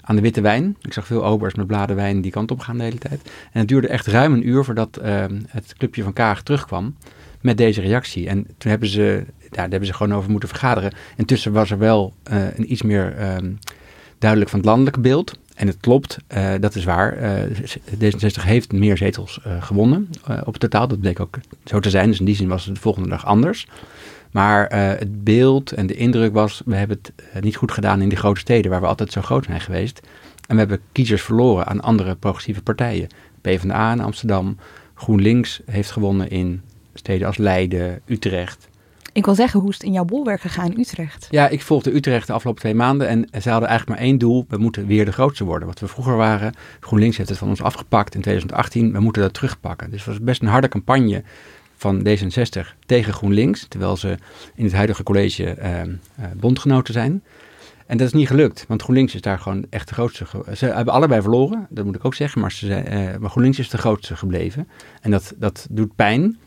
aan 0.00 0.16
de 0.16 0.22
witte 0.22 0.40
wijn. 0.40 0.76
Ik 0.82 0.92
zag 0.92 1.06
veel 1.06 1.24
obers 1.24 1.54
met 1.54 1.66
bladerwijn 1.66 2.20
die 2.20 2.30
kant 2.30 2.50
op 2.50 2.60
gaan 2.60 2.78
de 2.78 2.84
hele 2.84 2.98
tijd. 2.98 3.20
En 3.52 3.58
het 3.58 3.68
duurde 3.68 3.88
echt 3.88 4.06
ruim 4.06 4.32
een 4.32 4.48
uur 4.48 4.64
voordat 4.64 4.98
uh, 5.02 5.24
het 5.48 5.74
clubje 5.78 6.02
van 6.02 6.12
Kaag 6.12 6.42
terugkwam 6.42 6.96
met 7.40 7.56
deze 7.56 7.80
reactie. 7.80 8.28
En 8.28 8.46
toen 8.58 8.70
hebben 8.70 8.88
ze, 8.88 9.24
daar 9.50 9.68
hebben 9.68 9.86
ze 9.86 9.94
gewoon 9.94 10.16
over 10.16 10.30
moeten 10.30 10.48
vergaderen. 10.48 10.92
Intussen 11.16 11.52
was 11.52 11.70
er 11.70 11.78
wel 11.78 12.14
een 12.22 12.72
iets 12.72 12.82
meer 12.82 13.16
ehm, 13.16 13.52
duidelijk 14.18 14.50
van 14.50 14.58
het 14.58 14.68
landelijke 14.68 15.00
beeld. 15.00 15.38
En 15.58 15.66
het 15.66 15.76
klopt, 15.80 16.18
uh, 16.34 16.54
dat 16.60 16.74
is 16.74 16.84
waar. 16.84 17.22
Uh, 17.22 17.56
D66 17.98 18.42
heeft 18.42 18.72
meer 18.72 18.96
zetels 18.96 19.40
uh, 19.46 19.62
gewonnen 19.62 20.10
op 20.44 20.56
totaal. 20.56 20.88
Dat 20.88 21.00
bleek 21.00 21.20
ook 21.20 21.38
zo 21.64 21.80
te 21.80 21.90
zijn. 21.90 22.08
Dus 22.08 22.18
in 22.18 22.24
die 22.24 22.34
zin 22.34 22.48
was 22.48 22.64
het 22.64 22.74
de 22.74 22.80
volgende 22.80 23.08
dag 23.08 23.26
anders. 23.26 23.66
Maar 24.30 24.76
het 24.76 25.24
beeld 25.24 25.72
en 25.72 25.86
de 25.86 25.94
indruk 25.94 26.32
was, 26.32 26.62
we 26.64 26.74
hebben 26.74 27.00
het 27.22 27.44
niet 27.44 27.56
goed 27.56 27.72
gedaan 27.72 28.02
in 28.02 28.08
die 28.08 28.18
grote 28.18 28.40
steden 28.40 28.70
waar 28.70 28.80
we 28.80 28.86
altijd 28.86 29.12
zo 29.12 29.22
groot 29.22 29.44
zijn 29.44 29.60
geweest. 29.60 30.00
En 30.46 30.54
we 30.54 30.58
hebben 30.58 30.80
kiezers 30.92 31.22
verloren 31.22 31.66
aan 31.66 31.80
andere 31.80 32.14
progressieve 32.14 32.62
partijen. 32.62 33.08
PvdA 33.40 33.92
in 33.92 34.00
Amsterdam, 34.00 34.56
GroenLinks 34.94 35.60
heeft 35.66 35.90
gewonnen 35.90 36.30
in 36.30 36.62
steden 36.94 37.26
als 37.26 37.36
Leiden, 37.36 38.00
Utrecht, 38.06 38.68
ik 39.12 39.24
wil 39.24 39.34
zeggen, 39.34 39.60
hoe 39.60 39.68
is 39.68 39.74
het 39.74 39.84
in 39.84 39.92
jouw 39.92 40.04
bolwerk 40.04 40.40
gegaan 40.40 40.72
in 40.72 40.80
Utrecht? 40.80 41.26
Ja, 41.30 41.48
ik 41.48 41.62
volgde 41.62 41.94
Utrecht 41.94 42.26
de 42.26 42.32
afgelopen 42.32 42.60
twee 42.60 42.74
maanden 42.74 43.08
en 43.08 43.42
ze 43.42 43.50
hadden 43.50 43.68
eigenlijk 43.68 43.98
maar 43.98 44.08
één 44.08 44.18
doel. 44.18 44.44
We 44.48 44.56
moeten 44.56 44.86
weer 44.86 45.04
de 45.04 45.12
grootste 45.12 45.44
worden. 45.44 45.68
Wat 45.68 45.80
we 45.80 45.88
vroeger 45.88 46.16
waren, 46.16 46.54
GroenLinks 46.80 47.16
heeft 47.16 47.28
het 47.28 47.38
van 47.38 47.48
ons 47.48 47.62
afgepakt 47.62 48.14
in 48.14 48.20
2018. 48.20 48.92
We 48.92 49.00
moeten 49.00 49.22
dat 49.22 49.34
terugpakken. 49.34 49.90
Dus 49.90 49.98
het 50.04 50.08
was 50.08 50.20
best 50.20 50.42
een 50.42 50.48
harde 50.48 50.68
campagne 50.68 51.22
van 51.76 52.06
D66 52.08 52.60
tegen 52.86 53.12
GroenLinks. 53.12 53.66
Terwijl 53.68 53.96
ze 53.96 54.16
in 54.54 54.64
het 54.64 54.72
huidige 54.72 55.02
college 55.02 55.50
eh, 55.50 55.80
eh, 55.80 55.88
bondgenoten 56.36 56.92
zijn. 56.92 57.22
En 57.88 57.96
dat 57.96 58.06
is 58.06 58.12
niet 58.12 58.26
gelukt, 58.26 58.64
want 58.68 58.82
GroenLinks 58.82 59.14
is 59.14 59.20
daar 59.20 59.38
gewoon 59.38 59.66
echt 59.70 59.88
de 59.88 59.94
grootste. 59.94 60.26
Ze 60.56 60.66
hebben 60.66 60.94
allebei 60.94 61.20
verloren, 61.22 61.66
dat 61.70 61.84
moet 61.84 61.94
ik 61.94 62.04
ook 62.04 62.14
zeggen, 62.14 62.40
maar, 62.40 62.52
ze, 62.52 62.66
uh, 62.66 63.16
maar 63.16 63.30
GroenLinks 63.30 63.58
is 63.58 63.70
de 63.70 63.78
grootste 63.78 64.16
gebleven. 64.16 64.68
En 65.00 65.10
dat, 65.10 65.34
dat 65.36 65.66
doet 65.70 65.94
pijn. 65.96 66.38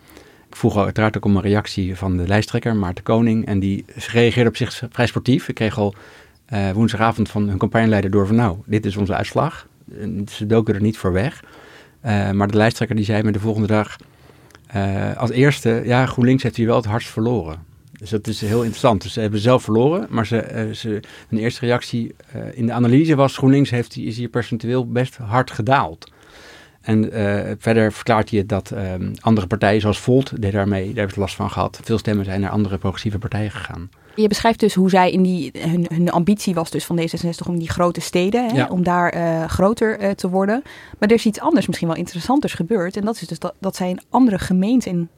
Ik 0.52 0.58
vroeg 0.58 0.78
uiteraard 0.78 1.18
ook 1.18 1.26
om 1.26 1.36
een 1.36 1.42
reactie 1.42 1.96
van 1.96 2.18
de 2.18 2.28
lijsttrekker, 2.28 2.76
Maarten 2.76 3.04
Koning. 3.04 3.46
En 3.46 3.60
die 3.60 3.86
reageerde 3.96 4.50
op 4.50 4.56
zich 4.56 4.84
vrij 4.90 5.06
sportief. 5.06 5.48
Ik 5.48 5.56
kreeg 5.56 5.78
al 5.78 5.96
uh, 6.54 6.72
woensdagavond 6.72 7.30
van 7.30 7.48
hun 7.48 7.58
campagneleider 7.58 8.12
door 8.12 8.28
van 8.28 8.36
nou, 8.36 8.58
dit 8.66 8.86
is 8.86 8.98
onze 8.98 9.16
uitslag. 9.16 9.68
ze 10.28 10.46
doken 10.46 10.74
er 10.76 10.82
niet 10.82 10.98
voor 10.98 11.14
weg. 11.14 11.44
Uh, 12.06 12.32
maar 12.32 12.48
de 12.48 12.58
lijsttrekker 12.58 12.96
die 12.96 13.06
zei 13.06 13.24
me 13.24 13.32
de 13.32 13.40
volgende 13.40 13.68
dag 13.68 13.96
uh, 14.76 15.18
als 15.18 15.30
eerste, 15.30 15.82
ja, 15.86 16.06
GroenLinks 16.06 16.44
heeft 16.44 16.56
hier 16.56 16.68
wel 16.68 16.76
het 16.76 16.86
hardst 16.86 17.10
verloren. 17.10 17.60
Dus 17.92 18.10
dat 18.10 18.28
is 18.28 18.42
heel 18.42 18.62
interessant. 18.62 19.02
Dus 19.02 19.14
ze 19.14 19.20
hebben 19.20 19.40
zelf 19.40 19.64
verloren, 19.64 20.08
maar 20.10 20.28
ze, 20.28 20.70
ze, 20.74 21.00
eerste 21.30 21.66
reactie 21.66 22.16
in 22.54 22.66
de 22.66 22.74
analyse 22.74 23.16
was 23.16 23.38
GroenLinks 23.38 23.70
heeft, 23.70 23.98
is 23.98 24.18
hier 24.18 24.30
percentueel 24.30 24.92
best 24.92 25.18
hard 25.18 25.52
gedaald. 25.52 26.11
En 26.82 27.18
uh, 27.18 27.52
verder 27.58 27.94
verklaart 27.94 28.32
hij 28.32 28.46
dat 28.46 28.72
um, 28.72 29.14
andere 29.20 29.48
partijen 29.48 29.82
zoals 29.82 30.00
Volt 30.00 30.42
deed 30.42 30.52
daarmee, 30.52 30.86
daar 30.86 30.96
hebben 30.96 31.14
ze 31.14 31.20
last 31.20 31.36
van 31.36 31.50
gehad. 31.50 31.80
Veel 31.84 31.98
stemmen 31.98 32.26
zijn 32.26 32.42
naar 32.42 32.50
andere 32.50 32.78
progressieve 32.78 33.18
partijen 33.18 33.52
gegaan. 33.52 33.90
Je 34.16 34.28
beschrijft 34.28 34.60
dus 34.60 34.74
hoe 34.74 34.90
zij 34.90 35.12
in 35.12 35.24
die, 35.24 35.52
hun, 35.58 35.86
hun 35.90 36.10
ambitie 36.10 36.54
was 36.54 36.70
dus 36.72 36.86
van 36.86 37.00
D66 37.00 37.48
om 37.48 37.60
die 37.60 37.70
grote 37.70 38.02
steden, 38.02 38.48
hè, 38.48 38.56
ja. 38.56 38.68
om 38.68 38.84
daar 38.84 39.16
uh, 39.16 39.46
groter 39.46 40.02
uh, 40.02 40.10
te 40.10 40.30
worden. 40.30 40.62
Maar 41.00 41.10
er 41.10 41.16
is 41.16 41.26
iets 41.26 41.40
anders, 41.40 41.68
misschien 41.68 41.88
wel 41.88 41.98
interessanters 41.98 42.54
gebeurd. 42.54 42.98
En 42.98 43.06
dat 43.06 43.16
is 43.16 43.28
dus 43.28 43.40
dat, 43.40 43.54
dat 43.60 43.76
zij 43.76 43.90
in 43.90 44.02
andere 44.10 44.40
gemeenten, 44.40 44.92
in 44.92 45.10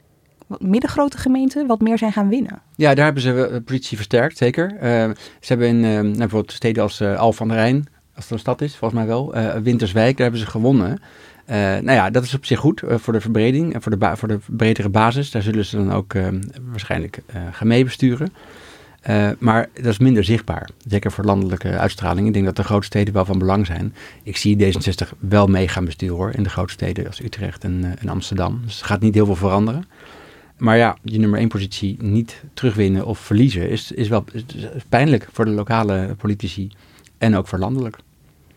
middengrote 0.59 1.17
gemeenten, 1.17 1.67
wat 1.67 1.81
meer 1.81 1.97
zijn 1.97 2.11
gaan 2.11 2.29
winnen. 2.29 2.61
Ja, 2.75 2.93
daar 2.93 3.05
hebben 3.05 3.23
ze 3.23 3.49
de 3.51 3.61
politie 3.61 3.97
versterkt, 3.97 4.37
zeker. 4.37 4.75
Ze 4.79 5.15
hebben 5.39 5.67
in 5.67 5.79
nou, 5.79 6.17
bijvoorbeeld 6.17 6.51
steden 6.51 6.83
als 6.83 7.01
Al 7.01 7.33
van 7.33 7.47
der 7.47 7.57
Rijn, 7.57 7.87
als 8.15 8.23
het 8.23 8.33
een 8.33 8.39
stad 8.39 8.61
is, 8.61 8.75
volgens 8.75 8.99
mij 8.99 9.09
wel, 9.09 9.33
Winterswijk, 9.63 10.17
daar 10.17 10.25
hebben 10.29 10.45
ze 10.45 10.51
gewonnen. 10.51 11.01
Uh, 11.49 11.55
nou 11.55 11.91
ja, 11.91 12.09
dat 12.09 12.23
is 12.23 12.33
op 12.33 12.45
zich 12.45 12.59
goed 12.59 12.81
uh, 12.81 12.95
voor 12.97 13.13
de 13.13 13.21
verbreding 13.21 13.73
en 13.73 13.81
voor 13.81 13.99
de, 13.99 14.11
voor 14.17 14.27
de 14.27 14.39
bredere 14.45 14.89
basis. 14.89 15.31
Daar 15.31 15.41
zullen 15.41 15.65
ze 15.65 15.75
dan 15.75 15.91
ook 15.91 16.13
uh, 16.13 16.27
waarschijnlijk 16.69 17.21
gaan 17.51 17.67
meebesturen. 17.67 18.33
maar 19.39 19.69
dat 19.73 19.85
is 19.85 19.97
minder 19.97 20.23
zichtbaar. 20.23 20.69
Zeker 20.87 21.11
voor 21.11 21.23
landelijke 21.23 21.77
uitstraling. 21.77 22.27
Ik 22.27 22.33
denk 22.33 22.45
dat 22.45 22.55
de 22.55 22.63
grote 22.63 22.85
steden 22.85 23.13
wel 23.13 23.25
van 23.25 23.37
belang 23.37 23.65
zijn. 23.65 23.93
Ik 24.23 24.37
zie 24.37 24.73
D66 24.73 25.17
wel 25.19 25.47
mee 25.47 25.67
gaan 25.67 25.85
besturen 25.85 26.15
hoor. 26.15 26.31
In 26.33 26.43
de 26.43 26.49
grote 26.49 26.73
steden 26.73 27.07
als 27.07 27.21
Utrecht 27.21 27.63
en, 27.63 27.95
en 27.99 28.09
Amsterdam. 28.09 28.61
Dus 28.65 28.79
er 28.79 28.85
gaat 28.85 29.01
niet 29.01 29.13
heel 29.13 29.25
veel 29.25 29.35
veranderen. 29.35 29.85
Maar 30.57 30.77
ja, 30.77 30.97
die 31.01 31.19
nummer 31.19 31.39
één 31.39 31.47
positie 31.47 31.97
niet 31.99 32.43
terugwinnen 32.53 33.05
of 33.05 33.19
verliezen 33.19 33.69
is, 33.69 33.91
is 33.91 34.07
wel 34.07 34.23
pijnlijk 34.89 35.27
voor 35.31 35.45
de 35.45 35.51
lokale 35.51 36.15
politici 36.17 36.71
en 37.17 37.35
ook 37.35 37.47
voor 37.47 37.59
landelijk. 37.59 37.97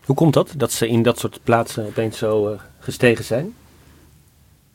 Hoe 0.05 0.15
komt 0.15 0.33
dat, 0.33 0.53
dat 0.57 0.71
ze 0.71 0.87
in 0.87 1.03
dat 1.03 1.19
soort 1.19 1.39
plaatsen 1.43 1.85
opeens 1.85 2.17
zo 2.17 2.57
gestegen 2.87 3.25
zijn? 3.25 3.45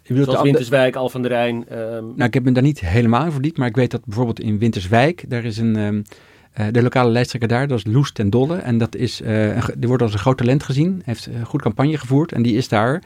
Ik 0.03 0.09
bedoel, 0.09 0.25
Zoals 0.25 0.43
Winterswijk, 0.43 0.97
Al 0.97 1.09
van 1.09 1.23
der 1.23 1.31
Rijn. 1.31 1.57
Um... 1.57 2.13
Nou, 2.17 2.25
ik 2.25 2.35
heb 2.35 2.45
me 2.45 2.53
daar 2.53 2.63
niet 2.63 2.81
helemaal 2.81 3.25
in 3.25 3.33
verdiept, 3.33 3.59
maar 3.59 3.69
ik 3.69 3.77
weet 3.77 3.91
dat 3.91 4.05
bijvoorbeeld 4.05 4.41
in 4.41 4.59
Winterswijk, 4.59 5.25
daar 5.29 5.45
is 5.45 5.59
een, 5.59 5.77
um, 5.77 6.05
Eh, 6.53 6.67
de 6.71 6.83
lokale 6.83 7.11
lijsttrekker 7.11 7.49
daar, 7.49 7.67
dat 7.69 7.79
is 7.79 7.93
Loes 7.93 8.13
ten 8.13 8.31
Dolle. 8.31 8.57
En 8.57 8.79
dat 8.79 8.95
is, 8.95 9.21
uh, 9.21 9.69
die 9.79 9.89
wordt 9.89 10.03
als 10.03 10.13
een 10.13 10.19
groot 10.19 10.39
talent 10.39 10.63
gezien. 10.63 11.03
Heeft 11.05 11.27
een 11.27 11.47
goed 11.47 11.63
campagne 11.63 11.99
gevoerd. 11.99 12.33
En 12.33 12.43
die 12.43 12.57
is 12.57 12.69
daar, 12.69 13.03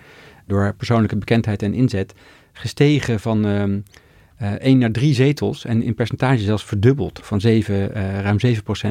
door 0.46 0.61
haar 0.61 0.74
persoonlijke 0.74 1.16
bekendheid 1.16 1.62
en 1.62 1.74
inzet, 1.74 2.14
gestegen 2.52 3.20
van 3.20 3.46
uh, 3.46 4.52
1 4.59 4.78
naar 4.78 4.90
3 4.90 5.14
zetels. 5.14 5.64
En 5.64 5.82
in 5.82 5.94
percentage 5.94 6.42
zelfs 6.42 6.64
verdubbeld. 6.64 7.20
Van 7.22 7.40
7, 7.40 7.92
ruim 8.22 8.38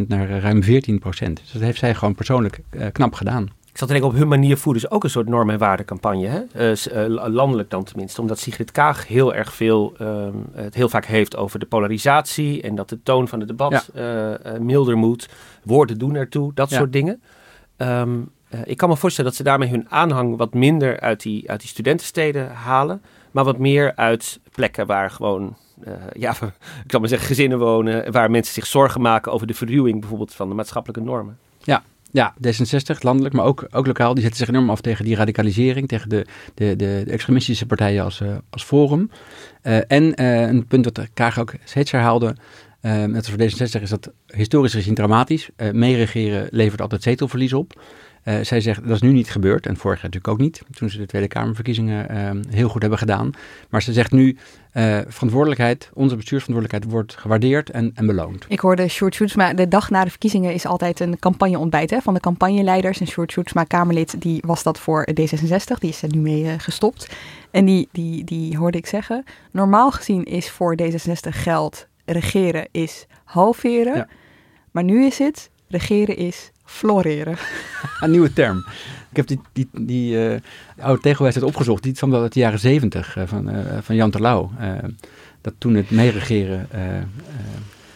7% 0.03 0.07
naar 0.07 0.30
ruim 0.30 0.63
14% 0.63 0.68
Dus 0.68 1.51
dat 1.53 1.61
heeft 1.61 1.80
zij 1.80 1.95
gewoon 1.95 2.16
persoonlijk 2.16 2.59
knap 2.91 3.13
gedaan. 3.13 3.49
Ik 3.76 3.82
zat 3.82 3.89
te 3.89 3.99
denken, 3.99 4.13
op 4.13 4.19
hun 4.19 4.39
manier 4.39 4.57
voeren 4.57 4.82
ze 4.82 4.91
ook 4.91 5.03
een 5.03 5.09
soort 5.09 5.28
norm- 5.28 5.49
en 5.49 5.57
waardecampagne. 5.57 6.28
Hè? 6.28 6.71
Uh, 6.71 7.28
landelijk 7.34 7.69
dan 7.69 7.84
tenminste. 7.84 8.21
Omdat 8.21 8.39
Sigrid 8.39 8.71
Kaag 8.71 9.07
heel 9.07 9.34
erg 9.34 9.53
veel, 9.53 9.93
uh, 10.01 10.28
het 10.53 10.76
heel 10.76 10.89
vaak 10.89 11.05
heeft 11.05 11.36
over 11.36 11.59
de 11.59 11.65
polarisatie. 11.65 12.61
En 12.61 12.76
dat 12.76 12.89
de 12.89 13.03
toon 13.03 13.28
van 13.28 13.39
het 13.39 13.47
debat 13.47 13.89
ja. 13.93 14.39
uh, 14.53 14.59
milder 14.59 14.97
moet. 14.97 15.30
Woorden 15.63 15.97
doen 15.97 16.15
ertoe, 16.15 16.53
dat 16.53 16.71
soort 16.71 16.93
dingen. 16.93 17.21
Um, 17.78 18.32
ik 18.63 18.78
kan 18.78 18.89
me 18.89 18.97
voorstellen 18.97 19.30
dat 19.30 19.39
ze 19.39 19.45
daarmee 19.45 19.69
hun 19.69 19.89
aanhang 19.89 20.38
wat 20.38 20.53
minder 20.53 20.99
uit 20.99 21.21
die, 21.21 21.49
uit 21.49 21.59
die 21.59 21.69
studentensteden 21.69 22.51
halen. 22.51 23.01
Maar 23.32 23.43
wat 23.43 23.57
meer 23.57 23.95
uit 23.95 24.39
plekken 24.51 24.86
waar 24.86 25.11
gewoon 25.11 25.55
ja, 26.13 26.32
ik 26.84 26.88
kan 26.88 26.99
maar 26.99 27.09
zeggen, 27.09 27.28
gezinnen 27.28 27.59
wonen. 27.59 28.11
Waar 28.11 28.32
mensen 28.32 28.53
zich 28.53 28.65
zorgen 28.65 29.01
maken 29.01 29.32
over 29.32 29.47
de 29.47 29.53
verruwing 29.53 29.99
bijvoorbeeld 29.99 30.34
van 30.34 30.49
de 30.49 30.55
maatschappelijke 30.55 31.03
normen. 31.03 31.38
Ja, 31.63 31.84
ja, 32.16 32.34
D66, 32.47 32.99
landelijk, 32.99 33.34
maar 33.34 33.45
ook, 33.45 33.68
ook 33.72 33.86
lokaal, 33.86 34.13
die 34.13 34.22
zetten 34.24 34.39
zich 34.39 34.49
enorm 34.49 34.70
af 34.70 34.82
tegen 34.82 35.05
die 35.05 35.16
radicalisering, 35.16 35.88
tegen 35.88 36.09
de, 36.09 36.26
de, 36.53 36.76
de, 36.76 37.03
extremistische 37.07 37.66
partijen 37.66 38.03
als, 38.03 38.20
uh, 38.20 38.36
als 38.49 38.63
Forum. 38.63 39.09
Uh, 39.63 39.91
en 39.91 40.22
uh, 40.22 40.41
een 40.41 40.68
punt 40.68 40.84
dat 40.84 41.07
Kaag 41.13 41.39
ook 41.39 41.53
steeds 41.63 41.91
herhaalde, 41.91 42.36
net 42.82 43.16
als 43.16 43.30
voor 43.30 43.39
D66 43.39 43.82
is 43.82 43.89
dat 43.89 44.11
historisch 44.28 44.74
gezien 44.74 44.93
dramatisch. 44.93 45.49
meeregeren 45.72 46.47
levert 46.51 46.82
altijd 46.82 47.03
zetelverlies 47.03 47.53
op. 47.53 47.82
Uh, 48.26 48.36
zij 48.41 48.61
zegt, 48.61 48.84
dat 48.84 48.95
is 48.95 49.01
nu 49.01 49.11
niet 49.11 49.32
gebeurd 49.32 49.65
en 49.65 49.78
vorig 49.78 50.01
jaar 50.01 50.11
natuurlijk 50.11 50.34
ook 50.34 50.39
niet, 50.39 50.61
toen 50.71 50.89
ze 50.89 50.97
de 50.97 51.05
Tweede 51.05 51.28
Kamerverkiezingen 51.28 52.11
uh, 52.11 52.53
heel 52.53 52.69
goed 52.69 52.82
hebben 52.82 52.99
gedaan. 52.99 53.32
Maar 53.69 53.82
ze 53.82 53.93
zegt 53.93 54.11
nu, 54.11 54.38
uh, 54.73 54.99
verantwoordelijkheid, 55.07 55.89
onze 55.93 56.15
bestuursverantwoordelijkheid 56.15 56.93
wordt 56.93 57.21
gewaardeerd 57.21 57.69
en, 57.69 57.91
en 57.95 58.05
beloond. 58.05 58.45
Ik 58.47 58.59
hoorde 58.59 58.88
Sjoerd 58.88 59.15
Sjoerdsma, 59.15 59.53
de 59.53 59.67
dag 59.67 59.89
na 59.89 60.03
de 60.03 60.09
verkiezingen 60.09 60.53
is 60.53 60.65
altijd 60.65 60.99
een 60.99 61.19
campagneontbijt 61.19 61.89
hè, 61.89 62.01
van 62.01 62.13
de 62.13 62.19
campagneleiders. 62.19 62.99
En 62.99 63.07
Sjoerd 63.07 63.32
Sjoerdsma, 63.32 63.63
Kamerlid, 63.63 64.21
die 64.21 64.43
was 64.45 64.63
dat 64.63 64.80
voor 64.80 65.07
D66, 65.11 65.80
die 65.80 65.89
is 65.89 66.01
er 66.01 66.09
nu 66.15 66.19
mee 66.19 66.59
gestopt. 66.59 67.09
En 67.51 67.65
die, 67.65 67.89
die, 67.91 68.23
die 68.23 68.57
hoorde 68.57 68.78
ik 68.78 68.86
zeggen, 68.86 69.23
normaal 69.51 69.91
gezien 69.91 70.23
is 70.23 70.49
voor 70.49 70.78
D66 70.82 71.30
geld, 71.30 71.88
regeren 72.05 72.67
is 72.71 73.05
halveren. 73.23 73.95
Ja. 73.95 74.07
Maar 74.71 74.84
nu 74.84 75.05
is 75.05 75.17
het, 75.17 75.49
regeren 75.67 76.17
is 76.17 76.51
floreren. 76.66 77.38
Een 78.01 78.11
nieuwe 78.11 78.34
term. 78.34 78.66
Ik 79.09 79.16
heb 79.18 79.28
die, 79.28 79.39
die, 79.53 79.86
die 79.86 80.16
uh, 80.16 80.36
oude 80.80 81.01
tegelwijsheid 81.01 81.45
opgezocht. 81.45 81.84
Die 81.84 81.91
is 81.91 81.99
van 81.99 82.09
de 82.09 82.30
jaren 82.32 82.59
zeventig 82.59 83.18
uh, 83.18 83.24
van, 83.26 83.49
uh, 83.49 83.57
van 83.82 83.95
Jan 83.95 84.11
Terlouw. 84.11 84.51
dat 85.41 85.53
toen 85.57 85.76
het 85.76 85.91
meeregeren 85.91 86.68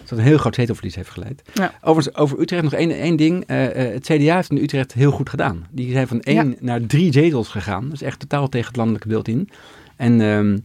dat 0.06 0.18
een 0.18 0.24
heel 0.24 0.38
groot 0.38 0.56
zetelverlies 0.56 0.96
heeft 0.96 1.10
geleid. 1.10 1.42
Ja. 1.54 1.74
Overigens, 1.82 2.16
over 2.16 2.40
Utrecht 2.40 2.64
nog 2.64 2.74
één, 2.74 2.92
één 2.92 3.16
ding. 3.16 3.44
het 3.48 4.04
CDA 4.04 4.36
heeft 4.36 4.50
in 4.50 4.58
Utrecht 4.58 4.94
heel 4.94 5.12
goed 5.12 5.30
gedaan. 5.30 5.68
Die 5.72 5.92
zijn 5.92 6.08
van 6.08 6.22
één 6.22 6.50
ja. 6.50 6.56
naar 6.60 6.86
drie 6.86 7.14
zetels 7.14 7.48
gegaan. 7.48 7.84
Dat 7.84 7.94
is 7.94 8.02
echt 8.02 8.20
totaal 8.20 8.50
tegen 8.50 8.68
het 8.68 8.76
landelijke 8.76 9.08
beeld 9.08 9.28
in. 9.28 9.50
En... 9.96 10.64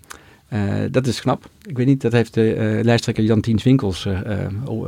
Ehm, 0.54 0.82
uh, 0.82 0.88
dat 0.90 1.06
is 1.06 1.20
knap. 1.20 1.44
Ik 1.62 1.76
weet 1.76 1.86
niet, 1.86 2.00
dat 2.00 2.12
heeft 2.12 2.34
de 2.34 2.54
uh, 2.54 2.84
lijsttrekker 2.84 3.24
Jantien 3.24 3.60
Winkels 3.64 4.04
uh, 4.04 4.46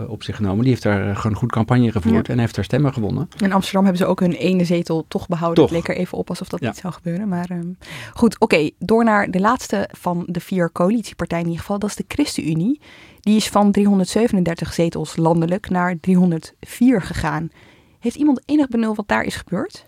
op 0.09 0.23
zich 0.23 0.37
genomen. 0.37 0.61
Die 0.61 0.69
heeft 0.69 0.83
daar 0.83 1.17
gewoon 1.17 1.37
goed 1.37 1.53
campagne 1.53 1.93
gevoerd 1.93 2.27
ja. 2.27 2.33
en 2.33 2.39
heeft 2.39 2.55
daar 2.55 2.65
stemmen 2.65 2.93
gewonnen. 2.93 3.29
In 3.43 3.53
Amsterdam 3.53 3.85
hebben 3.85 4.03
ze 4.03 4.09
ook 4.09 4.21
hun 4.21 4.33
ene 4.33 4.65
zetel 4.65 5.05
toch 5.09 5.29
behouden. 5.29 5.65
Toch. 5.65 5.75
Het 5.75 5.87
leek 5.87 5.97
er 5.97 6.03
even 6.03 6.19
op 6.19 6.29
alsof 6.29 6.49
dat 6.49 6.61
ja. 6.61 6.69
niet 6.69 6.77
zou 6.77 6.93
gebeuren. 6.93 7.29
Maar 7.29 7.51
um, 7.51 7.79
goed, 8.13 8.35
oké. 8.35 8.55
Okay, 8.55 8.73
door 8.79 9.05
naar 9.05 9.31
de 9.31 9.41
laatste 9.41 9.89
van 9.93 10.25
de 10.27 10.41
vier 10.41 10.73
coalitiepartijen 10.73 11.45
in 11.45 11.51
ieder 11.51 11.65
geval. 11.65 11.79
Dat 11.79 11.91
is 11.91 11.97
de 11.97 12.05
ChristenUnie. 12.09 12.81
Die 13.21 13.37
is 13.37 13.49
van 13.49 13.73
337 13.73 14.73
zetels 14.73 15.17
landelijk 15.17 15.71
naar 15.71 16.01
304 16.01 17.03
gegaan. 17.03 17.49
Heeft 17.99 18.17
iemand 18.17 18.43
enig 18.45 18.69
benul 18.69 18.95
wat 18.95 19.09
daar 19.09 19.25
is 19.25 19.37
gebeurd? 19.37 19.87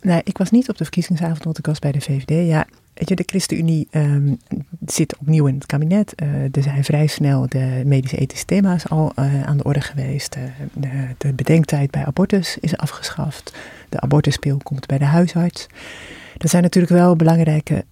Nee, 0.00 0.20
ik 0.24 0.38
was 0.38 0.50
niet 0.50 0.68
op 0.68 0.76
de 0.76 0.84
verkiezingsavond, 0.84 1.44
want 1.44 1.58
ik 1.58 1.66
was 1.66 1.78
bij 1.78 1.92
de 1.92 2.00
VVD. 2.00 2.46
Ja, 2.48 2.66
Weet 3.00 3.08
je, 3.08 3.16
de 3.16 3.24
ChristenUnie 3.26 3.88
um, 3.90 4.38
zit 4.86 5.16
opnieuw 5.16 5.46
in 5.46 5.54
het 5.54 5.66
kabinet. 5.66 6.12
Uh, 6.22 6.42
er 6.42 6.62
zijn 6.62 6.84
vrij 6.84 7.06
snel 7.06 7.46
de 7.48 7.82
medische-ethische 7.84 8.44
thema's 8.44 8.88
al 8.88 9.12
uh, 9.18 9.42
aan 9.42 9.56
de 9.56 9.64
orde 9.64 9.80
geweest. 9.80 10.36
Uh, 10.36 10.42
de, 10.72 11.14
de, 11.18 11.32
bedenktijd 11.32 11.90
bij 11.90 12.04
abortus 12.04 12.58
is 12.58 12.76
afgeschaft. 12.76 13.54
De 13.88 14.00
abortuspeel 14.00 14.56
komt 14.62 14.86
bij 14.86 14.98
de 14.98 15.04
huisarts. 15.04 15.66
Dat 16.36 16.50
zijn 16.50 16.62
natuurlijk 16.62 16.92
wel 16.92 17.16
belangrijke 17.16 17.84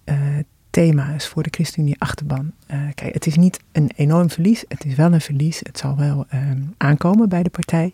thema's 0.69 1.27
voor 1.27 1.43
de 1.43 1.49
ChristenUnie-achterban. 1.51 2.51
kijk, 2.95 3.13
het 3.13 3.25
is 3.27 3.35
niet 3.35 3.59
een 3.71 3.91
enorm 3.95 4.29
verlies. 4.29 4.63
Het 4.67 4.85
is 4.85 4.95
wel 4.95 5.13
een 5.13 5.21
verlies. 5.21 5.59
Het 5.59 5.77
zal 5.77 5.97
wel 5.97 6.25
um, 6.33 6.73
aankomen 6.77 7.29
bij 7.29 7.43
de 7.43 7.49
partij. 7.49 7.93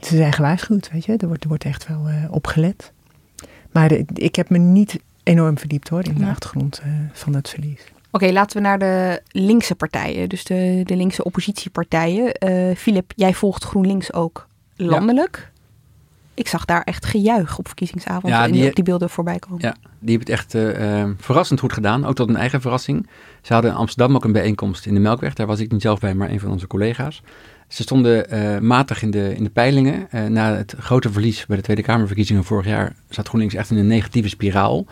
Ze 0.00 0.16
zijn 0.16 0.32
gewaarschuwd, 0.32 0.90
weet 0.92 1.04
je. 1.04 1.16
Er 1.16 1.26
wordt, 1.26 1.42
er 1.42 1.48
wordt 1.48 1.64
echt 1.64 1.88
wel 1.88 2.06
op 2.30 2.46
gelet. 2.46 2.91
Maar 3.72 3.88
de, 3.88 4.04
ik 4.14 4.36
heb 4.36 4.50
me 4.50 4.58
niet 4.58 4.98
enorm 5.22 5.58
verdiept 5.58 5.88
hoor 5.88 6.04
in 6.04 6.14
de 6.14 6.24
ja. 6.24 6.30
achtergrond 6.30 6.82
uh, 6.86 6.92
van 7.12 7.34
het 7.34 7.48
verlies. 7.48 7.80
Oké, 7.80 8.24
okay, 8.24 8.32
laten 8.32 8.56
we 8.56 8.62
naar 8.62 8.78
de 8.78 9.22
linkse 9.28 9.74
partijen, 9.74 10.28
dus 10.28 10.44
de, 10.44 10.80
de 10.84 10.96
linkse 10.96 11.24
oppositiepartijen. 11.24 12.32
Uh, 12.48 12.76
Philip, 12.76 13.12
jij 13.16 13.34
volgt 13.34 13.64
GroenLinks 13.64 14.12
ook 14.12 14.48
landelijk. 14.76 15.38
Ja. 15.42 15.50
Ik 16.34 16.48
zag 16.48 16.64
daar 16.64 16.82
echt 16.82 17.06
gejuich 17.06 17.58
op 17.58 17.66
verkiezingsavond 17.66 18.32
ja, 18.32 18.46
die, 18.46 18.62
en 18.62 18.68
op 18.68 18.74
die 18.74 18.84
beelden 18.84 19.10
voorbij 19.10 19.38
komen. 19.38 19.58
Ja, 19.60 19.76
die 19.98 20.16
hebben 20.16 20.34
het 20.34 20.40
echt 20.44 20.54
uh, 20.54 21.10
verrassend 21.18 21.60
goed 21.60 21.72
gedaan, 21.72 22.04
ook 22.04 22.14
tot 22.14 22.28
een 22.28 22.36
eigen 22.36 22.60
verrassing. 22.60 23.06
Ze 23.42 23.52
hadden 23.52 23.70
in 23.70 23.76
Amsterdam 23.76 24.16
ook 24.16 24.24
een 24.24 24.32
bijeenkomst 24.32 24.86
in 24.86 24.94
de 24.94 25.00
Melkweg, 25.00 25.34
daar 25.34 25.46
was 25.46 25.60
ik 25.60 25.72
niet 25.72 25.82
zelf 25.82 26.00
bij, 26.00 26.14
maar 26.14 26.30
een 26.30 26.40
van 26.40 26.50
onze 26.50 26.66
collega's. 26.66 27.22
Ze 27.72 27.82
stonden 27.82 28.34
uh, 28.34 28.58
matig 28.58 29.02
in 29.02 29.10
de, 29.10 29.34
in 29.34 29.44
de 29.44 29.50
peilingen. 29.50 30.08
Uh, 30.14 30.26
na 30.26 30.56
het 30.56 30.74
grote 30.78 31.12
verlies 31.12 31.46
bij 31.46 31.56
de 31.56 31.62
Tweede 31.62 31.82
Kamerverkiezingen 31.82 32.44
vorig 32.44 32.66
jaar 32.66 32.94
zat 33.08 33.28
GroenLinks 33.28 33.54
echt 33.54 33.70
in 33.70 33.76
een 33.76 33.86
negatieve 33.86 34.28
spiraal. 34.28 34.86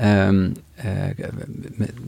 Um, 0.00 0.52
uh, 0.84 0.84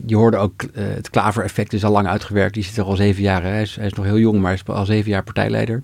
je 0.07 0.17
hoorde 0.17 0.37
ook 0.37 0.65
het 0.73 1.11
klavereffect 1.11 1.73
is 1.73 1.85
al 1.85 1.93
lang 1.93 2.07
uitgewerkt. 2.07 2.55
Die 2.55 2.65
zit 2.65 2.77
er 2.77 2.85
al 2.85 2.97
zeven 2.97 3.23
jaar. 3.23 3.43
Hij 3.43 3.63
is, 3.63 3.77
is, 3.77 3.93
nog 3.93 4.05
heel 4.05 4.19
jong, 4.19 4.37
maar 4.37 4.51
hij 4.51 4.61
is 4.65 4.75
al 4.75 4.85
zeven 4.85 5.11
jaar 5.11 5.23
partijleider. 5.23 5.83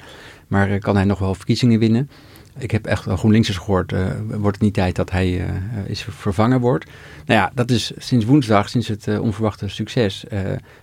Maar 0.48 0.78
kan 0.78 0.96
hij 0.96 1.04
nog 1.04 1.18
wel 1.18 1.34
verkiezingen 1.34 1.78
winnen? 1.78 2.10
Ik 2.58 2.70
heb 2.70 2.86
echt 2.86 3.04
wel 3.04 3.16
GroenLinksers 3.16 3.56
gehoord. 3.56 3.94
wordt 4.28 4.56
het 4.56 4.60
niet 4.60 4.74
tijd 4.74 4.96
dat 4.96 5.10
hij 5.10 5.46
is 5.86 6.02
vervangen 6.02 6.60
wordt? 6.60 6.84
Nou 7.26 7.40
ja, 7.40 7.50
dat 7.54 7.70
is 7.70 7.92
sinds 7.96 8.24
woensdag, 8.24 8.68
sinds 8.68 8.88
het 8.88 9.18
onverwachte 9.18 9.68
succes, 9.68 10.24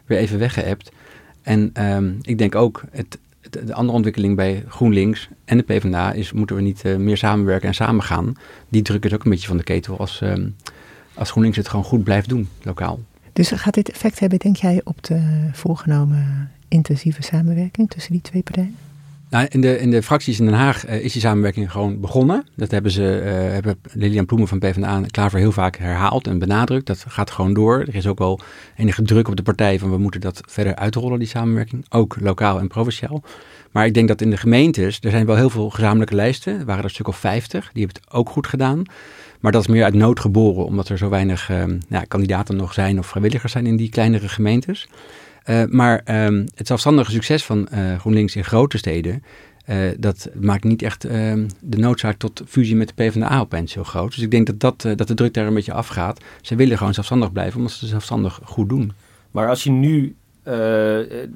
weer 0.06 0.18
even 0.18 0.39
weggeëpt. 0.39 0.91
En 1.41 1.72
um, 1.86 2.18
ik 2.22 2.38
denk 2.38 2.56
ook, 2.56 2.84
het, 2.91 3.18
de 3.50 3.74
andere 3.74 3.96
ontwikkeling 3.96 4.36
bij 4.36 4.64
GroenLinks 4.68 5.30
en 5.46 5.58
de 5.58 5.64
PvdA 5.64 6.12
is, 6.12 6.32
moeten 6.32 6.56
we 6.56 6.62
niet 6.62 6.84
meer 6.84 7.18
samenwerken 7.18 7.68
en 7.68 7.74
samengaan. 7.74 8.34
Die 8.70 8.82
druk 8.82 9.06
is 9.06 9.14
ook 9.14 9.24
een 9.24 9.32
beetje 9.32 9.48
van 9.48 9.58
de 9.58 9.64
ketel 9.64 9.98
als... 9.98 10.22
Um, 10.22 10.56
als 11.14 11.30
GroenLinks 11.30 11.58
het 11.58 11.68
gewoon 11.68 11.86
goed 11.86 12.04
blijft 12.04 12.30
doen, 12.30 12.50
lokaal. 12.62 13.00
Dus 13.34 13.52
gaat 13.52 13.74
dit 13.74 13.89
effect 13.89 14.20
hebben, 14.20 14.39
denk 14.39 14.56
jij, 14.56 14.82
op 14.84 15.04
de 15.04 15.50
voorgenomen 15.52 16.52
intensieve 16.68 17.24
samenwerking 17.24 17.89
tussen 17.89 18.12
die 18.12 18.22
twee 18.22 18.44
partijen? 18.44 18.76
Nou, 19.32 19.46
in, 19.50 19.62
de, 19.62 19.80
in 19.80 19.92
de 19.92 20.04
fracties 20.04 20.40
in 20.40 20.46
Den 20.46 20.54
Haag 20.54 20.88
uh, 20.88 21.04
is 21.04 21.14
die 21.14 21.22
samenwerking 21.22 21.72
gewoon 21.72 22.00
begonnen. 22.00 22.46
Dat 22.56 22.72
hebben 22.72 22.92
ze, 22.92 23.22
uh, 23.24 23.32
hebben 23.32 23.80
Lilian 23.94 24.26
Ploemen 24.26 24.48
van 24.48 24.60
PvdA 24.60 25.02
Klaver 25.12 25.40
heel 25.40 25.52
vaak 25.52 25.78
herhaald 25.78 26.28
en 26.28 26.40
benadrukt. 26.40 26.88
Dat 26.88 27.06
gaat 27.08 27.32
gewoon 27.32 27.54
door. 27.54 27.80
Er 27.80 27.96
is 27.96 28.08
ook 28.08 28.20
wel 28.20 28.40
enige 28.76 29.02
druk 29.02 29.28
op 29.28 29.36
de 29.36 29.44
partij 29.44 29.80
van 29.80 29.90
we 29.92 29.98
moeten 29.98 30.22
dat 30.22 30.42
verder 30.48 30.76
uitrollen, 30.76 31.20
die 31.20 31.28
samenwerking. 31.28 31.86
Ook 31.90 32.18
lokaal 32.20 32.60
en 32.60 32.68
provinciaal. 32.68 33.24
Maar 33.72 33.86
ik 33.86 33.94
denk 33.94 34.08
dat 34.08 34.22
in 34.22 34.30
de 34.30 34.38
gemeentes, 34.38 35.00
er 35.02 35.12
zijn 35.12 35.26
wel 35.26 35.36
heel 35.36 35.50
veel 35.50 35.70
gezamenlijke 35.70 36.16
lijsten. 36.16 36.54
Er 36.54 36.66
waren 36.66 36.78
er 36.78 36.84
een 36.84 36.90
stuk 36.90 37.08
of 37.08 37.18
vijftig. 37.18 37.70
Die 37.74 37.84
hebben 37.86 38.02
het 38.04 38.14
ook 38.14 38.30
goed 38.30 38.48
gedaan. 38.48 38.84
Maar 39.40 39.52
dat 39.52 39.62
is 39.62 39.68
meer 39.68 39.84
uit 39.84 39.94
nood 39.94 40.20
geboren, 40.20 40.66
omdat 40.66 40.90
er 40.90 40.98
zo 40.98 41.10
weinig 41.10 41.52
ja, 41.90 42.04
kandidaten 42.08 42.56
nog 42.56 42.74
zijn 42.74 43.00
of 43.00 43.08
vrijwilligers 43.08 43.52
zijn 43.52 43.66
in 43.66 43.76
die 43.76 43.90
kleinere 43.90 44.30
gemeentes. 44.30 44.88
Uh, 45.46 45.64
maar 45.70 46.26
um, 46.26 46.46
het 46.56 46.68
zelfstandige 46.68 47.12
succes 47.12 47.46
van 47.46 47.68
uh, 47.74 48.00
GroenLinks 48.00 48.36
in 48.36 48.44
grote 48.44 48.78
steden, 48.78 49.24
dat 49.98 50.30
maakt 50.34 50.64
niet 50.64 50.82
echt 50.82 51.04
ehm, 51.04 51.48
de 51.60 51.78
noodzaak 51.78 52.18
tot 52.18 52.44
fusie 52.48 52.76
met 52.76 52.88
de 52.88 52.94
PvdA 52.94 53.39
opeens 53.39 53.74
heel 53.74 53.84
groot. 53.84 54.14
Dus 54.14 54.24
ik 54.24 54.32
denk 54.32 54.46
dat, 54.46 54.60
dat, 54.60 54.98
dat 54.98 55.08
de 55.08 55.14
druk 55.14 55.34
daar 55.34 55.48
een 55.48 55.54
beetje 55.54 55.74
afgaat. 55.74 56.22
Ze 56.42 56.56
willen 56.56 56.78
gewoon 56.78 56.94
zelfstandig 56.94 57.32
blijven, 57.32 57.58
omdat 57.58 57.72
ze 57.72 57.88
zelfstandig 57.88 58.39
goed 58.44 58.70
doen. 58.70 58.92
Maar 59.32 59.50
als 59.50 59.64
je 59.64 59.72
nu 59.72 60.16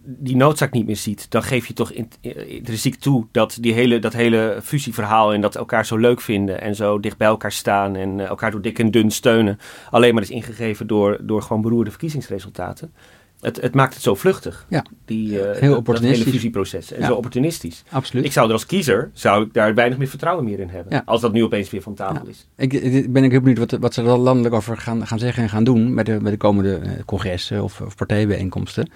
die 0.03 0.35
noodzaak 0.35 0.71
niet 0.71 0.85
meer 0.85 0.95
ziet, 0.95 1.31
dan 1.31 1.43
geef 1.43 1.67
je 1.67 1.73
toch 1.73 1.91
intrinsiek 1.91 2.95
toe 2.95 3.25
dat 3.31 3.57
die 3.61 3.73
hele, 3.73 3.99
dat 3.99 4.13
hele 4.13 4.59
fusieverhaal 4.63 5.33
en 5.33 5.41
dat 5.41 5.55
elkaar 5.55 5.85
zo 5.85 5.97
leuk 5.97 6.21
vinden 6.21 6.61
en 6.61 6.75
zo 6.75 6.99
dicht 6.99 7.17
bij 7.17 7.27
elkaar 7.27 7.51
staan 7.51 7.95
en 7.95 8.19
elkaar 8.19 8.51
door 8.51 8.61
dik 8.61 8.79
en 8.79 8.91
dun 8.91 9.11
steunen, 9.11 9.59
alleen 9.89 10.13
maar 10.13 10.23
is 10.23 10.29
ingegeven 10.29 10.87
door, 10.87 11.17
door 11.21 11.41
gewoon 11.41 11.61
beroerde 11.61 11.89
verkiezingsresultaten. 11.89 12.93
Het, 13.41 13.61
het 13.61 13.73
maakt 13.73 13.93
het 13.93 14.03
zo 14.03 14.15
vluchtig. 14.15 14.65
Ja. 14.69 14.85
Die, 15.05 15.29
uh, 15.29 15.51
Heel 15.59 15.75
opportunistisch. 15.75 16.19
hele 16.19 16.31
fusieproces. 16.31 16.91
En 16.91 16.99
Ja. 17.01 17.07
zo 17.07 17.13
opportunistisch. 17.13 17.83
Absoluut. 17.89 18.25
Ik 18.25 18.31
zou 18.31 18.47
er 18.47 18.53
als 18.53 18.65
kiezer 18.65 19.09
zou 19.13 19.45
ik 19.45 19.53
daar 19.53 19.73
weinig 19.73 19.97
meer 19.97 20.07
vertrouwen 20.07 20.45
meer 20.45 20.59
in 20.59 20.69
hebben. 20.69 20.93
Ja. 20.93 21.01
Als 21.05 21.21
dat 21.21 21.33
nu 21.33 21.43
opeens 21.43 21.69
weer 21.69 21.81
van 21.81 21.93
tafel 21.93 22.27
is. 22.27 22.47
Ik, 22.57 22.73
ik 22.73 23.13
ben 23.13 23.23
ik 23.23 23.31
heel 23.31 23.39
benieuwd 23.41 23.57
wat, 23.71 23.79
wat 23.79 23.93
ze 23.93 24.01
er 24.01 24.17
landelijk 24.17 24.55
over 24.55 24.77
gaan, 24.77 25.07
gaan 25.07 25.19
zeggen 25.19 25.43
en 25.43 25.49
gaan 25.49 25.63
doen 25.63 25.95
bij 25.95 26.03
de, 26.03 26.17
bij 26.21 26.31
de 26.31 26.37
komende 26.37 26.75
eh, 26.75 26.91
congressen 27.05 27.63
of, 27.63 27.81
of 27.81 27.95
partijbijeenkomsten. 27.95 28.89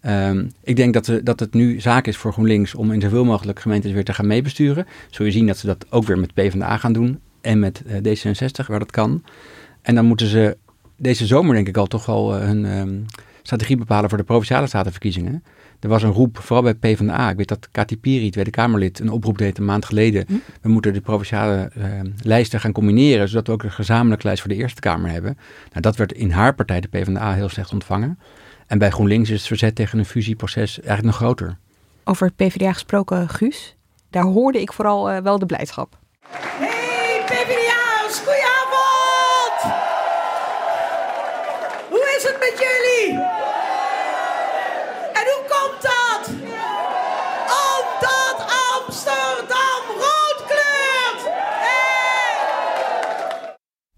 Ehm, 0.00 0.46
ik 0.62 0.76
denk 0.76 0.94
dat, 0.94 1.06
we, 1.06 1.22
dat 1.22 1.40
het 1.40 1.54
nu 1.54 1.80
zaak 1.80 2.06
is 2.06 2.16
voor 2.16 2.32
GroenLinks 2.32 2.74
om 2.74 2.92
in 2.92 3.00
zoveel 3.00 3.24
mogelijk 3.24 3.60
gemeentes 3.60 3.92
weer 3.92 4.04
te 4.04 4.12
gaan 4.14 4.26
meebesturen. 4.26 4.86
Zul 5.10 5.24
je 5.26 5.32
zien 5.32 5.46
dat 5.46 5.56
ze 5.58 5.66
dat 5.66 5.86
ook 5.90 6.04
weer 6.06 6.18
met 6.18 6.34
PvdA 6.34 6.76
gaan 6.76 6.92
doen 6.92 7.20
en 7.40 7.58
met 7.58 7.82
eh, 7.86 7.96
D66 7.96 8.66
waar 8.66 8.78
dat 8.78 8.90
kan. 8.90 9.22
En 9.82 9.94
dan 9.94 10.04
moeten 10.04 10.26
ze 10.26 10.56
deze 10.96 11.26
zomer 11.26 11.54
denk 11.54 11.68
ik 11.68 11.76
al 11.76 11.86
toch 11.86 12.06
wel 12.06 12.36
eh, 12.36 12.42
hun 12.42 12.64
ehm, 12.64 12.98
strategie 13.42 13.76
bepalen 13.76 14.08
voor 14.08 14.18
de 14.18 14.24
Provinciale 14.24 14.66
Statenverkiezingen. 14.66 15.44
Er 15.80 15.88
was 15.88 16.02
een 16.02 16.12
roep, 16.12 16.38
vooral 16.38 16.62
bij 16.62 16.74
PvdA. 16.74 17.30
Ik 17.30 17.36
weet 17.36 17.48
dat 17.48 17.68
Kati 17.70 17.98
Piri, 17.98 18.30
Tweede 18.30 18.50
Kamerlid, 18.50 18.98
een 18.98 19.10
oproep 19.10 19.38
deed 19.38 19.58
een 19.58 19.64
maand 19.64 19.84
geleden. 19.84 20.26
We 20.60 20.68
moeten 20.68 20.92
de 20.92 21.00
provinciale 21.00 21.70
eh, 21.74 21.84
lijsten 22.22 22.60
gaan 22.60 22.72
combineren, 22.72 23.28
zodat 23.28 23.46
we 23.46 23.52
ook 23.52 23.62
een 23.62 23.70
gezamenlijke 23.70 24.26
lijst 24.26 24.42
voor 24.42 24.50
de 24.50 24.56
Eerste 24.56 24.80
Kamer 24.80 25.10
hebben. 25.10 25.38
Nou, 25.70 25.80
dat 25.80 25.96
werd 25.96 26.12
in 26.12 26.30
haar 26.30 26.54
partij, 26.54 26.80
de 26.80 26.88
PvdA, 26.88 27.34
heel 27.34 27.48
slecht 27.48 27.72
ontvangen. 27.72 28.18
En 28.66 28.78
bij 28.78 28.90
GroenLinks 28.90 29.30
is 29.30 29.38
het 29.38 29.46
verzet 29.46 29.74
tegen 29.74 29.98
een 29.98 30.04
fusieproces 30.04 30.80
eigenlijk 30.80 31.06
nog 31.06 31.16
groter. 31.16 31.56
Over 32.04 32.32
PvdA 32.32 32.72
gesproken, 32.72 33.28
Guus. 33.28 33.76
Daar 34.10 34.24
hoorde 34.24 34.60
ik 34.60 34.72
vooral 34.72 35.10
eh, 35.10 35.22
wel 35.22 35.38
de 35.38 35.46
blijdschap. 35.46 35.98
Hey 36.30 37.22
PvdA's, 37.24 38.18
goedenavond! 38.18 38.59
Is 42.22 42.26
het 42.26 42.38
met 42.38 42.54
jullie? 42.58 43.18
En 45.18 45.24
hoe 45.32 45.44
komt 45.48 45.82
dat? 45.82 46.28
Omdat 47.70 48.46
Amsterdam 48.78 49.82
rood 49.88 50.44
kleurt! 50.46 51.34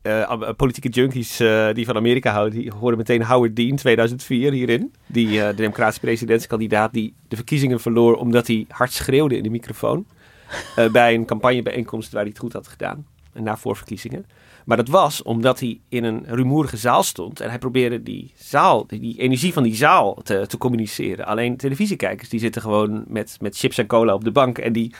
Eh, 0.02 0.22
am- 0.28 0.56
politieke 0.56 0.88
junkies 0.88 1.40
eh, 1.40 1.68
die 1.72 1.84
van 1.86 1.96
Amerika 1.96 2.32
houden, 2.32 2.58
die 2.60 2.72
horen 2.78 2.96
meteen 2.96 3.24
Howard 3.24 3.56
Dean 3.56 3.76
2004 3.76 4.52
hierin. 4.52 4.94
Die, 5.06 5.40
eh, 5.42 5.48
de 5.48 5.54
democratische 5.54 6.00
presidentskandidaat 6.00 6.92
die 6.92 7.14
de 7.28 7.36
verkiezingen 7.36 7.80
verloor 7.80 8.14
omdat 8.14 8.46
hij 8.46 8.64
hard 8.68 8.92
schreeuwde 8.92 9.36
in 9.36 9.42
de 9.42 9.50
microfoon. 9.50 10.06
eh, 10.76 10.90
bij 10.90 11.14
een 11.14 11.24
campagnebijeenkomst 11.24 12.12
waar 12.12 12.20
hij 12.22 12.30
het 12.30 12.38
goed 12.40 12.52
had 12.52 12.68
gedaan. 12.68 13.06
Na 13.32 13.56
voorverkiezingen. 13.56 14.26
Maar 14.64 14.76
dat 14.76 14.88
was 14.88 15.22
omdat 15.22 15.60
hij 15.60 15.80
in 15.88 16.04
een 16.04 16.24
rumoerige 16.26 16.76
zaal 16.76 17.02
stond. 17.02 17.40
En 17.40 17.48
hij 17.48 17.58
probeerde 17.58 18.02
die 18.02 18.32
zaal, 18.36 18.86
die, 18.86 19.18
energie 19.18 19.52
van 19.52 19.62
die 19.62 19.74
zaal 19.74 20.14
te, 20.22 20.44
te 20.46 20.58
communiceren. 20.58 21.26
Alleen 21.26 21.56
televisiekijkers 21.56 22.28
die 22.28 22.40
zitten 22.40 22.62
gewoon 22.62 23.04
met, 23.06 23.36
met 23.40 23.56
chips 23.56 23.78
en 23.78 23.86
cola 23.86 24.14
op 24.14 24.24
de 24.24 24.32
bank. 24.32 24.58
En 24.58 24.72
die, 24.72 24.94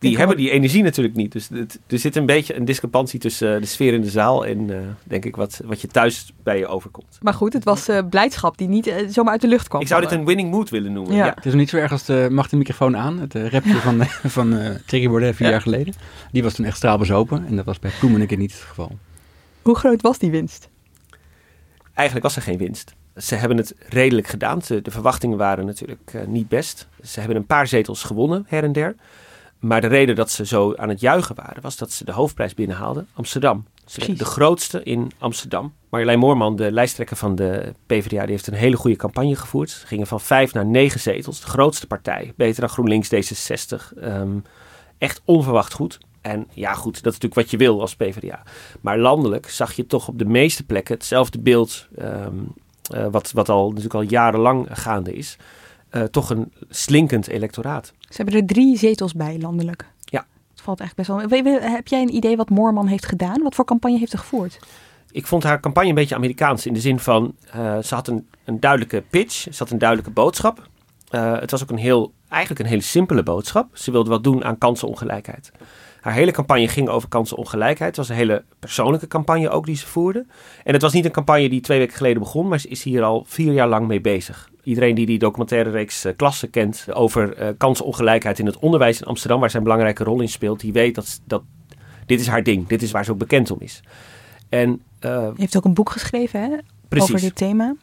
die 0.00 0.16
hebben 0.16 0.36
die 0.36 0.50
energie 0.50 0.82
natuurlijk 0.82 1.16
niet. 1.16 1.32
Dus 1.32 1.48
het, 1.48 1.78
er 1.86 1.98
zit 1.98 2.16
een 2.16 2.26
beetje 2.26 2.56
een 2.56 2.64
discrepantie 2.64 3.18
tussen 3.20 3.54
eh, 3.54 3.60
de 3.60 3.66
sfeer 3.66 3.92
in 3.92 4.00
de 4.00 4.10
zaal 4.10 4.46
en 4.46 4.70
eh, 4.70 4.78
denk 5.04 5.24
ik 5.24 5.36
wat, 5.36 5.60
wat 5.64 5.80
je 5.80 5.88
thuis 5.88 6.32
bij 6.42 6.58
je 6.58 6.66
overkomt. 6.66 7.18
Maar 7.22 7.34
goed, 7.34 7.52
het 7.52 7.64
was 7.64 7.88
eh, 7.88 7.98
blijdschap 8.10 8.58
die 8.58 8.68
niet 8.68 8.94
zomaar 9.08 9.32
uit 9.32 9.40
de 9.40 9.48
lucht 9.48 9.68
kwam. 9.68 9.80
Ik 9.80 9.86
zou 9.86 10.00
dit 10.00 10.10
een 10.10 10.24
winning 10.24 10.50
mood 10.50 10.70
willen 10.70 10.92
noemen. 10.92 11.14
Ja. 11.14 11.24
Ja. 11.24 11.34
Het 11.34 11.44
is 11.44 11.52
nog 11.52 11.60
niet 11.60 11.70
zo 11.70 11.76
erg 11.76 11.92
als 11.92 12.04
de 12.04 12.28
Mag 12.30 12.48
de 12.48 12.56
microfoon 12.56 12.96
aan, 12.96 13.18
het 13.18 13.34
rapje 13.34 13.74
van, 13.74 14.04
van 14.36 14.56
eh 14.56 14.74
Thierry 14.86 15.08
Baudet 15.08 15.36
vier 15.36 15.46
Ja. 15.46 15.52
jaar 15.52 15.62
geleden. 15.62 15.94
Die 16.32 16.42
was 16.42 16.54
toen 16.54 16.64
echt 16.64 16.76
straalbezopen 16.76 17.46
en 17.46 17.56
dat 17.56 17.64
was 17.64 17.78
bij 17.78 17.90
Ploemen 17.98 18.20
een 18.20 18.26
keer 18.26 18.38
niet 18.38 18.52
het 18.52 18.60
geval. 18.60 18.98
Hoe 19.62 19.76
groot 19.76 20.02
was 20.02 20.18
die 20.18 20.30
winst? 20.30 20.68
Eigenlijk 21.94 22.26
was 22.26 22.36
er 22.36 22.42
geen 22.42 22.58
winst. 22.58 22.94
Ze 23.16 23.34
hebben 23.34 23.56
het 23.56 23.74
redelijk 23.88 24.26
gedaan. 24.26 24.60
De 24.66 24.90
verwachtingen 24.90 25.38
waren 25.38 25.66
natuurlijk 25.66 26.10
eh, 26.12 26.26
niet 26.26 26.48
best. 26.48 26.88
Ze 27.04 27.18
hebben 27.18 27.36
een 27.36 27.46
paar 27.46 27.66
zetels 27.66 28.02
gewonnen, 28.02 28.44
her 28.48 28.64
en 28.64 28.72
der. 28.72 28.94
Maar 29.60 29.80
de 29.80 29.86
reden 29.86 30.14
dat 30.14 30.30
ze 30.30 30.46
zo 30.46 30.74
aan 30.74 30.88
het 30.88 31.00
juichen 31.00 31.34
waren, 31.34 31.62
was 31.62 31.76
dat 31.76 31.92
ze 31.92 32.04
de 32.04 32.12
hoofdprijs 32.12 32.54
binnenhaalden. 32.54 33.08
Amsterdam. 33.14 33.64
Ze 33.86 34.12
de 34.12 34.24
grootste 34.24 34.82
in 34.82 35.10
Amsterdam. 35.18 35.72
Marjolein 35.88 36.18
Moorman, 36.18 36.56
de 36.56 36.72
lijsttrekker 36.72 37.16
van 37.16 37.34
de 37.34 37.74
PvdA, 37.86 38.20
die 38.20 38.30
heeft 38.30 38.46
een 38.46 38.54
hele 38.54 38.76
goede 38.76 38.96
campagne 38.96 39.36
gevoerd. 39.36 39.70
Ze 39.70 39.86
gingen 39.86 40.06
van 40.06 40.20
vijf 40.20 40.54
naar 40.54 40.66
negen 40.66 41.00
zetels. 41.00 41.40
De 41.40 41.46
grootste 41.46 41.86
partij. 41.86 42.32
Beter 42.36 42.60
dan 42.60 42.70
GroenLinks, 42.70 43.08
D66. 43.14 43.98
Ehm, 44.00 44.38
echt 44.98 45.20
onverwacht 45.24 45.72
goed. 45.72 45.98
En 46.20 46.46
ja, 46.52 46.72
goed, 46.72 47.02
dat 47.02 47.12
is 47.12 47.18
natuurlijk 47.20 47.34
wat 47.34 47.50
je 47.50 47.56
wil 47.56 47.80
als 47.80 47.96
PvdA. 47.96 48.42
Maar 48.80 48.98
landelijk 48.98 49.48
zag 49.48 49.72
je 49.72 49.86
toch 49.86 50.08
op 50.08 50.18
de 50.18 50.24
meeste 50.24 50.64
plekken 50.64 50.94
hetzelfde 50.94 51.38
beeld. 51.38 51.88
ehm, 51.96 52.34
eh, 52.90 53.06
wat, 53.10 53.32
wat 53.32 53.48
al, 53.48 53.66
natuurlijk 53.68 53.94
al 53.94 54.00
jarenlang 54.00 54.66
gaande 54.70 55.12
is. 55.12 55.36
Eh, 55.90 56.02
toch 56.02 56.30
een 56.30 56.52
slinkend 56.68 57.28
electoraat. 57.28 57.92
Ze 58.00 58.16
hebben 58.22 58.34
er 58.34 58.46
drie 58.46 58.76
zetels 58.78 59.12
bij, 59.14 59.38
landelijk. 59.40 59.86
Ja. 60.04 60.26
Het 60.50 60.60
valt 60.60 60.80
eigenlijk 60.80 61.08
best 61.08 61.20
wel... 61.30 61.42
We- 61.42 61.50
we- 61.50 61.68
Heb 61.70 61.88
jij 61.88 62.02
een 62.02 62.14
idee 62.14 62.36
wat 62.36 62.50
Moorman 62.50 62.86
heeft 62.86 63.06
gedaan? 63.06 63.42
Wat 63.42 63.54
voor 63.54 63.64
campagne 63.64 63.98
heeft 63.98 64.10
ze 64.10 64.18
gevoerd? 64.18 64.58
Ik 65.10 65.26
vond 65.26 65.42
haar 65.42 65.60
campagne 65.60 65.88
een 65.88 65.94
beetje 65.94 66.14
Amerikaans. 66.14 66.66
In 66.66 66.72
de 66.72 66.80
zin 66.80 66.98
van, 66.98 67.34
eh, 67.52 67.78
ze 67.78 67.94
had 67.94 68.08
een, 68.08 68.28
een 68.44 68.60
duidelijke 68.60 69.02
pitch. 69.10 69.34
Ze 69.34 69.50
had 69.58 69.70
een 69.70 69.78
duidelijke 69.78 70.12
boodschap. 70.12 70.68
Eh, 71.10 71.38
het 71.40 71.50
was 71.50 71.62
ook 71.62 71.70
een 71.70 71.76
heel, 71.78 72.12
eigenlijk 72.28 72.60
een 72.62 72.68
hele 72.70 72.82
simpele 72.82 73.22
boodschap. 73.22 73.76
Ze 73.76 73.90
wilde 73.90 74.10
wat 74.10 74.24
doen 74.24 74.44
aan 74.44 74.58
kansenongelijkheid. 74.58 75.50
Haar 76.00 76.12
hele 76.12 76.30
campagne 76.32 76.68
ging 76.68 76.88
over 76.88 77.08
kansenongelijkheid. 77.08 77.96
Het 77.96 77.96
was 77.96 78.08
een 78.08 78.14
hele 78.22 78.44
persoonlijke 78.58 79.06
campagne 79.06 79.48
ook 79.48 79.66
die 79.66 79.76
ze 79.76 79.86
voerde. 79.86 80.26
En 80.64 80.72
het 80.72 80.82
was 80.82 80.92
niet 80.92 81.04
een 81.04 81.10
campagne 81.10 81.48
die 81.48 81.60
twee 81.60 81.78
weken 81.78 81.96
geleden 81.96 82.18
begon, 82.22 82.48
maar 82.48 82.60
ze 82.60 82.68
is 82.68 82.82
hier 82.82 83.02
al 83.02 83.24
vier 83.26 83.52
jaar 83.52 83.68
lang 83.68 83.86
mee 83.86 84.00
bezig. 84.00 84.49
Iedereen 84.62 84.94
die 84.94 85.06
die 85.06 85.18
documentaire 85.18 85.70
reeks 85.70 86.04
eh, 86.04 86.12
Klassen 86.16 86.50
kent 86.50 86.86
over 86.92 87.34
eh, 87.34 87.48
kansenongelijkheid 87.58 88.38
in 88.38 88.46
het 88.46 88.58
onderwijs 88.58 89.00
in 89.00 89.06
Amsterdam, 89.06 89.40
waar 89.40 89.50
zij 89.50 89.58
een 89.58 89.64
belangrijke 89.64 90.04
rol 90.04 90.20
in 90.20 90.28
speelt, 90.28 90.60
die 90.60 90.72
weet 90.72 90.94
dat, 90.94 91.20
dat 91.24 91.42
dit 92.06 92.20
is 92.20 92.26
haar 92.26 92.42
ding. 92.42 92.66
Dit 92.66 92.82
is 92.82 92.90
waar 92.90 93.04
ze 93.04 93.10
ook 93.10 93.18
bekend 93.18 93.50
om 93.50 93.58
is. 93.60 93.82
En 94.48 94.82
eh, 94.98 95.10
Je 95.10 95.40
heeft 95.40 95.56
ook 95.56 95.64
een 95.64 95.74
boek 95.74 95.90
geschreven 95.90 96.40
hè, 96.40 96.56
Precies. 96.88 97.08
over 97.08 97.20
dit 97.20 97.36
thema. 97.36 97.74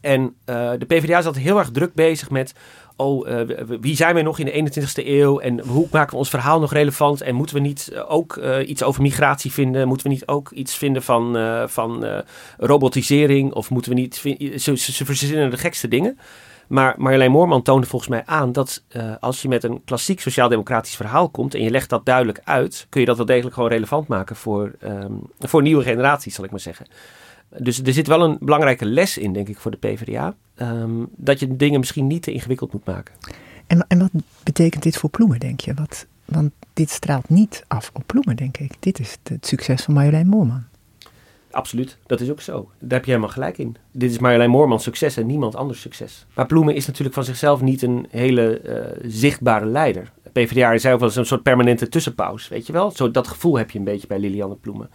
En 0.00 0.34
eh, 0.44 0.70
de 0.78 0.86
PvdA 0.86 1.16
altijd 1.16 1.44
heel 1.44 1.58
erg 1.58 1.70
druk 1.70 1.94
bezig 1.94 2.30
met... 2.30 2.54
Oh, 2.96 3.30
eh, 3.30 3.60
wie 3.80 3.96
zijn 3.96 4.14
wij 4.14 4.22
nog 4.22 4.38
in 4.38 4.44
de 4.44 4.80
21ste 4.82 5.06
eeuw? 5.06 5.38
En 5.38 5.60
hoe 5.60 5.86
maken 5.90 6.10
we 6.10 6.16
ons 6.16 6.30
verhaal 6.30 6.60
nog 6.60 6.72
relevant? 6.72 7.20
En 7.20 7.34
moeten 7.34 7.56
we 7.56 7.62
niet 7.62 7.88
eh, 7.88 8.04
ook 8.12 8.36
iets 8.66 8.82
over 8.82 9.02
migratie 9.02 9.52
vinden? 9.52 9.88
Moeten 9.88 10.06
we 10.06 10.12
niet 10.12 10.26
ook 10.26 10.50
iets 10.50 10.76
vinden 10.76 11.02
van, 11.02 11.36
van 11.68 12.22
robotisering? 12.58 13.52
Of 13.52 13.70
moeten 13.70 13.92
we 13.92 13.98
niet... 14.00 14.14
Ze, 14.56 15.04
verzinnen 15.04 15.50
de 15.50 15.56
gekste 15.56 15.88
dingen. 15.88 16.18
Maar 16.68 16.94
Marjolein 16.96 17.30
Moorman 17.30 17.62
toonde 17.62 17.86
volgens 17.86 18.10
mij 18.10 18.22
aan 18.26 18.52
dat 18.52 18.82
als 19.20 19.42
je 19.42 19.48
met 19.48 19.64
een 19.64 19.84
klassiek 19.84 20.20
sociaal-democratisch 20.20 20.96
verhaal 20.96 21.28
komt 21.28 21.54
en 21.54 21.62
je 21.62 21.70
legt 21.70 21.90
dat 21.90 22.06
duidelijk 22.06 22.40
uit, 22.44 22.86
kun 22.88 23.00
je 23.00 23.06
dat 23.06 23.16
wel 23.16 23.26
degelijk 23.26 23.54
gewoon 23.54 23.70
relevant 23.70 24.08
maken 24.08 24.36
voor, 24.36 24.72
ehm, 24.80 25.12
voor 25.38 25.62
nieuwe 25.62 25.82
generaties, 25.82 26.34
zal 26.34 26.44
ik 26.44 26.50
maar 26.50 26.60
zeggen. 26.60 26.86
Dus 27.56 27.82
er 27.82 27.92
zit 27.92 28.06
wel 28.06 28.22
een 28.22 28.36
belangrijke 28.40 28.86
les 28.86 29.18
in, 29.18 29.32
denk 29.32 29.48
ik, 29.48 29.58
voor 29.58 29.70
de 29.70 29.76
PvdA. 29.76 30.36
ehm, 30.54 31.04
dat 31.16 31.40
je 31.40 31.56
dingen 31.56 31.78
misschien 31.78 32.06
niet 32.06 32.22
te 32.22 32.32
ingewikkeld 32.32 32.72
moet 32.72 32.84
maken. 32.84 33.14
En, 33.66 33.84
en 33.88 33.98
wat 33.98 34.10
betekent 34.42 34.82
dit 34.82 34.96
voor 34.96 35.10
Ploemen, 35.10 35.40
denk 35.40 35.60
je? 35.60 35.74
Wat, 35.74 36.06
want 36.24 36.52
dit 36.72 36.90
straalt 36.90 37.28
niet 37.28 37.64
af 37.66 37.90
op 37.94 38.02
Ploemen, 38.06 38.36
denk 38.36 38.58
ik. 38.58 38.72
Dit 38.78 38.98
is 38.98 39.16
het 39.22 39.46
succes 39.46 39.82
van 39.82 39.94
Marjolein 39.94 40.26
Moorman. 40.26 40.64
Absoluut, 41.50 41.98
dat 42.06 42.20
is 42.20 42.30
ook 42.30 42.40
zo. 42.40 42.70
Daar 42.78 42.90
heb 42.98 43.04
je 43.04 43.10
helemaal 43.10 43.32
gelijk 43.32 43.58
in. 43.58 43.76
Dit 43.92 44.10
is 44.10 44.18
Marjolein 44.18 44.50
Moormans 44.50 44.82
succes 44.82 45.16
en 45.16 45.26
niemand 45.26 45.56
anders 45.56 45.80
succes. 45.80 46.26
Maar 46.34 46.46
Ploemen 46.46 46.74
is 46.74 46.86
natuurlijk 46.86 47.14
van 47.14 47.24
zichzelf 47.24 47.60
niet 47.60 47.82
een 47.82 48.06
hele 48.10 48.60
eh, 48.60 49.00
zichtbare 49.02 49.66
leider. 49.66 50.12
PvdA 50.32 50.72
is 50.72 50.86
ook 50.86 50.98
wel 50.98 51.08
eens 51.08 51.16
een 51.16 51.26
soort 51.26 51.42
permanente 51.42 51.88
tussenpaus, 51.88 52.48
weet 52.48 52.66
je 52.66 52.72
wel? 52.72 52.90
Zo, 52.90 53.10
dat 53.10 53.28
gevoel 53.28 53.58
heb 53.58 53.70
je 53.70 53.78
een 53.78 53.84
beetje 53.84 54.06
bij 54.06 54.18
Lilianne 54.18 54.56
Ploemen. 54.56 54.90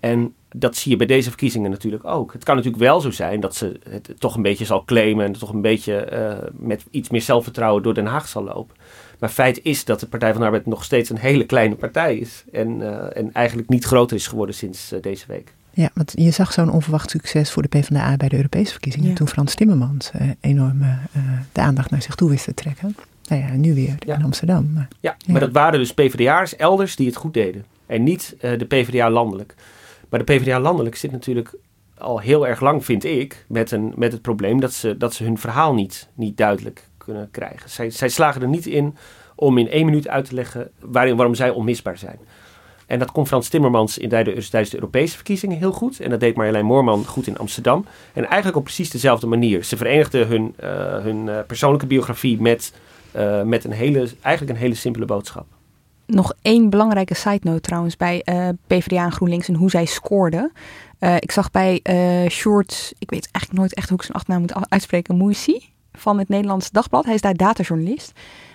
En 0.00 0.34
dat 0.56 0.76
zie 0.76 0.90
je 0.90 0.96
bij 0.96 1.06
deze 1.06 1.28
verkiezingen 1.28 1.70
natuurlijk 1.70 2.04
ook. 2.04 2.32
Het 2.32 2.44
kan 2.44 2.56
natuurlijk 2.56 2.82
wel 2.82 3.00
zo 3.00 3.10
zijn 3.10 3.40
dat 3.40 3.54
ze 3.56 3.80
het 3.88 4.14
toch 4.18 4.36
een 4.36 4.42
beetje 4.42 4.64
zal 4.64 4.84
claimen... 4.84 5.24
en 5.26 5.32
toch 5.32 5.52
een 5.52 5.60
beetje 5.60 5.96
eh, 5.96 6.48
met 6.52 6.84
iets 6.90 7.08
meer 7.08 7.22
zelfvertrouwen 7.22 7.82
door 7.82 7.94
Den 7.94 8.06
Haag 8.06 8.28
zal 8.28 8.44
lopen. 8.44 8.76
Maar 9.18 9.28
feit 9.30 9.60
is 9.62 9.84
dat 9.84 10.00
de 10.00 10.06
Partij 10.06 10.30
van 10.30 10.40
de 10.40 10.46
Arbeid 10.46 10.66
nog 10.66 10.84
steeds 10.84 11.10
een 11.10 11.18
hele 11.18 11.44
kleine 11.46 11.74
partij 11.74 12.16
is. 12.16 12.44
En, 12.52 12.82
eh, 12.82 13.16
en 13.22 13.32
eigenlijk 13.32 13.68
niet 13.68 13.84
groter 13.84 14.16
is 14.16 14.26
geworden 14.26 14.54
sinds 14.54 14.92
eh, 14.92 15.02
deze 15.02 15.24
week. 15.28 15.52
Ja, 15.70 15.90
want 15.94 16.12
je 16.16 16.30
zag 16.30 16.52
zo'n 16.52 16.70
onverwacht 16.70 17.10
succes 17.10 17.50
voor 17.50 17.62
de 17.62 17.68
PvdA 17.68 18.16
bij 18.16 18.28
de 18.28 18.36
Europese 18.36 18.70
verkiezingen. 18.72 19.08
Ja. 19.08 19.14
Toen 19.14 19.28
Frans 19.28 19.54
Timmermans 19.54 20.10
eh, 20.10 20.28
enorm 20.40 20.82
eh, 20.82 21.22
de 21.52 21.60
aandacht 21.60 21.90
naar 21.90 22.02
zich 22.02 22.14
toe 22.14 22.30
wist 22.30 22.44
te 22.44 22.54
trekken. 22.54 22.96
Nou 23.28 23.42
ja, 23.42 23.48
nu 23.52 23.74
weer 23.74 23.94
Ja. 23.98 24.14
in 24.14 24.24
Amsterdam. 24.24 24.70
Maar, 24.74 24.88
Ja, 25.00 25.16
Ja. 25.18 25.32
maar 25.32 25.40
dat 25.40 25.52
waren 25.52 25.78
dus 25.78 25.94
PvdA'ers 25.94 26.56
elders 26.56 26.96
die 26.96 27.06
het 27.06 27.16
goed 27.16 27.34
deden. 27.34 27.64
En 27.86 28.02
niet 28.02 28.36
eh, 28.40 28.58
de 28.58 28.64
PvdA 28.64 29.10
landelijk. 29.10 29.54
Maar 30.14 30.24
de 30.24 30.34
PvdA 30.34 30.60
landelijk 30.60 30.96
zit 30.96 31.12
natuurlijk 31.12 31.54
al 31.98 32.20
heel 32.20 32.46
erg 32.46 32.60
lang, 32.60 32.84
vind 32.84 33.04
ik, 33.04 33.44
met, 33.48 33.70
een, 33.70 33.92
met 33.96 34.12
het 34.12 34.22
probleem 34.22 34.60
dat 34.60 34.72
ze, 34.72 34.96
dat 34.96 35.14
ze 35.14 35.24
hun 35.24 35.38
verhaal 35.38 35.74
niet, 35.74 36.08
niet 36.14 36.36
duidelijk 36.36 36.88
kunnen 36.96 37.28
krijgen. 37.30 37.70
Zij, 37.70 37.90
zij 37.90 38.08
slagen 38.08 38.42
er 38.42 38.48
niet 38.48 38.66
in 38.66 38.96
om 39.34 39.58
in 39.58 39.68
één 39.68 39.84
minuut 39.84 40.08
uit 40.08 40.24
te 40.24 40.34
leggen 40.34 40.70
waarin, 40.80 41.16
waarom 41.16 41.34
zij 41.34 41.50
onmisbaar 41.50 41.98
zijn. 41.98 42.18
En 42.86 42.98
dat 42.98 43.12
kon 43.12 43.26
Frans 43.26 43.48
Timmermans 43.48 43.98
in, 43.98 44.08
tijdens 44.08 44.50
de 44.50 44.74
Europese 44.74 45.14
verkiezingen 45.14 45.58
heel 45.58 45.72
goed. 45.72 46.00
En 46.00 46.10
dat 46.10 46.20
deed 46.20 46.36
Marjolein 46.36 46.66
Moorman 46.66 47.04
goed 47.04 47.26
in 47.26 47.38
Amsterdam. 47.38 47.84
En 48.12 48.24
eigenlijk 48.26 48.56
op 48.56 48.64
precies 48.64 48.90
dezelfde 48.90 49.26
manier. 49.26 49.64
Ze 49.64 49.76
verenigden 49.76 50.26
hun, 50.26 50.54
uh, 50.62 50.68
hun 50.98 51.26
uh, 51.26 51.38
persoonlijke 51.46 51.86
biografie 51.86 52.40
met, 52.40 52.72
uh, 53.16 53.42
met 53.42 53.64
een 53.64 53.72
hele, 53.72 54.08
eigenlijk 54.20 54.56
een 54.56 54.62
hele 54.62 54.74
simpele 54.74 55.04
boodschap. 55.04 55.46
Nog 56.06 56.32
één 56.42 56.70
belangrijke 56.70 57.14
side 57.14 57.40
note 57.42 57.60
trouwens 57.60 57.96
bij 57.96 58.22
PvdA 58.66 59.04
en 59.04 59.12
GroenLinks 59.12 59.48
en 59.48 59.54
hoe 59.54 59.70
zij 59.70 59.84
scoorden. 59.84 60.52
ik 61.18 61.32
zag 61.32 61.50
bij 61.50 61.80
Short, 62.30 62.92
ik 62.98 63.10
weet 63.10 63.28
eigenlijk 63.30 63.52
nooit 63.52 63.74
echt 63.74 63.88
hoe 63.88 63.98
ik 63.98 64.04
zijn 64.04 64.16
achternaam 64.16 64.40
moet 64.40 64.70
uitspreken, 64.70 65.16
Moeisi 65.16 65.72
van 65.92 66.18
het 66.18 66.28
Nederlands 66.28 66.70
Dagblad. 66.70 67.04
Hij 67.04 67.14
is 67.14 67.20
daar 67.20 67.34
datajournalist. 67.34 68.12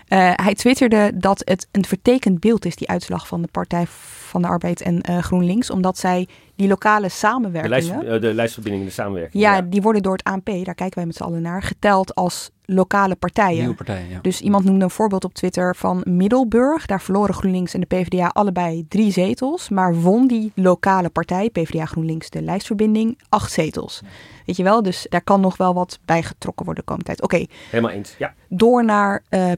Uh, 0.10 0.32
hij 0.36 0.54
twitterde 0.54 1.12
dat 1.16 1.42
het 1.46 1.68
een 1.72 1.86
vertekend 1.86 2.40
beeld 2.40 2.66
is, 2.66 2.76
die 2.76 2.90
uitslag 2.90 3.28
van 3.28 3.42
de 3.42 3.48
Partij 3.52 3.86
van 3.88 4.42
de 4.42 4.48
Arbeid 4.48 4.82
en 4.82 5.02
uh, 5.10 5.18
GroenLinks, 5.18 5.70
omdat 5.70 5.98
zij 5.98 6.28
die 6.56 6.68
lokale 6.68 7.10
samenwerkingen... 7.10 8.00
De, 8.00 8.06
lijst, 8.06 8.22
de 8.22 8.34
lijstverbindingen, 8.34 8.88
de 8.88 8.94
samenwerking. 8.94 9.44
Ja, 9.44 9.56
ja, 9.56 9.62
die 9.62 9.82
worden 9.82 10.02
door 10.02 10.14
het 10.14 10.24
ANP, 10.24 10.46
daar 10.46 10.76
kijken 10.76 10.96
wij 10.96 11.06
met 11.06 11.16
z'n 11.16 11.24
allen 11.24 11.42
naar, 11.42 11.64
geteld 11.64 12.16
als 12.16 12.52
lokale 12.74 13.16
partijen. 13.16 13.60
Nieuwe 13.60 13.76
partijen, 13.76 14.10
ja. 14.10 14.20
Dus 14.22 14.42
iemand 14.42 14.66
noemde 14.66 14.84
een 14.84 14.90
voorbeeld 14.90 15.24
op 15.24 15.34
Twitter 15.34 15.76
van 15.76 16.02
Middelburg. 16.04 16.86
Daar 16.86 17.02
verloren 17.02 17.34
GroenLinks 17.34 17.74
en 17.74 17.80
de 17.80 17.86
PvdA 17.86 18.28
allebei 18.28 18.86
drie 18.88 19.12
zetels, 19.12 19.70
maar 19.70 19.96
won 19.96 20.28
die 20.28 20.52
lokale 20.56 21.10
partij, 21.10 21.50
PvdA 21.50 21.86
GroenLinks, 21.86 22.30
de 22.30 22.42
lijstverbinding, 22.42 23.20
acht 23.30 23.52
zetels. 23.52 24.02
Weet 24.46 24.56
je 24.56 24.64
wel, 24.64 24.84
dus 24.84 25.06
daar 25.10 25.24
kan 25.24 25.42
nog 25.42 25.58
wel 25.58 25.74
wat 25.74 26.00
bij 26.06 26.24
getrokken 26.24 26.66
worden 26.66 26.84
de 26.86 26.92
komende 26.92 27.16
tijd. 27.16 27.22
Oké. 27.22 27.36
Okay. 27.36 27.50
Helemaal 27.70 27.92
eens, 27.92 28.16
ja. 28.18 28.34
Door 28.48 28.86
naar 28.86 29.24
uh, 29.30 29.52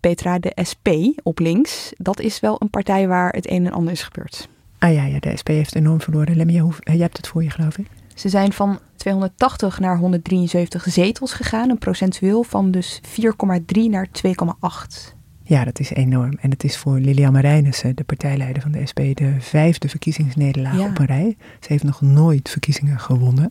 Petra, 0.00 0.38
de 0.38 0.52
SP 0.70 0.88
op 1.22 1.38
links. 1.38 1.92
Dat 1.96 2.20
is 2.20 2.40
wel 2.40 2.56
een 2.58 2.70
partij 2.70 3.08
waar 3.08 3.32
het 3.32 3.50
een 3.50 3.66
en 3.66 3.72
ander 3.72 3.92
is 3.92 4.02
gebeurd. 4.02 4.48
Ah 4.78 4.92
ja, 4.92 5.04
ja 5.04 5.18
de 5.18 5.36
SP 5.40 5.48
heeft 5.48 5.74
enorm 5.74 6.00
verloren. 6.00 6.36
Lemmy, 6.36 6.58
hoe, 6.58 6.74
jij 6.78 6.96
hebt 6.96 7.16
het 7.16 7.28
voor 7.28 7.42
je, 7.42 7.50
geloof 7.50 7.78
ik. 7.78 7.86
Ze 8.18 8.28
zijn 8.28 8.52
van 8.52 8.78
280 8.96 9.80
naar 9.80 9.98
173 9.98 10.86
zetels 10.88 11.32
gegaan. 11.32 11.70
Een 11.70 11.78
procentueel 11.78 12.42
van 12.42 12.70
dus 12.70 13.00
4,3 13.04 13.10
naar 13.90 14.06
2,8. 14.26 15.14
Ja, 15.42 15.64
dat 15.64 15.78
is 15.80 15.90
enorm. 15.90 16.38
En 16.40 16.50
het 16.50 16.64
is 16.64 16.76
voor 16.76 16.98
Lilian 16.98 17.32
Marijnissen, 17.32 17.96
de 17.96 18.04
partijleider 18.04 18.62
van 18.62 18.72
de 18.72 18.86
SP, 18.90 19.00
de 19.14 19.34
vijfde 19.38 19.88
verkiezingsnederlaag 19.88 20.78
Ja. 20.78 20.86
op 20.88 20.98
een 20.98 21.06
rij. 21.06 21.36
Ze 21.60 21.66
heeft 21.68 21.84
nog 21.84 22.00
nooit 22.00 22.48
verkiezingen 22.50 22.98
gewonnen. 23.00 23.50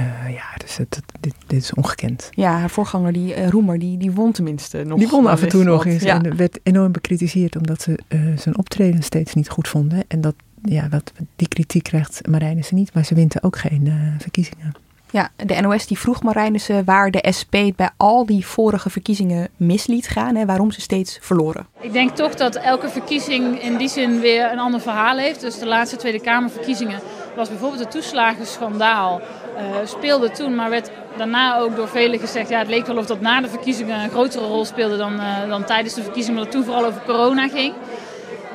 Uh, 0.00 0.30
ja, 0.34 0.44
dus 0.56 0.76
het, 0.76 0.94
het- 0.94 1.12
dit, 1.20 1.34
dit 1.46 1.62
is 1.62 1.74
ongekend. 1.74 2.28
Ja, 2.30 2.58
haar 2.58 2.70
voorganger, 2.70 3.12
die 3.12 3.34
eh, 3.34 3.48
Roemer, 3.48 3.78
die, 3.78 3.98
die 3.98 4.10
won 4.12 4.32
tenminste 4.32 4.82
nog. 4.84 4.98
Die 4.98 5.08
won 5.08 5.26
af 5.26 5.42
en 5.42 5.48
toe 5.48 5.64
nog 5.64 5.86
eens 5.86 6.02
Ja. 6.02 6.22
en 6.22 6.36
werd 6.36 6.58
enorm 6.62 6.92
bekritiseerd 6.92 7.56
omdat 7.56 7.82
ze 7.82 7.98
eh, 8.08 8.20
zijn 8.36 8.58
optreden 8.58 9.02
steeds 9.02 9.34
niet 9.34 9.48
goed 9.48 9.68
vonden. 9.68 10.04
En 10.08 10.20
dat, 10.20 10.34
ja, 10.62 10.88
wat, 10.88 11.12
die 11.36 11.48
kritiek 11.48 11.82
krijgt 11.82 12.26
Marijnissen 12.26 12.76
niet, 12.76 12.94
maar 12.94 13.04
ze 13.04 13.14
wint 13.14 13.34
er 13.34 13.42
ook 13.42 13.58
geen 13.58 13.86
eh, 13.86 14.20
verkiezingen. 14.20 14.74
Ja, 15.12 15.30
de 15.36 15.60
NOS 15.60 15.86
die 15.86 15.98
vroeg 15.98 16.22
Marijnissen 16.22 16.84
waar 16.84 17.10
de 17.10 17.32
SP 17.38 17.54
het 17.54 17.76
bij 17.76 17.90
al 17.96 18.26
die 18.26 18.46
vorige 18.46 18.90
verkiezingen 18.90 19.48
mis 19.56 19.86
liet 19.86 20.08
gaan. 20.08 20.34
Hè, 20.34 20.46
waarom 20.46 20.70
ze 20.70 20.80
steeds 20.80 21.18
verloren. 21.20 21.66
Ik 21.80 21.92
denk 21.92 22.10
toch 22.10 22.34
dat 22.34 22.54
elke 22.54 22.88
verkiezing 22.88 23.62
in 23.62 23.76
die 23.76 23.88
zin 23.88 24.20
weer 24.20 24.52
een 24.52 24.58
ander 24.58 24.80
verhaal 24.80 25.16
heeft. 25.16 25.40
Dus 25.40 25.58
de 25.58 25.66
laatste 25.66 25.96
Tweede 25.96 26.20
Kamerverkiezingen 26.20 27.00
was 27.36 27.48
bijvoorbeeld 27.48 27.80
het 27.80 27.90
toeslagenschandaal. 27.90 29.20
eh, 29.56 29.64
speelde 29.84 30.30
toen, 30.30 30.54
maar 30.54 30.70
werd 30.70 30.90
daarna 31.16 31.58
ook 31.58 31.76
door 31.76 31.88
velen 31.88 32.18
gezegd... 32.18 32.48
ja, 32.48 32.58
het 32.58 32.68
leek 32.68 32.86
wel 32.86 32.96
of 32.96 33.06
dat 33.06 33.20
na 33.20 33.40
de 33.40 33.48
verkiezingen 33.48 34.02
een 34.02 34.10
grotere 34.10 34.46
rol 34.46 34.64
speelde 34.64 34.96
dan, 34.96 35.20
eh, 35.20 35.48
dan 35.48 35.64
tijdens 35.64 35.94
de 35.94 36.02
verkiezingen... 36.02 36.38
omdat 36.38 36.54
het 36.54 36.62
toen 36.62 36.72
vooral 36.72 36.90
over 36.90 37.02
corona 37.06 37.48
ging. 37.48 37.74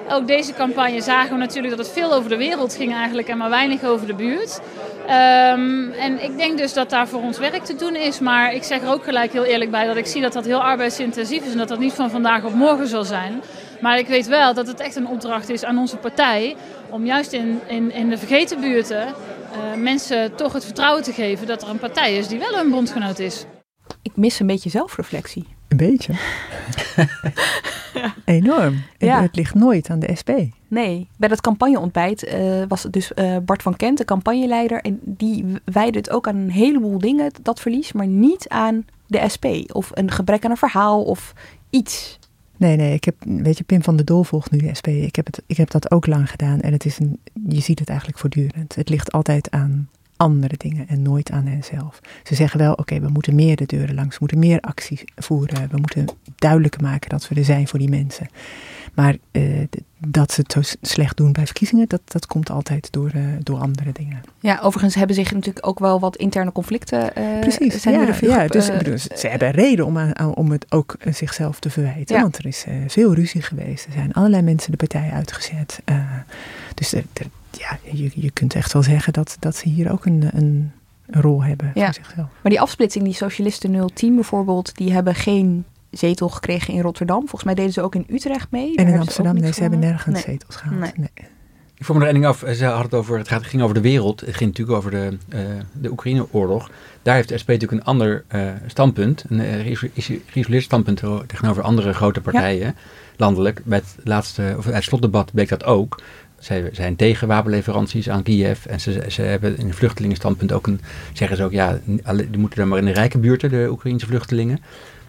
Ook 0.10 0.28
deze 0.28 0.54
campagne 0.54 1.02
zagen 1.02 1.32
we 1.32 1.38
natuurlijk 1.38 1.76
dat 1.78 1.86
het 1.86 1.96
veel 1.96 2.14
over 2.14 2.30
de 2.30 2.38
wereld 2.38 2.76
ging 2.76 2.94
eigenlijk... 2.94 3.28
en 3.28 3.38
maar 3.38 3.50
weinig 3.50 3.84
over 3.84 4.08
de 4.08 4.14
buurt. 4.14 4.60
Ehm, 5.08 5.92
en 5.92 6.24
ik 6.24 6.38
denk 6.38 6.58
dus 6.58 6.74
dat 6.74 6.90
daar 6.90 7.08
voor 7.08 7.22
ons 7.22 7.38
werk 7.38 7.64
te 7.64 7.76
doen 7.76 7.96
is. 7.96 8.20
Maar 8.20 8.54
ik 8.54 8.64
zeg 8.64 8.82
er 8.82 8.92
ook 8.92 9.04
gelijk 9.04 9.32
heel 9.32 9.44
eerlijk 9.44 9.72
bij 9.72 9.86
dat 9.86 9.96
ik 9.96 10.06
zie 10.06 10.22
dat 10.22 10.34
dat 10.34 10.46
heel 10.46 10.64
arbeidsintensief 10.64 11.46
is... 11.46 11.52
en 11.52 11.58
dat 11.58 11.68
dat 11.68 11.80
niet 11.80 11.94
van 11.94 12.10
vandaag 12.10 12.44
op 12.44 12.54
morgen 12.54 12.88
zal 12.88 13.04
zijn... 13.04 13.42
Maar 13.82 14.00
ik 14.00 14.08
weet 14.08 14.28
wel 14.28 14.54
dat 14.54 14.68
het 14.68 14.80
echt 14.80 14.96
een 14.96 15.08
opdracht 15.08 15.50
is 15.50 15.64
aan 15.64 15.78
onze 15.78 15.98
partij 15.98 16.56
om 16.90 17.06
juist 17.06 17.32
in, 17.32 17.60
in, 17.68 17.92
in 17.92 18.10
de 18.10 18.18
vergeten 18.18 18.62
buurten 18.62 19.08
eh, 19.08 19.14
mensen 19.76 20.36
toch 20.36 20.54
het 20.54 20.66
vertrouwen 20.66 21.04
te 21.04 21.14
geven 21.14 21.48
dat 21.48 21.62
er 21.62 21.70
een 21.70 21.80
partij 21.80 22.18
is 22.18 22.28
die 22.28 22.40
wel 22.40 22.58
een 22.58 22.70
bondgenoot 22.70 23.20
is. 23.20 23.46
Ik 24.02 24.16
mis 24.16 24.40
een 24.40 24.48
beetje 24.48 24.70
zelfreflectie. 24.70 25.57
Een 25.68 25.78
beetje. 25.78 26.14
Enorm. 28.26 28.74
En 28.98 29.08
Ja. 29.08 29.22
Het 29.22 29.36
ligt 29.36 29.54
nooit 29.54 29.90
aan 29.90 30.00
de 30.00 30.16
SP. 30.20 30.30
Nee, 30.68 31.08
bij 31.18 31.30
dat 31.30 31.42
campagneontbijt 31.42 32.24
eh, 32.24 32.62
was 32.68 32.84
het 32.84 32.94
dus 32.94 33.14
eh, 33.14 33.38
Bart 33.46 33.62
van 33.62 33.76
Kent, 33.76 33.98
de 33.98 34.06
campagneleider. 34.06 34.82
En 34.82 35.00
die 35.04 35.46
wijde 35.64 35.98
het 35.98 36.10
ook 36.10 36.28
aan 36.28 36.36
een 36.36 36.52
heleboel 36.52 37.00
dingen, 37.00 37.32
dat 37.42 37.60
verlies, 37.60 37.92
maar 37.92 38.08
niet 38.08 38.50
aan 38.50 38.86
de 39.08 39.24
SP. 39.34 39.46
Of 39.74 39.92
een 39.94 40.12
gebrek 40.12 40.46
aan 40.46 40.52
een 40.52 40.58
verhaal 40.58 41.04
of 41.04 41.34
iets. 41.70 42.20
Nee, 42.58 42.76
nee, 42.76 42.94
ik 42.94 43.04
heb, 43.04 43.16
weet 43.20 43.58
je, 43.58 43.64
Pim 43.64 43.84
van 43.84 43.96
der 43.96 44.06
Doel 44.06 44.24
volgt 44.24 44.52
nu 44.52 44.58
de 44.58 44.76
SP. 44.80 44.88
Ik 44.88 45.16
heb, 45.16 45.26
het, 45.26 45.42
ik 45.46 45.58
heb 45.58 45.72
dat 45.72 45.92
ook 45.92 46.08
lang 46.08 46.30
gedaan 46.30 46.60
en 46.60 46.72
het 46.72 46.86
is 46.86 47.00
een, 47.00 47.20
je 47.48 47.60
ziet 47.60 47.80
het 47.80 47.90
eigenlijk 47.90 48.20
voortdurend. 48.20 48.76
Het 48.76 48.90
ligt 48.90 49.12
altijd 49.12 49.52
aan 49.52 49.90
andere 50.18 50.56
dingen 50.58 50.88
en 50.88 51.02
nooit 51.02 51.32
aan 51.32 51.46
henzelf. 51.46 52.00
Ze 52.24 52.36
zeggen 52.36 52.60
wel, 52.60 52.74
oké, 52.74 53.00
we 53.00 53.10
moeten 53.10 53.36
meer 53.36 53.56
de 53.56 53.66
deuren 53.66 53.96
langs, 53.96 54.12
we 54.12 54.18
moeten 54.20 54.40
meer 54.40 54.60
acties 54.60 55.04
voeren. 55.16 55.70
We 55.70 55.78
moeten 55.78 56.06
duidelijker 56.36 56.82
maken 56.82 57.10
dat 57.10 57.28
we 57.28 57.36
er 57.36 57.46
zijn 57.46 57.68
voor 57.68 57.80
die 57.80 57.90
mensen. 57.90 58.28
Maar 58.98 59.16
eh, 59.32 59.44
dat 60.08 60.32
ze 60.32 60.42
het 60.42 60.52
zo 60.52 60.60
slecht 60.82 61.18
doen 61.18 61.32
bij 61.32 61.46
verkiezingen, 61.46 61.88
dat, 61.88 62.02
dat 62.06 62.26
komt 62.26 62.50
altijd 62.50 62.92
door, 62.92 63.10
eh, 63.14 63.22
door 63.44 63.60
andere 63.60 63.92
dingen. 63.92 64.22
Ja, 64.40 64.60
overigens 64.62 64.96
hebben 64.96 65.16
zich 65.16 65.34
natuurlijk 65.34 65.68
ook 65.68 65.80
wel 65.80 66.00
wat 66.00 66.16
interne 66.16 66.52
conflicten. 66.52 67.16
eh, 67.16 67.40
Precies, 67.40 67.82
zijn 67.82 68.00
ja, 68.00 68.08
er 68.08 68.16
veel 68.16 68.30
ja 68.30 68.48
dus 68.48 68.66
ze 69.16 69.28
hebben 69.28 69.52
reden 69.52 69.86
om, 69.86 69.98
aan- 69.98 70.36
om 70.36 70.52
het 70.52 70.66
ook 70.70 70.96
zichzelf 71.12 71.60
te 71.60 71.70
verwijten. 71.70 72.16
Ja. 72.16 72.22
Want 72.22 72.38
er 72.38 72.46
is 72.46 72.66
veel 72.88 73.14
ruzie 73.14 73.42
geweest. 73.42 73.86
Er 73.86 73.92
zijn 73.92 74.14
allerlei 74.14 74.42
mensen 74.44 74.72
de 74.72 74.78
partij 74.78 75.10
uitgezet. 75.14 75.80
Dus 76.74 76.94
er, 76.94 77.04
er- 77.14 77.30
ja, 77.60 77.80
je, 77.92 78.12
je 78.16 78.32
kunt 78.32 78.56
echt 78.56 78.74
wel 78.74 78.84
zeggen 78.84 79.14
dat, 79.14 79.38
dat 79.40 79.56
ze 79.56 79.70
hier 79.70 79.92
ook 79.92 80.06
een, 80.06 80.30
een, 80.34 80.72
een 81.08 81.22
rol 81.22 81.44
hebben 81.44 81.72
Ja. 81.74 81.86
voor 81.86 81.94
zichzelf. 81.94 82.28
Maar 82.42 82.52
die 82.52 82.62
afsplitsing, 82.62 83.04
die 83.06 83.14
Socialisten 83.14 83.90
010 83.94 84.16
bijvoorbeeld, 84.16 84.76
die 84.76 84.94
hebben 84.94 85.16
geen 85.16 85.66
zetel 85.98 86.30
gekregen 86.30 86.74
in 86.74 86.82
Rotterdam. 86.82 87.20
Volgens 87.20 87.44
mij 87.44 87.54
deden 87.54 87.74
ze 87.74 87.82
ook 87.82 87.96
in 87.96 88.06
Utrecht 88.10 88.48
mee. 88.52 88.76
Daar 88.76 88.86
En 88.86 88.94
in 88.94 89.00
Amsterdam, 89.00 89.34
nee, 89.40 89.54
ze 89.54 89.62
hebben 89.62 89.80
nergens 89.80 90.14
Nee. 90.14 90.24
zetels 90.24 90.56
gehaald. 90.56 90.80
Nee. 90.80 90.92
Nee. 90.96 91.28
Ik 91.78 91.84
vroeg 91.86 91.98
me 91.98 92.02
er 92.06 92.10
één 92.12 92.22
ding 92.22 92.32
af. 92.34 92.44
Ze 92.56 92.66
hadden 92.66 92.84
het 92.84 92.94
over, 92.94 93.18
het 93.18 93.28
gaat- 93.28 93.44
ging 93.46 93.62
over 93.62 93.76
de 93.76 93.82
wereld. 93.82 94.20
Het 94.22 94.36
ging 94.36 94.50
natuurlijk 94.50 94.78
over 94.78 94.92
de, 94.92 95.18
eh, 95.30 95.40
de 95.72 95.92
Oekraïne-oorlog. 95.92 96.70
Daar 97.02 97.16
heeft 97.16 97.30
de 97.30 97.38
SP 97.42 97.48
natuurlijk 97.48 97.82
een 97.82 97.88
ander 97.88 98.24
eh, 98.28 98.42
standpunt. 98.68 99.24
Een 99.30 99.40
eh, 99.40 99.78
geïsoleerd 100.28 100.64
standpunt 100.64 100.98
te- 100.98 101.24
tegenover 101.28 101.64
andere 101.64 101.94
grote 101.94 102.22
partijen. 102.22 102.76
Landelijk. 103.18 103.62
Bij 103.64 103.78
het 103.78 103.96
laatste, 104.04 104.56
of 104.58 104.66
het 104.66 104.84
slotdebat 104.84 105.32
bleek 105.34 105.50
dat 105.50 105.64
ook. 105.64 106.02
Zij 106.40 106.70
zijn 106.72 106.96
tegen 106.96 107.28
wapenleveranties 107.28 108.10
aan 108.10 108.24
Kiev. 108.24 108.66
En 108.66 108.80
ze, 108.80 109.06
ze 109.08 109.22
hebben 109.22 109.58
in 109.58 109.68
het 109.68 109.76
vluchtelingenstandpunt 109.76 110.52
ook 110.52 110.68
een... 110.68 110.82
Zeggen 111.14 111.38
ze 111.38 111.44
ook, 111.44 111.52
ja, 111.52 111.80
die 111.86 112.38
moeten 112.38 112.60
dan 112.60 112.68
maar 112.68 112.78
in 112.80 112.86
de 112.86 112.92
rijke 112.92 113.18
buurten, 113.18 113.50
de 113.50 113.68
Oekraïnse 113.72 114.06
vluchtelingen. 114.06 114.60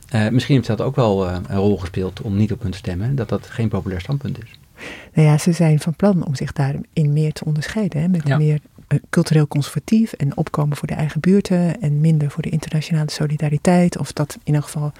Eh, 0.09 0.29
misschien 0.29 0.55
heeft 0.55 0.67
dat 0.67 0.81
ook 0.81 0.97
wel 0.97 1.29
eh, 1.29 1.37
een 1.49 1.57
rol 1.57 1.79
gespeeld 1.79 2.21
om 2.21 2.37
niet 2.37 2.53
op 2.53 2.63
hun 2.63 2.71
te 2.71 2.79
stemmen. 2.79 3.15
Dat 3.17 3.29
dat 3.29 3.47
geen 3.47 3.69
populair 3.69 4.01
standpunt 4.01 4.39
is. 4.43 4.59
Nou 5.15 5.29
ja, 5.29 5.39
ze 5.39 5.53
zijn 5.53 5.81
van 5.81 5.95
plan 5.97 6.27
om 6.27 6.35
zich 6.35 6.53
daarin 6.53 6.87
meer 7.13 7.33
te 7.33 7.45
onderscheiden. 7.45 8.01
Hè, 8.01 8.09
met 8.09 8.27
Ja. 8.27 8.37
meer 8.39 8.61
eh, 8.87 8.99
cultureel 9.11 9.49
conservatief 9.49 10.13
en 10.13 10.37
opkomen 10.37 10.77
voor 10.77 10.89
de 10.89 10.95
eigen 10.95 11.21
buurten 11.21 11.81
en 11.81 12.01
minder 12.01 12.31
voor 12.31 12.43
de 12.43 12.49
internationale 12.51 13.11
solidariteit. 13.11 13.99
Of 13.99 14.13
dat 14.13 14.35
in 14.35 14.41
ieder 14.45 14.63
geval 14.63 14.93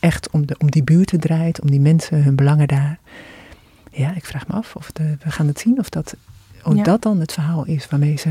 echt 0.00 0.30
om, 0.30 0.46
de, 0.46 0.54
om 0.58 0.70
die 0.70 0.82
buurten 0.84 1.20
draait, 1.20 1.60
om 1.60 1.70
die 1.70 1.80
mensen, 1.80 2.22
hun 2.22 2.36
belangen 2.36 2.68
daar. 2.68 2.98
Ja, 3.92 4.14
ik 4.14 4.24
vraag 4.24 4.46
me 4.48 4.54
af 4.54 4.76
of 4.76 4.92
de, 4.92 5.16
we 5.24 5.30
gaan 5.30 5.46
het 5.46 5.58
zien 5.60 5.78
of 5.78 5.88
dat, 5.88 6.16
of 6.64 6.74
Ja. 6.74 6.82
dat 6.82 7.02
dan 7.02 7.20
het 7.20 7.32
verhaal 7.32 7.64
is 7.66 7.88
waarmee 7.88 8.16
ze 8.16 8.30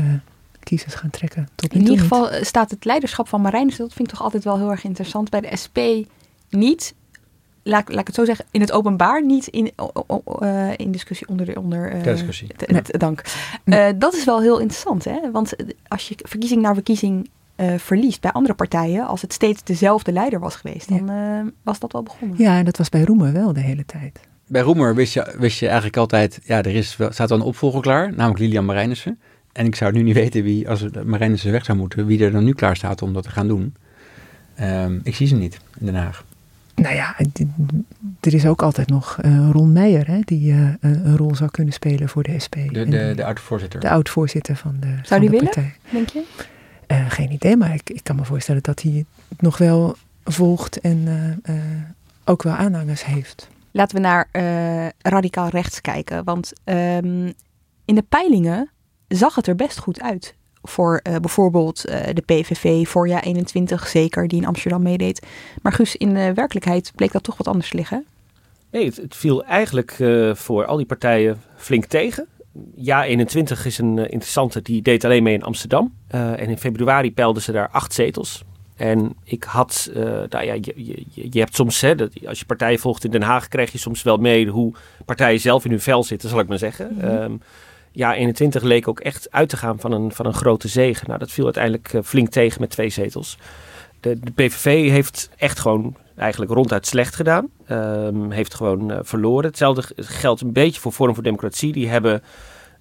kiezers 0.66 0.94
gaan 0.94 1.10
trekken. 1.10 1.48
Tot 1.54 1.72
In 1.74 1.80
ieder 1.80 1.98
geval 1.98 2.30
eh, 2.30 2.42
staat 2.44 2.70
het 2.70 2.84
leiderschap 2.84 3.28
van 3.28 3.40
Marijnissen, 3.40 3.84
dat 3.84 3.92
vind 3.94 4.08
ik 4.08 4.14
toch 4.14 4.24
altijd 4.24 4.44
wel 4.44 4.58
heel 4.58 4.70
erg 4.70 4.84
interessant, 4.84 5.30
bij 5.30 5.40
de 5.40 5.56
SP 5.62 5.78
niet, 6.50 6.94
laat, 7.62 7.88
laat 7.88 8.00
ik 8.00 8.06
het 8.06 8.14
zo 8.16 8.24
zeggen, 8.24 8.44
in 8.50 8.60
het 8.60 8.72
openbaar, 8.72 9.24
niet 9.24 9.46
in, 9.46 9.72
eh, 10.40 10.70
in 10.76 10.90
discussie 10.90 11.28
onder 11.28 11.46
de... 11.46 11.60
Onder, 11.60 11.90
eh, 11.92 12.02
discussie. 12.02 12.48
t- 12.56 12.84
t- 12.84 13.00
dank. 13.00 13.22
Eh, 13.64 13.86
dat 13.96 14.14
is 14.14 14.24
wel 14.24 14.40
heel 14.40 14.58
interessant, 14.58 15.04
hè? 15.04 15.30
want 15.32 15.54
als 15.88 16.08
je 16.08 16.14
verkiezing 16.22 16.62
na 16.62 16.74
verkiezing 16.74 17.28
eh, 17.56 17.74
verliest 17.78 18.20
bij 18.20 18.32
andere 18.32 18.54
partijen, 18.54 19.06
als 19.06 19.22
het 19.22 19.32
steeds 19.32 19.62
dezelfde 19.62 20.12
leider 20.12 20.40
was 20.40 20.56
geweest, 20.56 20.88
dan 20.88 21.10
eh, 21.10 21.40
was 21.62 21.78
dat 21.78 21.92
wel 21.92 22.02
begonnen. 22.02 22.38
Ja, 22.38 22.58
en 22.58 22.64
dat 22.64 22.76
was 22.78 22.88
bij 22.88 23.02
Roemer 23.04 23.32
wel 23.32 23.52
de 23.52 23.60
hele 23.60 23.84
tijd. 23.86 24.20
Bij 24.46 24.62
Roemer 24.62 24.94
wist 24.94 25.12
je, 25.14 25.34
wist 25.38 25.58
je 25.58 25.66
eigenlijk 25.66 25.96
altijd, 25.96 26.40
ja, 26.44 26.58
er 26.58 26.74
is 26.74 26.90
staat 27.10 27.28
wel 27.28 27.38
een 27.38 27.44
opvolger 27.44 27.80
klaar, 27.80 28.12
namelijk 28.14 28.38
Lilian 28.38 28.64
Marijnissen. 28.64 29.18
En 29.56 29.66
ik 29.66 29.74
zou 29.74 29.92
nu 29.92 30.02
niet 30.02 30.14
weten 30.14 30.42
wie, 30.42 30.68
als 30.68 30.84
Marijnissen 31.04 31.52
weg 31.52 31.64
zou 31.64 31.78
moeten, 31.78 32.06
wie 32.06 32.24
er 32.24 32.32
dan 32.32 32.44
nu 32.44 32.52
klaar 32.52 32.76
staat 32.76 33.02
om 33.02 33.12
dat 33.12 33.22
te 33.22 33.30
gaan 33.30 33.48
doen. 33.48 33.74
Ehm, 34.54 34.98
ik 35.02 35.14
zie 35.14 35.26
ze 35.26 35.34
niet 35.34 35.58
in 35.78 35.86
Den 35.86 35.94
Haag. 35.94 36.24
Nou 36.74 36.94
ja, 36.94 37.16
er 38.20 38.34
is 38.34 38.46
ook 38.46 38.62
altijd 38.62 38.88
nog 38.88 39.18
eh, 39.20 39.48
Ron 39.52 39.72
Meijer, 39.72 40.06
hè, 40.06 40.20
die 40.20 40.52
eh, 40.52 40.58
een 40.58 41.06
een 41.06 41.16
rol 41.16 41.34
zou 41.34 41.50
kunnen 41.50 41.72
spelen 41.72 42.08
voor 42.08 42.22
de 42.22 42.38
SP. 42.44 42.54
De, 42.54 42.88
de, 42.88 43.12
de 43.16 43.24
oud-voorzitter. 43.24 43.80
de 43.80 43.90
oud-voorzitter 43.90 44.56
van 44.56 44.76
de, 44.80 44.86
Zou 44.86 45.02
van 45.02 45.20
die 45.20 45.30
de 45.30 45.36
willen, 45.36 45.52
partij. 45.52 45.74
denk 45.90 46.08
je? 46.08 46.22
Eh, 46.86 47.10
geen 47.10 47.32
idee, 47.32 47.56
maar 47.56 47.74
ik, 47.74 47.90
ik 47.90 48.04
kan 48.04 48.16
me 48.16 48.24
voorstellen 48.24 48.62
dat 48.62 48.82
hij 48.82 49.04
het 49.28 49.40
nog 49.40 49.58
wel 49.58 49.96
volgt 50.24 50.80
en 50.80 51.02
eh, 51.44 51.54
eh, 51.54 51.62
ook 52.24 52.42
wel 52.42 52.52
aanhangers 52.52 53.04
heeft. 53.04 53.48
Laten 53.70 53.96
we 53.96 54.02
naar 54.02 54.28
eh, 54.32 54.86
radicaal 54.98 55.48
rechts 55.48 55.80
kijken. 55.80 56.24
Want 56.24 56.52
ehm, 56.64 57.26
in 57.84 57.94
de 57.94 58.04
peilingen 58.08 58.70
zag 59.08 59.34
het 59.34 59.46
er 59.46 59.56
best 59.56 59.78
goed 59.78 60.00
uit. 60.00 60.34
Voor 60.62 61.00
eh, 61.02 61.16
bijvoorbeeld 61.16 61.84
eh, 61.84 62.14
de 62.14 62.22
PVV, 62.22 62.88
voorjaar 62.88 63.22
21 63.22 63.88
zeker, 63.88 64.28
die 64.28 64.40
in 64.40 64.46
Amsterdam 64.46 64.82
meedeed. 64.82 65.26
Maar 65.62 65.72
Guus, 65.72 65.96
in 65.96 66.14
de 66.14 66.34
werkelijkheid 66.34 66.92
bleek 66.94 67.12
dat 67.12 67.22
toch 67.22 67.36
wat 67.36 67.48
anders 67.48 67.70
te 67.70 67.76
liggen. 67.76 68.04
Nee, 68.70 68.84
het, 68.84 68.96
het 68.96 69.16
viel 69.16 69.44
eigenlijk 69.44 69.90
eh, 69.98 70.34
voor 70.34 70.64
al 70.64 70.76
die 70.76 70.86
partijen 70.86 71.40
flink 71.56 71.84
tegen. 71.84 72.26
Ja 72.74 73.04
21 73.04 73.66
is 73.66 73.78
een 73.78 73.98
eh, 73.98 74.04
interessante, 74.04 74.62
die 74.62 74.82
deed 74.82 75.04
alleen 75.04 75.22
mee 75.22 75.34
in 75.34 75.42
Amsterdam. 75.42 75.94
Eh, 76.08 76.30
en 76.40 76.48
in 76.48 76.58
februari 76.58 77.12
peilden 77.12 77.42
ze 77.42 77.52
daar 77.52 77.68
acht 77.68 77.92
zetels. 77.92 78.44
En 78.76 79.16
ik 79.24 79.44
had, 79.44 79.90
eh, 79.94 80.02
nou 80.04 80.44
ja, 80.44 80.52
je, 80.52 80.72
je, 80.76 81.04
je- 81.30 81.38
hebt 81.40 81.54
soms, 81.54 81.80
hè, 81.80 81.94
dat, 81.94 82.10
als 82.26 82.38
je 82.38 82.44
partijen 82.46 82.78
volgt 82.78 83.04
in 83.04 83.10
Den 83.10 83.22
Haag, 83.22 83.48
krijg 83.48 83.72
je 83.72 83.78
soms 83.78 84.02
wel 84.02 84.16
mee 84.16 84.46
hoe 84.48 84.74
partijen 85.04 85.40
zelf 85.40 85.64
in 85.64 85.70
hun 85.70 85.80
vel 85.80 86.04
zitten, 86.04 86.28
zal 86.28 86.38
ik 86.40 86.48
maar 86.48 86.58
zeggen. 86.58 87.00
Ehm, 87.00 87.32
ja 87.96 88.14
21 88.14 88.62
leek 88.62 88.88
ook 88.88 89.00
echt 89.00 89.28
uit 89.30 89.48
te 89.48 89.56
gaan 89.56 89.80
van 89.80 89.92
een, 89.92 90.12
van 90.12 90.26
een 90.26 90.34
grote 90.34 90.68
zege. 90.68 91.04
Nou, 91.06 91.18
dat 91.18 91.30
viel 91.30 91.44
uiteindelijk 91.44 91.92
eh, 91.92 92.00
flink 92.04 92.28
tegen 92.28 92.60
met 92.60 92.70
twee 92.70 92.88
zetels. 92.88 93.38
De, 94.00 94.18
PVV 94.34 94.90
heeft 94.90 95.30
echt 95.36 95.58
gewoon 95.58 95.96
eigenlijk 96.16 96.52
ronduit 96.52 96.86
slecht 96.86 97.14
gedaan. 97.14 97.48
Ehm, 97.66 98.30
heeft 98.30 98.54
gewoon 98.54 98.90
eh, 98.90 98.98
verloren. 99.02 99.46
Hetzelfde 99.46 99.82
geldt 99.96 100.40
een 100.40 100.52
beetje 100.52 100.80
voor 100.80 100.92
Forum 100.92 101.14
voor 101.14 101.22
Democratie. 101.22 101.72
Die 101.72 101.88
hebben 101.88 102.22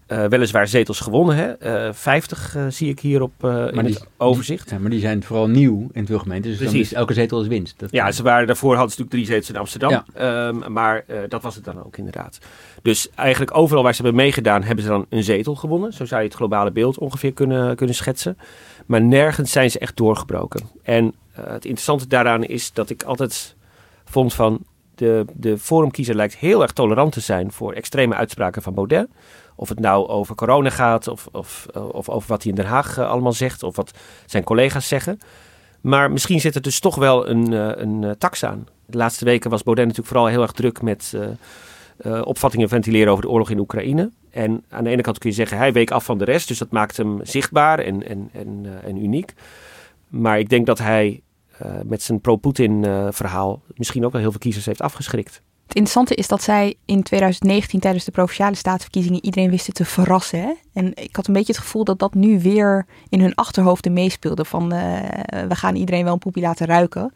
eh, 0.08 0.26
weliswaar 0.26 0.68
zetels 0.68 1.00
gewonnen. 1.00 1.36
Hè? 1.36 1.52
Eh 1.52 1.94
50 1.94 2.56
eh, 2.56 2.66
zie 2.70 2.90
ik 2.90 3.00
hier 3.00 3.22
op 3.22 3.32
in 3.44 3.72
die- 3.86 3.94
het 3.94 4.08
overzicht. 4.18 4.70
Ja, 4.70 4.80
maar 4.80 4.90
die 4.90 5.00
zijn 5.00 5.24
vooral 5.24 5.48
nieuw 5.48 5.88
in 5.92 6.06
veel 6.06 6.20
gemeenten. 6.20 6.50
Dus 6.50 6.60
dan 6.60 6.68
Precies. 6.70 6.88
is 6.92 6.94
elke 6.98 7.14
zetel 7.14 7.42
is 7.42 7.48
winst. 7.48 7.80
Dat, 7.80 7.92
Ja, 7.92 8.12
ze 8.12 8.24
waren 8.24 8.48
daarvoor 8.48 8.76
hadden 8.76 8.92
ze 8.94 9.02
natuurlijk 9.02 9.26
drie 9.28 9.36
zetels 9.36 9.50
in 9.56 9.60
Amsterdam. 9.60 9.90
Ja. 9.92 10.06
Ehm, 10.14 10.72
maar 10.74 11.06
dat 11.30 11.42
was 11.42 11.56
het 11.56 11.64
dan 11.64 11.84
ook 11.86 11.98
inderdaad. 11.98 12.40
Dus 12.82 13.10
eigenlijk 13.16 13.58
overal 13.58 13.84
waar 13.84 13.96
ze 13.96 14.02
hebben 14.02 14.22
meegedaan, 14.22 14.64
hebben 14.64 14.84
ze 14.84 14.90
dan 14.90 15.06
een 15.10 15.24
zetel 15.24 15.56
gewonnen. 15.56 15.94
Zo 15.94 16.06
zou 16.06 16.22
je 16.22 16.28
het 16.28 16.36
globale 16.38 16.72
beeld 16.72 16.98
ongeveer 16.98 17.34
kunnen, 17.34 17.76
kunnen 17.76 17.96
schetsen. 17.96 18.38
Maar 18.86 19.02
nergens 19.02 19.52
zijn 19.52 19.72
ze 19.72 19.80
echt 19.80 19.98
doorgebroken. 19.98 20.62
En 20.84 21.14
het 21.32 21.66
interessante 21.66 22.08
daaraan 22.08 22.44
is 22.44 22.74
dat 22.74 22.90
ik 22.90 23.04
altijd 23.04 23.56
vond 24.06 24.34
van 24.34 24.60
de, 24.96 25.26
de 25.34 25.58
forumkiezer 25.58 26.16
lijkt 26.16 26.36
heel 26.36 26.62
erg 26.62 26.72
tolerant 26.72 27.12
te 27.12 27.20
zijn 27.20 27.52
voor 27.52 27.74
extreme 27.74 28.16
uitspraken 28.16 28.62
van 28.62 28.74
Baudet. 28.74 29.08
Of 29.56 29.70
het 29.70 29.80
nou 29.80 30.08
over 30.08 30.36
corona 30.36 30.70
gaat, 30.70 31.08
of, 31.08 31.28
of, 31.32 31.68
of 31.74 32.10
over 32.10 32.30
wat 32.30 32.44
hij 32.44 32.52
in 32.52 32.58
Den 32.58 32.66
Haag 32.66 32.98
eh, 32.98 33.10
allemaal 33.10 33.34
zegt, 33.34 33.64
of 33.64 33.76
wat 33.76 33.92
zijn 34.26 34.44
collega's 34.44 34.88
zeggen. 34.88 35.20
Maar 35.82 36.12
misschien 36.12 36.40
zit 36.40 36.56
er 36.56 36.62
dus 36.62 36.80
toch 36.80 36.96
wel 36.96 37.30
een, 37.30 37.54
eh, 37.54 37.72
een 37.76 38.04
eh, 38.04 38.12
tax 38.12 38.44
aan. 38.44 38.68
De 38.86 38.98
laatste 38.98 39.26
weken 39.26 39.50
was 39.50 39.64
Baudet 39.64 39.86
natuurlijk 39.86 40.14
vooral 40.14 40.30
heel 40.30 40.42
erg 40.42 40.52
druk 40.52 40.82
met 40.82 41.14
eh, 41.16 41.28
eh, 41.98 42.22
opvattingen 42.26 42.70
ventileren 42.70 43.12
over 43.12 43.24
de 43.24 43.30
oorlog 43.30 43.50
in 43.50 43.60
Oekraïne. 43.60 44.12
En 44.32 44.64
aan 44.70 44.84
de 44.84 44.90
ene 44.90 45.02
kant 45.02 45.18
kun 45.18 45.30
je 45.30 45.36
zeggen, 45.36 45.58
hij 45.58 45.74
week 45.74 45.92
af 45.92 46.06
van 46.06 46.18
de 46.18 46.26
rest, 46.26 46.48
dus 46.48 46.58
dat 46.58 46.72
maakt 46.72 46.98
hem 46.98 47.20
zichtbaar 47.24 47.80
en, 47.80 48.08
en, 48.08 48.30
en, 48.34 48.62
eh, 48.64 48.90
en 48.90 49.04
uniek. 49.04 49.34
Maar 50.08 50.40
ik 50.40 50.50
denk 50.50 50.66
dat 50.66 50.78
hij 50.78 51.08
eh, 51.08 51.25
met 51.86 52.02
zijn 52.02 52.22
pro-Poetin 52.22 52.86
eh, 52.86 53.08
verhaal 53.12 53.62
misschien 53.76 54.06
ook 54.06 54.12
wel 54.12 54.22
heel 54.22 54.32
veel 54.32 54.40
kiezers 54.40 54.66
heeft 54.66 54.82
afgeschrikt. 54.82 55.42
Het 55.68 55.76
interessante 55.76 56.16
is 56.16 56.28
dat 56.28 56.42
zij 56.44 56.76
in 56.86 57.04
2019 57.04 57.80
tijdens 57.80 58.06
de 58.06 58.12
provinciale 58.12 58.56
staatsverkiezingen 58.56 59.26
iedereen 59.26 59.50
wisten 59.50 59.74
te 59.74 59.86
verrassen. 59.86 60.40
Hè? 60.40 60.54
En 60.74 60.92
ik 60.96 61.16
had 61.16 61.28
een 61.28 61.34
beetje 61.34 61.54
het 61.54 61.62
gevoel 61.62 61.84
dat 61.84 62.00
dat 62.00 62.14
nu 62.14 62.40
weer 62.40 62.86
in 63.10 63.22
hun 63.22 63.36
achterhoofden 63.36 63.94
meespeelde. 63.94 64.46
Van 64.46 64.72
eh, 64.72 65.48
we 65.48 65.56
gaan 65.56 65.76
iedereen 65.76 66.04
wel 66.04 66.14
een 66.14 66.20
poepie 66.20 66.44
laten 66.44 66.68
ruiken. 66.68 67.14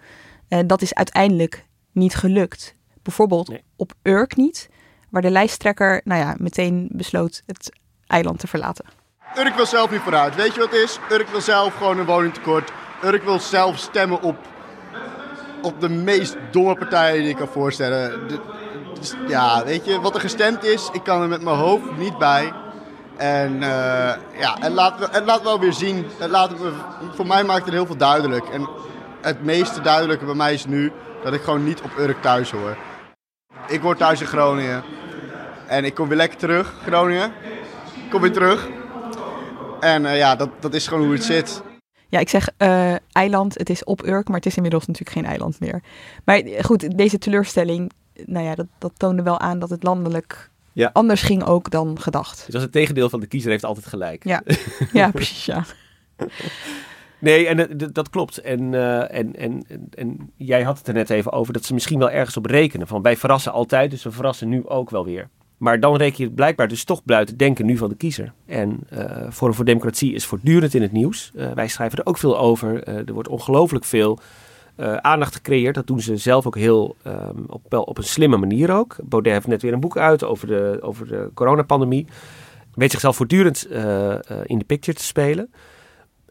Eh, 0.47 0.59
dat 0.65 0.81
is 0.81 0.93
uiteindelijk 0.93 1.65
niet 1.91 2.15
gelukt. 2.15 2.75
Bijvoorbeeld 3.03 3.47
Nee. 3.47 3.63
op 3.75 3.93
Urk 4.03 4.35
niet, 4.35 4.69
waar 5.09 5.21
de 5.21 5.29
lijsttrekker 5.29 6.01
nou 6.03 6.19
ja, 6.21 6.35
meteen 6.37 6.89
besloot 6.91 7.43
het 7.45 7.71
eiland 8.07 8.39
te 8.39 8.47
verlaten. 8.47 8.85
Urk 9.37 9.55
wil 9.55 9.65
zelf 9.65 9.91
niet 9.91 10.01
vooruit. 10.01 10.35
Weet 10.35 10.53
je 10.53 10.59
wat 10.59 10.71
het 10.71 10.79
is? 10.79 10.99
Urk 11.11 11.27
wil 11.29 11.41
zelf 11.41 11.75
gewoon 11.75 11.99
een 11.99 12.05
woningtekort. 12.05 12.71
Urk 13.03 13.23
wil 13.23 13.39
zelf 13.39 13.77
stemmen 13.77 14.21
op, 14.21 14.37
op 15.61 15.81
de 15.81 15.89
meest 15.89 16.37
domme 16.51 16.75
partijen 16.75 17.21
die 17.21 17.29
ik 17.29 17.35
kan 17.35 17.47
voorstellen. 17.47 18.27
Dus 18.99 19.15
ja, 19.27 19.63
weet 19.65 19.85
je, 19.85 20.01
wat 20.01 20.15
er 20.15 20.21
gestemd 20.21 20.63
is, 20.63 20.89
ik 20.93 21.03
kan 21.03 21.21
er 21.21 21.27
met 21.27 21.41
mijn 21.41 21.55
hoofd 21.55 21.97
niet 21.97 22.17
bij. 22.17 22.53
En 23.17 23.63
eh, 23.63 24.39
ja, 24.39 24.55
het 24.59 24.73
laat, 24.73 25.11
het 25.11 25.25
laat 25.25 25.41
wel 25.43 25.59
weer 25.59 25.73
zien. 25.73 26.05
Het 26.17 26.29
laat 26.29 26.51
voor 27.15 27.27
mij 27.27 27.43
maakt 27.43 27.65
het 27.65 27.73
heel 27.73 27.85
veel 27.85 27.97
duidelijk. 27.97 28.49
En 28.49 28.67
het 29.21 29.43
meeste 29.43 29.81
duidelijke 29.81 30.25
bij 30.25 30.33
mij 30.33 30.53
is 30.53 30.65
nu 30.65 30.91
dat 31.23 31.33
ik 31.33 31.41
gewoon 31.41 31.63
niet 31.63 31.81
op 31.81 31.91
Urk 31.97 32.21
thuis 32.21 32.51
hoor. 32.51 32.77
Ik 33.67 33.81
word 33.81 33.97
thuis 33.97 34.21
in 34.21 34.27
Groningen. 34.27 34.83
En 35.67 35.85
ik 35.85 35.93
kom 35.93 36.07
weer 36.07 36.17
lekker 36.17 36.39
terug, 36.39 36.73
Groningen. 36.85 37.33
Ik 37.95 38.09
kom 38.09 38.21
weer 38.21 38.31
terug. 38.31 38.67
En 39.79 40.05
eh, 40.05 40.17
ja, 40.17 40.35
dat, 40.35 40.49
dat 40.59 40.73
is 40.73 40.87
gewoon 40.87 41.03
hoe 41.03 41.13
het 41.13 41.23
zit. 41.23 41.61
Ja, 42.09 42.19
ik 42.19 42.29
zeg 42.29 42.49
eh, 42.57 42.93
eiland, 43.11 43.57
het 43.57 43.69
is 43.69 43.83
op 43.83 44.05
Urk, 44.05 44.27
maar 44.27 44.37
het 44.37 44.45
is 44.45 44.55
inmiddels 44.55 44.85
natuurlijk 44.85 45.17
geen 45.17 45.25
eiland 45.25 45.59
meer. 45.59 45.81
Maar 46.23 46.37
eh, 46.39 46.63
goed, 46.63 46.97
deze 46.97 47.17
teleurstelling, 47.17 47.91
nou 48.25 48.45
ja, 48.45 48.55
dat, 48.55 48.65
dat 48.77 48.91
toonde 48.97 49.23
wel 49.23 49.39
aan 49.39 49.59
dat 49.59 49.69
het 49.69 49.83
landelijk 49.83 50.49
Ja. 50.73 50.89
anders 50.93 51.21
ging 51.21 51.43
ook 51.43 51.69
dan 51.71 51.99
gedacht. 52.01 52.35
Dus 52.35 52.45
dat 52.45 52.55
is 52.55 52.61
het 52.61 52.71
tegendeel 52.71 53.09
van 53.09 53.19
de 53.19 53.27
kiezer 53.27 53.51
heeft 53.51 53.65
altijd 53.65 53.85
gelijk. 53.85 54.23
Ja, 54.23 54.43
ja 54.93 55.11
precies, 55.11 55.45
ja. 55.45 55.65
Nee, 57.19 57.47
en 57.47 57.79
eh, 57.79 57.87
dat 57.91 58.09
klopt. 58.09 58.37
En, 58.37 58.73
en, 59.09 59.35
en, 59.35 59.63
en, 59.67 59.87
en 59.89 60.31
jij 60.35 60.63
had 60.63 60.77
het 60.77 60.87
er 60.87 60.93
net 60.93 61.09
even 61.09 61.31
over 61.31 61.53
dat 61.53 61.65
ze 61.65 61.73
misschien 61.73 61.99
wel 61.99 62.11
ergens 62.11 62.37
op 62.37 62.45
rekenen. 62.45 62.87
Van 62.87 63.01
wij 63.01 63.17
verrassen 63.17 63.51
altijd, 63.51 63.91
dus 63.91 64.03
we 64.03 64.11
verrassen 64.11 64.49
nu 64.49 64.67
ook 64.67 64.89
wel 64.89 65.05
weer. 65.05 65.29
Maar 65.59 65.79
dan 65.79 65.95
reken 65.95 66.17
je 66.17 66.23
het 66.23 66.35
blijkbaar 66.35 66.67
dus 66.67 66.83
toch 66.83 67.03
buiten 67.03 67.37
denken 67.37 67.65
nu 67.65 67.77
van 67.77 67.89
de 67.89 67.95
kiezer. 67.95 68.33
En 68.45 68.79
eh 68.89 69.31
Forum 69.31 69.53
voor 69.53 69.65
Democratie 69.65 70.13
is 70.13 70.25
voortdurend 70.25 70.73
in 70.73 70.81
het 70.81 70.91
nieuws. 70.91 71.31
Eh, 71.35 71.51
wij 71.51 71.67
schrijven 71.67 71.97
er 71.97 72.05
ook 72.05 72.17
veel 72.17 72.39
over. 72.39 72.83
Eh, 72.83 72.95
er 72.95 73.13
wordt 73.13 73.29
ongelooflijk 73.29 73.85
veel 73.85 74.19
aandacht 75.01 75.35
gecreëerd. 75.35 75.75
Dat 75.75 75.87
doen 75.87 75.99
ze 75.99 76.17
zelf 76.17 76.47
ook 76.47 76.55
heel 76.55 76.95
ehm, 77.03 77.43
op, 77.47 77.73
op 77.73 77.97
een 77.97 78.03
slimme 78.03 78.37
manier 78.37 78.71
ook. 78.71 78.95
Baudet 79.03 79.33
heeft 79.33 79.47
net 79.47 79.61
weer 79.61 79.73
een 79.73 79.79
boek 79.79 79.97
uit 79.97 80.23
over 80.23 80.47
de, 80.47 80.77
over 80.81 81.07
de 81.07 81.29
coronapandemie. 81.33 82.07
Weet 82.73 82.91
zichzelf 82.91 83.15
voortdurend 83.15 83.67
in 84.43 84.57
de 84.57 84.63
picture 84.65 84.97
te 84.97 85.03
spelen. 85.03 85.51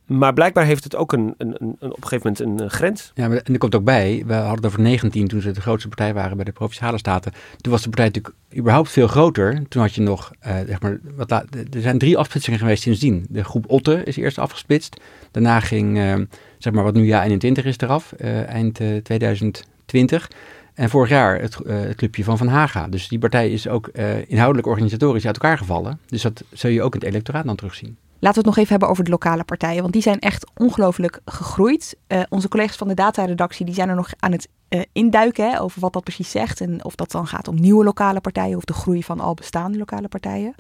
Maar 0.09 0.33
blijkbaar 0.33 0.65
heeft 0.65 0.85
het 0.85 0.97
ook 0.97 1.13
een, 1.13 1.35
een, 1.39 1.57
een, 1.59 1.77
op 1.81 2.03
een 2.03 2.09
gegeven 2.09 2.35
moment 2.35 2.61
een, 2.61 2.67
eh, 2.67 2.73
grens. 2.73 3.13
Ja, 3.15 3.31
en 3.31 3.53
er 3.53 3.59
komt 3.59 3.75
ook 3.75 3.85
bij, 3.85 4.23
we 4.27 4.35
hadden 4.35 4.65
over 4.65 4.81
19 4.81 5.29
toen 5.29 5.41
ze 5.41 5.51
de 5.51 5.61
grootste 5.61 5.89
partij 5.89 6.15
waren 6.15 6.37
bij 6.37 6.45
de 6.45 6.53
Provinciale 6.53 6.99
Staten. 6.99 7.33
Toen 7.61 7.73
was 7.73 7.83
de 7.83 7.89
partij 7.89 8.07
natuurlijk 8.07 8.35
überhaupt 8.57 8.91
veel 8.91 9.07
groter. 9.07 9.63
Toen 9.69 9.83
had 9.83 9.95
je 9.95 10.01
nog, 10.01 10.33
eh, 10.41 10.57
zeg 10.67 10.81
maar, 10.81 10.99
wat 11.17 11.31
er 11.31 11.47
zijn 11.71 11.99
drie 11.99 12.19
afsplitsingen 12.19 12.59
geweest 12.59 12.83
sindsdien. 12.83 13.27
De 13.29 13.45
groep 13.45 13.71
Otte 13.71 14.03
is 14.05 14.17
eerst 14.17 14.39
afgesplitst. 14.39 15.01
Daarna 15.31 15.61
ging, 15.61 15.99
eh, 15.99 16.15
zeg 16.59 16.73
maar, 16.73 16.85
wat 16.85 16.95
nu 16.95 17.05
ja 17.05 17.23
21 17.25 17.65
is 17.65 17.79
eraf, 17.79 18.13
eind 18.13 18.81
eh, 18.81 18.97
2020. 18.97 20.31
En 20.75 20.91
vorig 20.91 21.09
jaar 21.09 21.41
het, 21.41 21.59
het 21.67 21.97
clubje 21.97 22.25
van 22.25 22.39
Van 22.39 22.49
Haga. 22.49 22.89
Dus 22.89 23.09
die 23.09 23.19
partij 23.19 23.51
is 23.51 23.69
ook 23.69 23.89
inhoudelijk 24.27 24.67
organisatorisch 24.67 25.27
uit 25.27 25.35
elkaar 25.35 25.59
gevallen. 25.59 25.99
Dus 26.07 26.23
dat 26.23 26.45
zul 26.53 26.71
je 26.71 26.83
ook 26.83 26.95
in 26.95 27.01
het 27.01 27.09
electoraat 27.09 27.45
dan 27.45 27.57
terugzien. 27.57 27.97
Laten 28.21 28.43
we 28.43 28.49
het 28.49 28.57
nog 28.57 28.57
even 28.57 28.71
hebben 28.71 28.89
over 28.89 29.05
de 29.05 29.11
lokale 29.11 29.45
partijen, 29.45 29.81
want 29.81 29.93
die 29.93 30.03
zijn 30.03 30.19
echt 30.19 30.51
ongelooflijk 30.57 31.21
gegroeid. 31.25 31.97
Eh, 32.07 32.23
onze 32.29 32.49
collega's 32.49 32.77
van 32.77 32.89
de 32.89 32.95
dataredactie 32.95 33.65
die 33.67 33.75
zijn 33.75 33.89
er 33.89 33.95
nog 33.95 34.13
aan 34.19 34.33
het 34.33 34.49
eh, 34.69 34.81
induiken 34.93 35.51
hè, 35.51 35.61
over 35.61 35.81
wat 35.81 35.93
dat 35.93 36.05
precies 36.05 36.31
zegt. 36.31 36.61
En 36.61 36.85
of 36.85 36.95
dat 36.95 37.11
dan 37.11 37.27
gaat 37.27 37.49
om 37.49 37.55
nieuwe 37.55 37.85
lokale 37.85 38.21
partijen 38.21 38.57
of 38.57 38.65
de 38.65 38.73
groei 38.73 39.03
van 39.03 39.21
al 39.21 39.35
bestaande 39.35 39.79
lokale 39.79 40.09
partijen. 40.09 40.55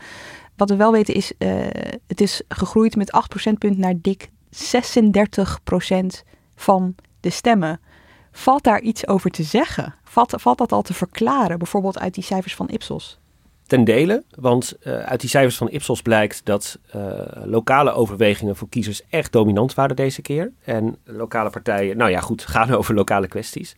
Wat 0.56 0.70
we 0.70 0.76
wel 0.76 0.92
weten 0.92 1.14
is, 1.14 1.32
eh, 1.38 1.50
het 2.06 2.20
is 2.20 2.42
gegroeid 2.48 2.96
met 2.96 3.12
8 3.12 3.28
procentpunt 3.28 3.78
naar 3.78 3.94
dik 4.00 4.30
36 4.50 5.60
procent 5.64 6.24
van 6.56 6.94
de 7.20 7.30
stemmen. 7.30 7.80
Valt 8.32 8.64
daar 8.64 8.80
iets 8.80 9.06
over 9.06 9.30
te 9.30 9.42
zeggen? 9.42 9.94
Valt, 10.04 10.34
valt 10.36 10.58
dat 10.58 10.72
al 10.72 10.82
te 10.82 10.94
verklaren, 10.94 11.58
bijvoorbeeld 11.58 11.98
uit 11.98 12.14
die 12.14 12.24
cijfers 12.24 12.54
van 12.54 12.68
Ipsos? 12.68 13.18
Ten 13.68 13.84
dele, 13.84 14.22
want 14.34 14.76
eh, 14.80 14.98
uit 14.98 15.20
die 15.20 15.28
cijfers 15.28 15.56
van 15.56 15.70
Ipsos 15.70 16.02
blijkt 16.02 16.40
dat 16.44 16.78
eh, 16.90 17.00
lokale 17.44 17.92
overwegingen 17.92 18.56
voor 18.56 18.68
kiezers 18.68 19.02
echt 19.08 19.32
dominant 19.32 19.74
waren 19.74 19.96
deze 19.96 20.22
keer. 20.22 20.52
En 20.64 20.96
lokale 21.04 21.50
partijen, 21.50 21.96
nou 21.96 22.10
ja 22.10 22.20
goed, 22.20 22.46
gaan 22.54 22.70
over 22.70 22.94
lokale 22.94 23.28
kwesties. 23.28 23.76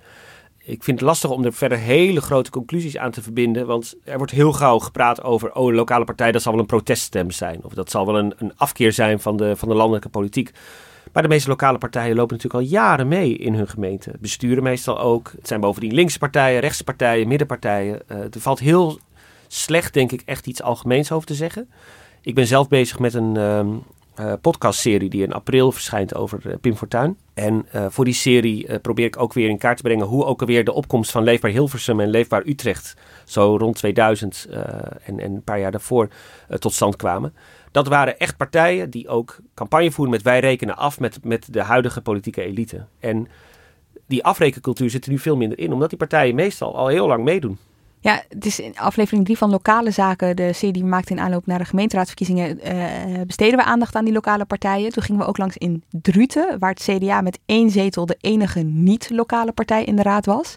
Ik 0.59 0.84
vind 0.84 1.01
het 1.01 1.09
lastig 1.09 1.30
om 1.30 1.45
er 1.45 1.53
verder 1.53 1.78
hele 1.78 2.20
grote 2.20 2.51
conclusies 2.51 2.97
aan 2.97 3.11
te 3.11 3.22
verbinden, 3.22 3.66
want 3.66 3.95
er 4.05 4.16
wordt 4.16 4.32
heel 4.32 4.53
gauw 4.53 4.78
gepraat 4.78 5.22
over, 5.22 5.55
oh, 5.55 5.68
een 5.68 5.74
lokale 5.74 6.05
partij, 6.05 6.32
dat 6.32 6.43
zal 6.43 6.53
wel 6.53 6.61
een 6.61 6.66
proteststem 6.66 7.30
zijn. 7.30 7.64
Of 7.64 7.74
dat 7.74 7.91
zal 7.91 8.07
wel 8.07 8.18
een, 8.18 8.34
een 8.36 8.53
afkeer 8.57 8.93
zijn 8.93 9.20
van 9.20 9.36
de, 9.36 9.57
van 9.57 9.68
de 9.68 9.74
landelijke 9.74 10.09
politiek. 10.09 10.51
Maar 11.12 11.22
de 11.22 11.28
meeste 11.28 11.49
lokale 11.49 11.78
partijen 11.78 12.16
lopen 12.16 12.36
natuurlijk 12.36 12.64
al 12.64 12.70
jaren 12.70 13.09
mee 13.09 13.36
in 13.36 13.55
hun 13.55 13.68
gemeente. 13.68 14.12
Besturen 14.20 14.62
meestal 14.62 15.01
ook. 15.01 15.32
Het 15.36 15.47
zijn 15.47 15.61
bovendien 15.61 15.95
linkse 15.95 16.18
partijen, 16.18 16.61
rechtse 16.61 16.84
partijen, 16.84 17.28
middenpartijen. 17.28 18.03
Uh, 18.09 18.18
er 18.18 18.41
valt 18.41 18.59
heel 18.59 18.99
slecht, 19.53 19.95
denk 19.95 20.13
ik, 20.13 20.23
echt 20.25 20.47
iets 20.47 20.63
algemeens 20.63 21.13
over 21.13 21.27
te 21.27 21.35
zeggen. 21.35 21.71
Ik 22.23 22.35
ben 22.35 22.47
zelf 22.47 22.69
bezig 22.69 22.99
met 22.99 23.15
een 23.15 23.37
um, 23.37 23.83
uh, 24.21 24.33
podcastserie 24.41 25.11
die 25.11 25.23
in 25.23 25.33
april 25.33 25.73
verschijnt 25.73 26.15
over 26.15 26.41
uh, 26.47 26.55
Pim 26.61 26.77
Fortuyn. 26.77 27.19
En 27.35 27.67
uh, 27.75 27.87
voor 27.89 28.05
die 28.05 28.15
serie 28.15 28.79
probeer 28.79 29.07
ik 29.07 29.19
ook 29.19 29.33
weer 29.33 29.49
in 29.49 29.59
kaart 29.59 29.77
te 29.77 29.83
brengen 29.83 30.07
hoe 30.07 30.25
ook 30.25 30.41
alweer 30.41 30.65
de 30.65 30.73
opkomst 30.73 31.11
van 31.11 31.23
Leefbaar 31.23 31.51
Hilversum 31.51 32.01
en 32.01 32.11
Leefbaar 32.11 32.43
Utrecht 32.47 32.97
zo 33.25 33.57
rond 33.57 33.77
2000 33.77 34.47
en, 34.51 35.21
en, 35.21 35.33
een 35.33 35.43
paar 35.43 35.61
jaar 35.61 35.71
daarvoor 35.71 36.09
tot 36.59 36.73
stand 36.73 36.97
kwamen. 36.97 37.35
Dat 37.71 37.89
waren 37.89 38.19
echt 38.19 38.37
partijen 38.37 38.91
die 38.91 39.09
ook 39.09 39.39
campagne 39.55 39.91
voeren 39.91 40.15
met 40.15 40.23
wij 40.23 40.41
rekenen 40.41 40.77
af 40.77 41.01
met, 41.01 41.25
met 41.25 41.53
de 41.53 41.63
huidige 41.63 42.01
politieke 42.01 42.43
elite. 42.43 42.85
En 42.99 43.29
die 44.07 44.25
afrekencultuur 44.25 44.91
zit 44.91 45.05
er 45.05 45.11
nu 45.11 45.19
veel 45.19 45.37
minder 45.37 45.59
in, 45.59 45.73
omdat 45.73 45.89
die 45.89 45.99
partijen 45.99 46.35
meestal 46.35 46.77
al 46.77 46.87
heel 46.87 47.07
lang 47.07 47.25
meedoen. 47.25 47.59
Ja, 48.03 48.23
het 48.29 48.47
is 48.47 48.61
in 48.61 48.79
aflevering 48.79 49.25
3 49.25 49.39
van 49.39 49.51
Lokale 49.51 49.91
Zaken, 49.91 50.37
de 50.37 50.53
we 50.61 50.85
maakten 50.85 51.17
in 51.17 51.23
aanloop 51.23 51.47
naar 51.47 51.59
de 51.59 51.65
gemeenteraadsverkiezingen, 51.65 52.59
uh, 52.75 53.21
besteden 53.27 53.59
we 53.59 53.65
aandacht 53.65 53.95
aan 53.95 54.05
die 54.05 54.13
lokale 54.13 54.45
partijen. 54.45 54.93
Toen 54.93 55.03
gingen 55.03 55.21
we 55.21 55.27
ook 55.27 55.39
langs 55.39 55.57
in 55.57 55.83
Druten, 55.91 56.59
waar 56.59 56.71
het 56.71 56.83
CDA 56.83 57.21
met 57.21 57.39
één 57.47 57.71
zetel 57.71 58.07
de 58.07 58.17
enige 58.21 58.61
niet-lokale 58.61 59.53
partij 59.53 59.85
in 59.85 59.97
de 59.97 60.03
raad 60.03 60.27
was. 60.27 60.57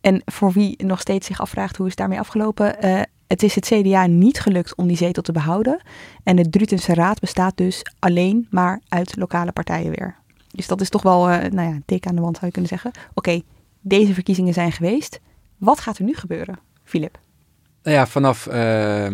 En 0.00 0.22
voor 0.24 0.52
wie 0.52 0.84
nog 0.84 1.00
steeds 1.00 1.26
zich 1.26 1.40
afvraagt 1.40 1.76
hoe 1.76 1.86
is 1.86 1.94
daarmee 1.94 2.18
afgelopen, 2.18 2.84
uh, 2.84 3.00
het 3.26 3.42
is 3.42 3.54
het 3.54 3.66
CDA 3.66 4.06
niet 4.06 4.40
gelukt 4.40 4.76
om 4.76 4.86
die 4.86 4.96
zetel 4.96 5.22
te 5.22 5.32
behouden. 5.32 5.80
En 6.22 6.36
de 6.36 6.50
Drutense 6.50 6.94
raad 6.94 7.20
bestaat 7.20 7.56
dus 7.56 7.82
alleen 7.98 8.46
maar 8.50 8.80
uit 8.88 9.16
lokale 9.16 9.52
partijen 9.52 9.92
weer. 9.96 10.16
Dus 10.50 10.66
dat 10.66 10.80
is 10.80 10.88
toch 10.88 11.02
wel 11.02 11.30
uh, 11.30 11.36
nou 11.36 11.68
ja, 11.68 11.78
een 11.86 12.06
aan 12.06 12.14
de 12.14 12.20
wand 12.20 12.34
zou 12.34 12.46
je 12.46 12.52
kunnen 12.52 12.70
zeggen. 12.70 12.90
Oké, 13.14 13.42
deze 13.80 14.14
verkiezingen 14.14 14.54
zijn 14.54 14.72
geweest. 14.72 15.20
Wat 15.56 15.80
gaat 15.80 15.98
er 15.98 16.04
nu 16.04 16.14
gebeuren? 16.14 16.67
Filip? 16.88 17.18
Nou 17.82 17.96
ja, 17.96 18.06
vanaf 18.06 18.48
uh, 18.52 19.06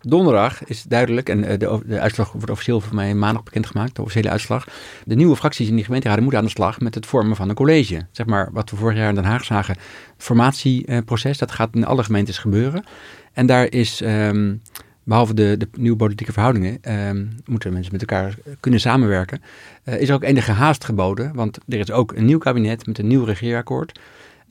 donderdag 0.00 0.64
is 0.64 0.82
duidelijk, 0.82 1.28
en 1.28 1.38
uh, 1.38 1.48
de, 1.58 1.82
de, 1.86 2.00
uitslag 2.00 2.32
wordt 2.32 2.50
officieel 2.50 2.80
voor 2.80 2.94
mij 2.94 3.14
maandag 3.14 3.42
bekendgemaakt, 3.42 3.96
de 3.96 4.02
officiële 4.02 4.30
uitslag. 4.30 4.66
De 5.04 5.14
nieuwe 5.14 5.36
fracties 5.36 5.68
in 5.68 5.74
die 5.74 5.84
gemeenteraden 5.84 6.22
moeten 6.22 6.40
aan 6.40 6.46
de 6.46 6.52
slag 6.52 6.80
met 6.80 6.94
het 6.94 7.06
vormen 7.06 7.36
van 7.36 7.48
een 7.48 7.54
college. 7.54 8.06
Zeg 8.10 8.26
maar 8.26 8.48
wat 8.52 8.70
we 8.70 8.76
vorig 8.76 8.96
jaar 8.96 9.08
in 9.08 9.14
Den 9.14 9.24
Haag 9.24 9.44
zagen, 9.44 9.76
formatieproces, 10.16 11.38
dat 11.38 11.52
gaat 11.52 11.74
in 11.74 11.86
alle 11.86 12.04
gemeentes 12.04 12.38
gebeuren. 12.38 12.84
En 13.32 13.46
daar 13.46 13.72
is, 13.72 14.00
um, 14.00 14.62
behalve 15.02 15.34
de, 15.34 15.56
de 15.56 15.68
nieuwe 15.72 15.96
politieke 15.96 16.32
verhoudingen, 16.32 16.78
um, 17.08 17.36
moeten 17.44 17.72
mensen 17.72 17.92
met 17.92 18.00
elkaar 18.00 18.34
kunnen 18.60 18.80
samenwerken, 18.80 19.42
uh, 19.84 20.00
is 20.00 20.10
ook 20.10 20.22
enige 20.22 20.52
haast 20.52 20.84
geboden. 20.84 21.34
Want 21.34 21.58
er 21.68 21.78
is 21.78 21.90
ook 21.90 22.12
een 22.12 22.24
nieuw 22.24 22.38
kabinet 22.38 22.86
met 22.86 22.98
een 22.98 23.06
nieuw 23.06 23.24
regeerakkoord 23.24 23.98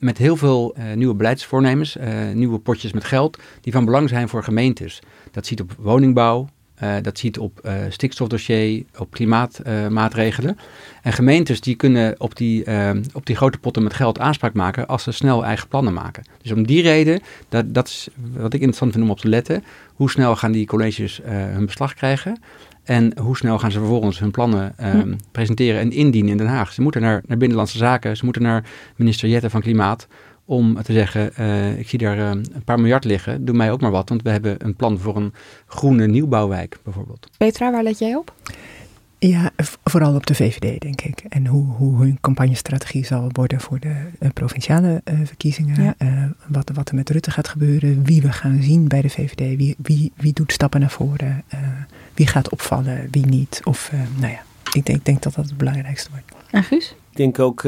met 0.04 0.18
heel 0.18 0.36
veel 0.36 0.74
uh, 0.78 0.84
nieuwe 0.94 1.14
beleidsvoornemens, 1.14 1.96
uh, 1.96 2.04
nieuwe 2.32 2.58
potjes 2.58 2.92
met 2.92 3.04
geld, 3.04 3.38
die 3.60 3.72
van 3.72 3.84
belang 3.84 4.08
zijn 4.08 4.28
voor 4.28 4.44
gemeentes. 4.44 5.00
Dat 5.30 5.46
ziet 5.46 5.60
op 5.60 5.74
woningbouw, 5.78 6.48
uh, 6.82 6.94
dat 7.02 7.18
ziet 7.18 7.38
op 7.38 7.68
stikstofdossier, 7.88 8.84
op 8.98 9.10
klimaatmaatregelen. 9.10 10.58
en 11.02 11.12
gemeentes 11.12 11.60
die 11.60 11.74
kunnen 11.74 12.14
op 12.18 12.36
die, 12.36 12.64
op 13.12 13.26
die 13.26 13.36
grote 13.36 13.58
potten 13.58 13.82
met 13.82 13.94
geld 13.94 14.18
aanspraak 14.18 14.54
maken 14.54 14.86
als 14.86 15.02
ze 15.02 15.12
snel 15.12 15.44
eigen 15.44 15.68
plannen 15.68 15.92
maken. 15.92 16.24
Dus 16.42 16.52
om 16.52 16.66
die 16.66 16.82
reden, 16.82 17.20
dat, 17.48 17.74
dat 17.74 17.88
is 17.88 18.08
wat 18.32 18.52
ik 18.52 18.60
interessant 18.60 18.92
vind 18.92 19.04
om 19.04 19.10
op 19.10 19.20
te 19.20 19.28
letten, 19.28 19.64
hoe 19.94 20.10
snel 20.10 20.36
gaan 20.36 20.52
die 20.52 20.66
colleges 20.66 21.20
hun 21.24 21.66
beslag 21.66 21.94
krijgen. 21.94 22.38
En 22.84 23.18
hoe 23.18 23.36
snel 23.36 23.58
gaan 23.58 23.70
ze 23.70 23.78
vervolgens 23.78 24.18
hun 24.18 24.30
plannen 24.30 24.74
um, 24.80 25.00
hm. 25.00 25.14
presenteren 25.32 25.80
en 25.80 25.90
indienen 25.90 26.30
in 26.30 26.36
Den 26.36 26.46
Haag? 26.46 26.72
Ze 26.72 26.82
moeten 26.82 27.00
naar, 27.00 27.22
naar 27.26 27.38
Binnenlandse 27.38 27.78
Zaken, 27.78 28.16
ze 28.16 28.24
moeten 28.24 28.42
naar 28.42 28.64
minister 28.96 29.28
Jette 29.28 29.50
van 29.50 29.60
Klimaat 29.60 30.06
om 30.44 30.82
te 30.82 30.92
zeggen, 30.92 31.32
uh, 31.40 31.78
ik 31.78 31.88
zie 31.88 31.98
daar 31.98 32.18
uh, 32.18 32.28
een 32.28 32.64
paar 32.64 32.80
miljard 32.80 33.04
liggen, 33.04 33.44
doe 33.44 33.56
mij 33.56 33.72
ook 33.72 33.80
maar 33.80 33.90
wat, 33.90 34.08
want 34.08 34.22
we 34.22 34.30
hebben 34.30 34.56
een 34.58 34.74
plan 34.74 34.98
voor 34.98 35.16
een 35.16 35.32
groene 35.66 36.06
nieuwbouwwijk 36.06 36.78
bijvoorbeeld. 36.82 37.28
Petra, 37.38 37.70
waar 37.70 37.82
let 37.82 37.98
jij 37.98 38.14
op? 38.14 38.32
Ja, 39.28 39.50
vooral 39.84 40.14
op 40.14 40.26
de 40.26 40.34
VVD, 40.34 40.80
denk 40.80 41.00
ik. 41.00 41.24
En 41.28 41.46
hoe, 41.46 41.64
hoe 41.64 41.98
hun 41.98 42.18
campagnestrategie 42.20 43.04
zal 43.04 43.28
worden 43.32 43.60
voor 43.60 43.80
de 43.80 43.94
uh, 44.20 44.28
provinciale 44.34 45.00
uh, 45.04 45.18
verkiezingen. 45.24 45.82
Ja. 45.82 45.94
Uh, 45.98 46.24
wat, 46.46 46.70
wat 46.74 46.88
er 46.88 46.94
met 46.94 47.10
Rutte 47.10 47.30
gaat 47.30 47.48
gebeuren. 47.48 48.04
Wie 48.04 48.22
we 48.22 48.32
gaan 48.32 48.62
zien 48.62 48.88
bij 48.88 49.02
de 49.02 49.08
VVD. 49.08 49.56
Wie, 49.56 49.74
wie, 49.78 50.12
wie 50.16 50.32
doet 50.32 50.52
stappen 50.52 50.80
naar 50.80 50.90
voren. 50.90 51.44
wie 52.14 52.26
gaat 52.26 52.48
opvallen, 52.48 53.08
wie 53.10 53.26
niet. 53.26 53.60
Of, 53.64 53.92
nou 54.18 54.32
ja, 54.32 54.42
ik 54.72 54.86
denk, 54.86 55.04
denk 55.04 55.22
dat 55.22 55.34
dat 55.34 55.44
het 55.44 55.56
belangrijkste 55.56 56.10
wordt. 56.10 56.32
En 56.50 56.62
Guus? 56.62 56.94
Ik 57.10 57.16
denk 57.16 57.38
ook 57.38 57.62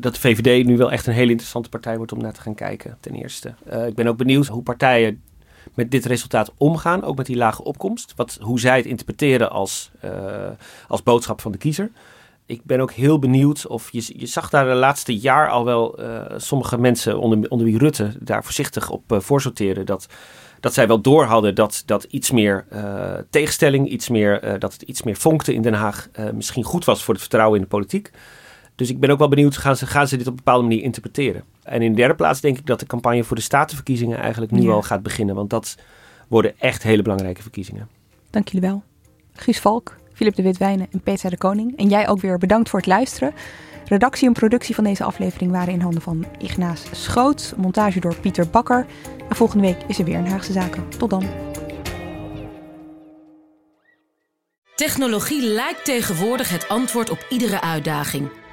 dat 0.00 0.14
de 0.14 0.20
VVD 0.20 0.66
nu 0.66 0.76
wel 0.76 0.92
echt 0.92 1.06
een 1.06 1.14
hele 1.14 1.30
interessante 1.30 1.68
partij 1.68 1.96
wordt 1.96 2.12
om 2.12 2.20
naar 2.20 2.32
te 2.32 2.40
gaan 2.40 2.54
kijken, 2.54 2.96
ten 3.00 3.14
eerste. 3.14 3.54
ik 3.86 3.94
ben 3.94 4.06
ook 4.06 4.16
benieuwd 4.16 4.46
hoe 4.46 4.62
partijen 4.62 5.20
met 5.74 5.90
dit 5.90 6.04
resultaat 6.04 6.52
omgaan, 6.56 7.04
ook 7.04 7.16
met 7.16 7.26
die 7.26 7.36
lage 7.36 7.64
opkomst. 7.64 8.12
Wat, 8.16 8.38
hoe 8.40 8.60
zij 8.60 8.76
het 8.76 8.86
interpreteren 8.86 9.50
als, 9.50 9.90
uh, 10.04 10.10
als 10.88 11.02
boodschap 11.02 11.40
van 11.40 11.52
de 11.52 11.58
kiezer. 11.58 11.90
Ik 12.46 12.64
ben 12.64 12.80
ook 12.80 12.92
heel 12.92 13.18
benieuwd 13.18 13.66
of 13.66 13.90
je, 13.90 14.12
je 14.16 14.26
zag 14.26 14.50
daar 14.50 14.64
de 14.64 14.74
laatste 14.74 15.16
jaar 15.16 15.50
al 15.50 15.64
wel 15.64 16.00
uh, 16.00 16.20
sommige 16.36 16.78
mensen 16.78 17.18
onder, 17.18 17.50
onder 17.50 17.66
wie 17.66 17.78
Rutte 17.78 18.12
daar 18.20 18.44
voorzichtig 18.44 18.90
op 18.90 19.12
uh, 19.12 19.20
voorsorteren. 19.20 19.86
Dat, 19.86 20.06
dat 20.60 20.74
zij 20.74 20.86
wel 20.86 21.00
door 21.00 21.24
hadden 21.24 21.54
dat, 21.54 21.82
dat 21.86 22.04
iets 22.04 22.30
meer 22.30 22.66
tegenstelling, 23.30 23.88
iets 23.88 24.08
meer, 24.08 24.58
dat 24.58 24.72
het 24.72 24.82
iets 24.82 25.02
meer 25.02 25.16
vonkte 25.16 25.54
in 25.54 25.62
Den 25.62 25.74
Haag 25.74 26.08
misschien 26.34 26.64
goed 26.64 26.84
was 26.84 27.02
voor 27.04 27.14
het 27.14 27.22
vertrouwen 27.22 27.56
in 27.56 27.62
de 27.62 27.68
politiek. 27.68 28.10
Dus 28.74 28.90
ik 28.90 29.00
ben 29.00 29.10
ook 29.10 29.18
wel 29.18 29.28
benieuwd, 29.28 29.56
gaan 29.56 29.76
ze, 29.76 29.86
gaan 29.86 30.08
ze 30.08 30.16
dit 30.16 30.26
op 30.26 30.32
een 30.32 30.44
bepaalde 30.44 30.62
manier 30.62 30.82
interpreteren? 30.82 31.44
En 31.62 31.82
in 31.82 31.90
de 31.90 31.96
derde 31.96 32.14
plaats 32.14 32.40
denk 32.40 32.58
ik 32.58 32.66
dat 32.66 32.80
de 32.80 32.86
campagne 32.86 33.24
voor 33.24 33.36
de 33.36 33.42
statenverkiezingen 33.42 34.18
eigenlijk 34.18 34.52
nu 34.52 34.62
ja. 34.62 34.70
al 34.70 34.82
gaat 34.82 35.02
beginnen. 35.02 35.34
Want 35.34 35.50
dat 35.50 35.76
worden 36.28 36.58
echt 36.58 36.82
hele 36.82 37.02
belangrijke 37.02 37.42
verkiezingen. 37.42 37.88
Dank 38.30 38.48
jullie 38.48 38.68
wel. 38.68 38.82
Guus 39.32 39.60
Valk, 39.60 39.96
Filip 40.12 40.34
de 40.34 40.42
Witwijnen 40.42 40.86
en 40.90 41.00
Peter 41.00 41.30
de 41.30 41.38
Koning. 41.38 41.76
En 41.76 41.88
jij 41.88 42.08
ook 42.08 42.20
weer 42.20 42.38
bedankt 42.38 42.68
voor 42.68 42.78
het 42.78 42.88
luisteren. 42.88 43.34
Redactie 43.84 44.26
en 44.26 44.32
productie 44.32 44.74
van 44.74 44.84
deze 44.84 45.04
aflevering 45.04 45.50
waren 45.50 45.72
in 45.72 45.80
handen 45.80 46.02
van 46.02 46.24
Ignaas 46.38 46.84
Schoot. 46.92 47.54
Montage 47.56 48.00
door 48.00 48.16
Pieter 48.20 48.48
Bakker. 48.50 48.86
En 49.28 49.36
volgende 49.36 49.66
week 49.66 49.82
is 49.86 49.98
er 49.98 50.04
weer 50.04 50.18
een 50.18 50.28
Haagse 50.28 50.52
Zaken. 50.52 50.88
Tot 50.98 51.10
dan. 51.10 51.24
Technologie 54.74 55.46
lijkt 55.46 55.84
tegenwoordig 55.84 56.50
het 56.50 56.68
antwoord 56.68 57.10
op 57.10 57.26
iedere 57.28 57.60
uitdaging. 57.60 58.28